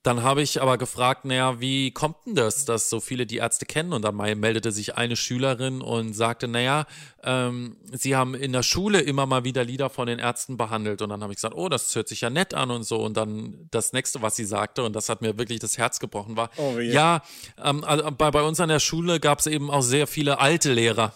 Dann 0.07 0.23
habe 0.23 0.41
ich 0.41 0.63
aber 0.63 0.79
gefragt, 0.79 1.25
naja, 1.25 1.59
wie 1.59 1.91
kommt 1.91 2.27
denn 2.27 2.37
das, 2.37 2.65
dass 2.65 2.89
so 2.89 3.01
viele 3.01 3.27
die 3.27 3.39
Ärzte 3.39 3.67
kennen? 3.67 3.93
Und 3.93 4.03
dann 4.03 4.15
meldete 4.15 4.71
sich 4.71 4.97
eine 4.97 5.17
Schülerin 5.17 5.81
und 5.81 6.15
sagte, 6.15 6.47
naja, 6.47 6.87
ähm, 7.25 7.77
sie 7.91 8.15
haben 8.15 8.37
in 8.37 8.53
der 8.53 8.63
Schule 8.63 9.01
immer 9.01 9.27
mal 9.27 9.43
wieder 9.43 9.65
Lieder 9.65 9.91
von 9.91 10.07
den 10.07 10.21
Ärzten 10.21 10.57
behandelt. 10.57 11.03
Und 11.03 11.09
dann 11.09 11.25
habe 11.25 11.33
ich 11.33 11.39
gesagt, 11.39 11.57
oh, 11.57 11.69
das 11.69 11.93
hört 11.97 12.07
sich 12.07 12.21
ja 12.21 12.31
nett 12.31 12.55
an 12.55 12.71
und 12.71 12.85
so. 12.85 13.03
Und 13.03 13.17
dann 13.17 13.67
das 13.73 13.93
nächste, 13.93 14.23
was 14.23 14.37
sie 14.37 14.45
sagte, 14.45 14.85
und 14.85 14.93
das 14.95 15.09
hat 15.09 15.23
mir 15.23 15.39
wirklich 15.39 15.59
das 15.59 15.77
Herz 15.77 15.99
gebrochen, 15.99 16.37
war, 16.37 16.51
Oh, 16.57 16.79
ja, 16.79 17.23
ähm, 17.61 17.83
also 17.83 18.09
bei, 18.13 18.31
bei 18.31 18.43
uns 18.43 18.61
an 18.61 18.69
der 18.69 18.79
Schule 18.79 19.19
gab 19.19 19.41
es 19.41 19.49
eben 19.49 19.73
auch 19.73 19.83
sehr 19.83 20.07
viele 20.07 20.39
alte 20.39 20.73
Lehrer. 20.73 21.15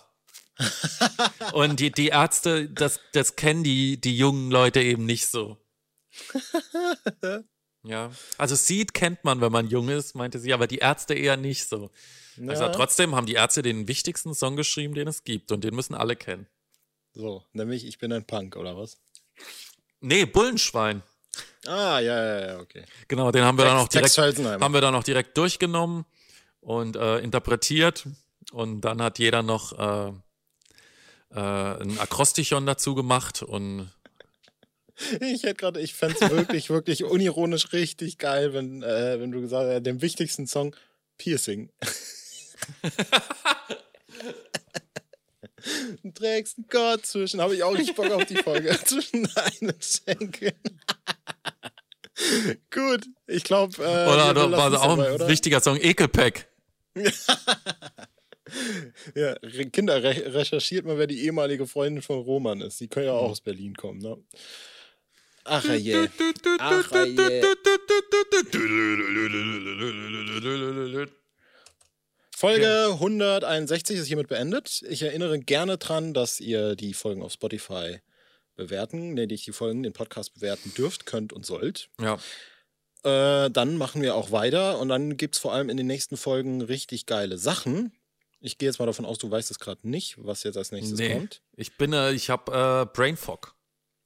und 1.53 1.79
die, 1.79 1.93
die 1.93 2.09
Ärzte, 2.09 2.69
das, 2.69 2.99
das 3.13 3.37
kennen 3.37 3.63
die, 3.63 4.01
die 4.01 4.17
jungen 4.17 4.51
Leute 4.51 4.83
eben 4.83 5.07
nicht 5.07 5.29
so. 5.29 5.59
Ja, 7.83 8.11
also 8.37 8.55
Seed 8.57 8.93
kennt 8.93 9.25
man, 9.25 9.41
wenn 9.41 9.53
man 9.53 9.69
jung 9.69 9.89
ist, 9.89 10.15
meinte 10.15 10.39
sie, 10.39 10.53
aber 10.53 10.67
die 10.67 10.79
Ärzte 10.79 11.15
eher 11.15 11.37
nicht 11.37 11.67
so. 11.69 11.91
Also 12.47 12.65
Ja. 12.65 12.69
trotzdem 12.71 13.15
haben 13.15 13.27
die 13.27 13.35
Ärzte 13.35 13.63
den 13.63 13.89
wichtigsten 13.89 14.35
Song 14.35 14.57
geschrieben, 14.57 14.95
den 14.95 15.09
es 15.09 15.25
gibt 15.25 15.51
und 15.53 15.65
den 15.65 15.75
müssen 15.75 15.95
alle 15.95 16.17
kennen. 16.17 16.47
So, 17.15 17.45
nämlich 17.53 17.87
ich 17.87 17.99
bin 17.99 18.13
ein 18.13 18.27
Punk, 18.27 18.57
oder 18.57 18.77
was? 18.77 18.99
Nee, 20.01 20.27
Bullenschwein. 20.27 21.03
Ah, 21.67 22.01
ja, 22.01 22.01
ja, 22.01 22.47
ja, 22.49 22.59
okay. 22.61 22.85
Genau, 23.09 23.31
den 23.31 23.45
haben 23.45 23.59
wir 23.59 23.65
dann 23.65 23.77
auch 23.79 23.89
direkt, 23.89 24.17
haben 24.17 24.75
wir 24.75 24.81
dann 24.81 24.95
auch 24.95 25.05
direkt 25.05 25.37
durchgenommen 25.37 26.05
und 26.61 26.97
äh, 26.97 27.19
interpretiert 27.19 28.07
und 28.53 28.81
dann 28.83 29.01
hat 29.03 29.19
jeder 29.19 29.43
noch 29.43 29.73
äh, 29.79 30.13
äh, 31.35 31.83
ein 31.83 31.99
Akrostichon 31.99 32.67
dazu 32.67 32.95
gemacht 32.95 33.43
und 33.43 33.91
Ich 35.21 35.43
hätte 35.43 35.55
gerade, 35.55 35.81
ich 35.81 35.95
fände 35.95 36.17
es 36.21 36.31
wirklich, 36.31 36.71
wirklich 36.71 37.05
unironisch 37.05 37.73
richtig 37.73 38.19
geil, 38.19 38.53
wenn, 38.53 38.83
äh, 38.83 39.21
wenn 39.21 39.31
du 39.33 39.41
gesagt 39.41 39.69
hättest, 39.69 39.87
den 39.87 40.03
wichtigsten 40.03 40.47
Song 40.47 40.75
Piercing. 41.19 41.71
Du 46.03 46.11
trägst 46.15 46.59
einen 46.59 46.67
Gott 46.69 47.07
zwischen, 47.07 47.41
habe 47.41 47.55
ich 47.55 47.63
auch 47.63 47.75
richtig 47.75 47.95
Bock 47.95 48.11
auf 48.11 48.25
die 48.25 48.37
Folge, 48.37 48.79
zwischen 48.85 49.29
deinen 49.35 49.75
Schenkeln. 49.81 50.55
Gut, 52.71 53.07
ich 53.27 53.45
glaube, 53.45 53.77
äh, 53.83 54.13
oder, 54.13 54.31
oder 54.31 54.53
war 54.53 54.73
es 54.73 54.79
auch 54.79 54.97
dabei, 54.97 55.09
ein 55.09 55.15
oder? 55.15 55.29
wichtiger 55.29 55.61
Song, 55.61 55.79
Ekelpack. 55.81 56.49
Ja, 59.15 59.37
Kinder, 59.73 60.03
re 60.03 60.35
recherchiert 60.35 60.85
mal, 60.85 60.99
wer 60.99 61.07
die 61.07 61.25
ehemalige 61.25 61.67
Freundin 61.67 62.03
von 62.03 62.19
Roman 62.21 62.61
ist. 62.61 62.81
Die 62.81 62.89
können 62.89 63.07
ja 63.07 63.13
auch 63.13 63.31
aus 63.31 63.41
Berlin 63.41 63.75
kommen, 63.75 64.01
ne? 64.01 64.17
Ach 65.45 65.65
je. 65.65 66.09
Ach 66.59 66.93
je. 66.93 67.43
Folge 72.37 72.87
161 72.93 73.99
ist 73.99 74.07
hiermit 74.07 74.29
beendet. 74.29 74.83
Ich 74.89 75.03
erinnere 75.03 75.39
gerne 75.39 75.77
dran, 75.77 76.15
dass 76.15 76.41
ihr 76.41 76.75
die 76.75 76.95
Folgen 76.95 77.23
auf 77.23 77.33
Spotify 77.33 78.01
bewerten, 78.57 79.15
nicht 79.15 79.47
die 79.47 79.53
Folgen, 79.53 79.83
den 79.83 79.93
Podcast 79.93 80.35
bewerten 80.35 80.73
dürft, 80.75 81.07
könnt 81.07 81.33
und 81.33 81.45
sollt. 81.47 81.89
Ja, 82.01 82.19
Äh, 83.03 83.51
dann 83.51 83.77
machen 83.77 84.03
wir 84.03 84.15
auch 84.15 84.31
weiter 84.31 84.79
und 84.79 84.91
dann 84.91 85.17
gibt 85.17 85.35
es 85.35 85.41
vor 85.41 85.55
allem 85.55 85.71
in 85.71 85.79
den 85.79 85.87
nächsten 85.87 86.19
Folgen 86.19 86.61
richtig 86.61 87.07
geile 87.07 87.39
Sachen. 87.39 87.93
Ich 88.41 88.59
gehe 88.59 88.69
jetzt 88.69 88.79
mal 88.79 88.87
davon 88.87 89.07
aus, 89.07 89.17
du 89.17 89.31
weißt 89.31 89.51
es 89.51 89.59
gerade 89.59 89.89
nicht, 89.89 90.17
was 90.19 90.43
jetzt 90.43 90.57
als 90.57 90.71
nächstes 90.71 90.99
nee. 90.99 91.15
kommt. 91.15 91.41
Ich 91.57 91.77
bin, 91.79 91.95
äh, 91.95 92.13
ich 92.13 92.29
habe 92.29 92.53
äh, 92.53 92.95
Brainfog. 92.95 93.55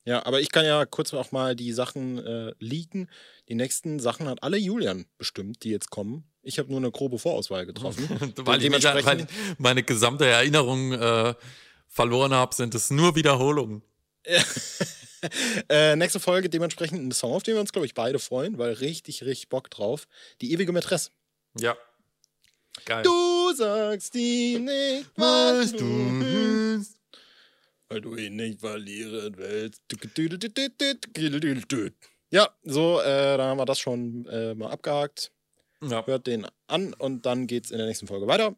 Ja, 0.04 0.24
aber 0.26 0.40
ich 0.40 0.52
kann 0.52 0.66
ja 0.66 0.84
kurz 0.84 1.14
auch 1.14 1.32
mal 1.32 1.56
die 1.56 1.72
Sachen 1.72 2.18
äh, 2.18 2.52
leaken. 2.58 3.08
Die 3.48 3.54
nächsten 3.54 4.00
Sachen 4.00 4.28
hat 4.28 4.42
alle 4.42 4.58
Julian 4.58 5.06
bestimmt, 5.16 5.64
die 5.64 5.70
jetzt 5.70 5.90
kommen. 5.90 6.24
Ich 6.42 6.58
habe 6.58 6.68
nur 6.68 6.78
eine 6.78 6.90
grobe 6.90 7.18
Vorauswahl 7.18 7.64
getroffen. 7.64 8.08
weil 8.36 8.62
ich 8.62 8.70
mich, 8.70 8.84
weil 8.84 9.20
ich 9.20 9.26
meine 9.58 9.82
gesamte 9.82 10.26
Erinnerung 10.26 10.92
äh, 10.92 11.34
verloren 11.88 12.34
habe, 12.34 12.54
sind 12.54 12.74
es 12.74 12.90
nur 12.90 13.16
Wiederholungen. 13.16 13.82
äh, 15.68 15.96
nächste 15.96 16.20
Folge 16.20 16.50
dementsprechend 16.50 17.02
ein 17.02 17.12
Song, 17.12 17.32
auf 17.32 17.42
den 17.42 17.54
wir 17.54 17.60
uns, 17.60 17.72
glaube 17.72 17.86
ich, 17.86 17.94
beide 17.94 18.18
freuen, 18.18 18.58
weil 18.58 18.74
richtig, 18.74 19.24
richtig 19.24 19.48
Bock 19.48 19.70
drauf. 19.70 20.06
Die 20.42 20.52
ewige 20.52 20.72
Mätresse. 20.72 21.10
Ja. 21.58 21.76
Geil. 22.84 23.04
Du 23.04 23.54
sagst 23.54 24.14
ihm 24.16 24.64
nicht, 24.64 25.10
was 25.16 25.72
du 25.72 25.84
willst, 25.84 26.98
weil 27.94 28.00
du 28.00 28.16
ihn 28.16 28.34
nicht 28.36 28.60
verlieren 28.60 29.34
willst. 29.36 29.80
Ja, 32.30 32.48
so, 32.64 33.00
äh, 33.00 33.36
dann 33.36 33.46
haben 33.50 33.58
wir 33.58 33.64
das 33.64 33.78
schon 33.78 34.26
äh, 34.26 34.54
mal 34.54 34.70
abgehakt. 34.70 35.30
Ja. 35.80 36.04
Hört 36.06 36.26
den 36.26 36.46
an 36.66 36.92
und 36.94 37.24
dann 37.26 37.46
geht's 37.46 37.70
in 37.70 37.78
der 37.78 37.86
nächsten 37.86 38.06
Folge 38.08 38.26
weiter. 38.26 38.56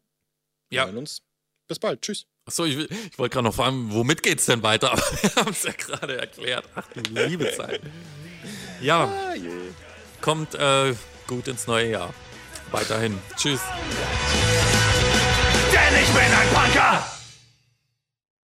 Wir 0.70 0.76
ja. 0.78 0.86
hören 0.86 0.96
uns. 0.96 1.22
Bis 1.68 1.78
bald. 1.78 2.00
Tschüss. 2.00 2.26
Achso, 2.46 2.64
ich, 2.64 2.76
will- 2.78 2.88
ich 3.10 3.18
wollte 3.18 3.34
gerade 3.34 3.44
noch 3.48 3.54
fragen, 3.54 3.92
womit 3.92 4.22
geht's 4.22 4.46
denn 4.46 4.62
weiter? 4.62 4.92
Aber 4.92 5.02
wir 5.22 5.34
haben 5.36 5.50
es 5.50 5.64
ja 5.64 5.72
gerade 5.72 6.16
erklärt. 6.16 6.64
Ach 6.74 6.86
du 6.94 7.00
liebe 7.26 7.50
Zeit. 7.52 7.80
Ja, 8.80 9.04
Ah, 9.04 9.34
je. 9.34 9.50
kommt 10.22 10.54
äh, 10.54 10.94
gut 11.26 11.48
ins 11.48 11.66
neue 11.66 11.90
Jahr. 11.90 12.14
Weiterhin. 12.70 13.18
Tschüss. 13.36 13.60
Thank 16.68 17.25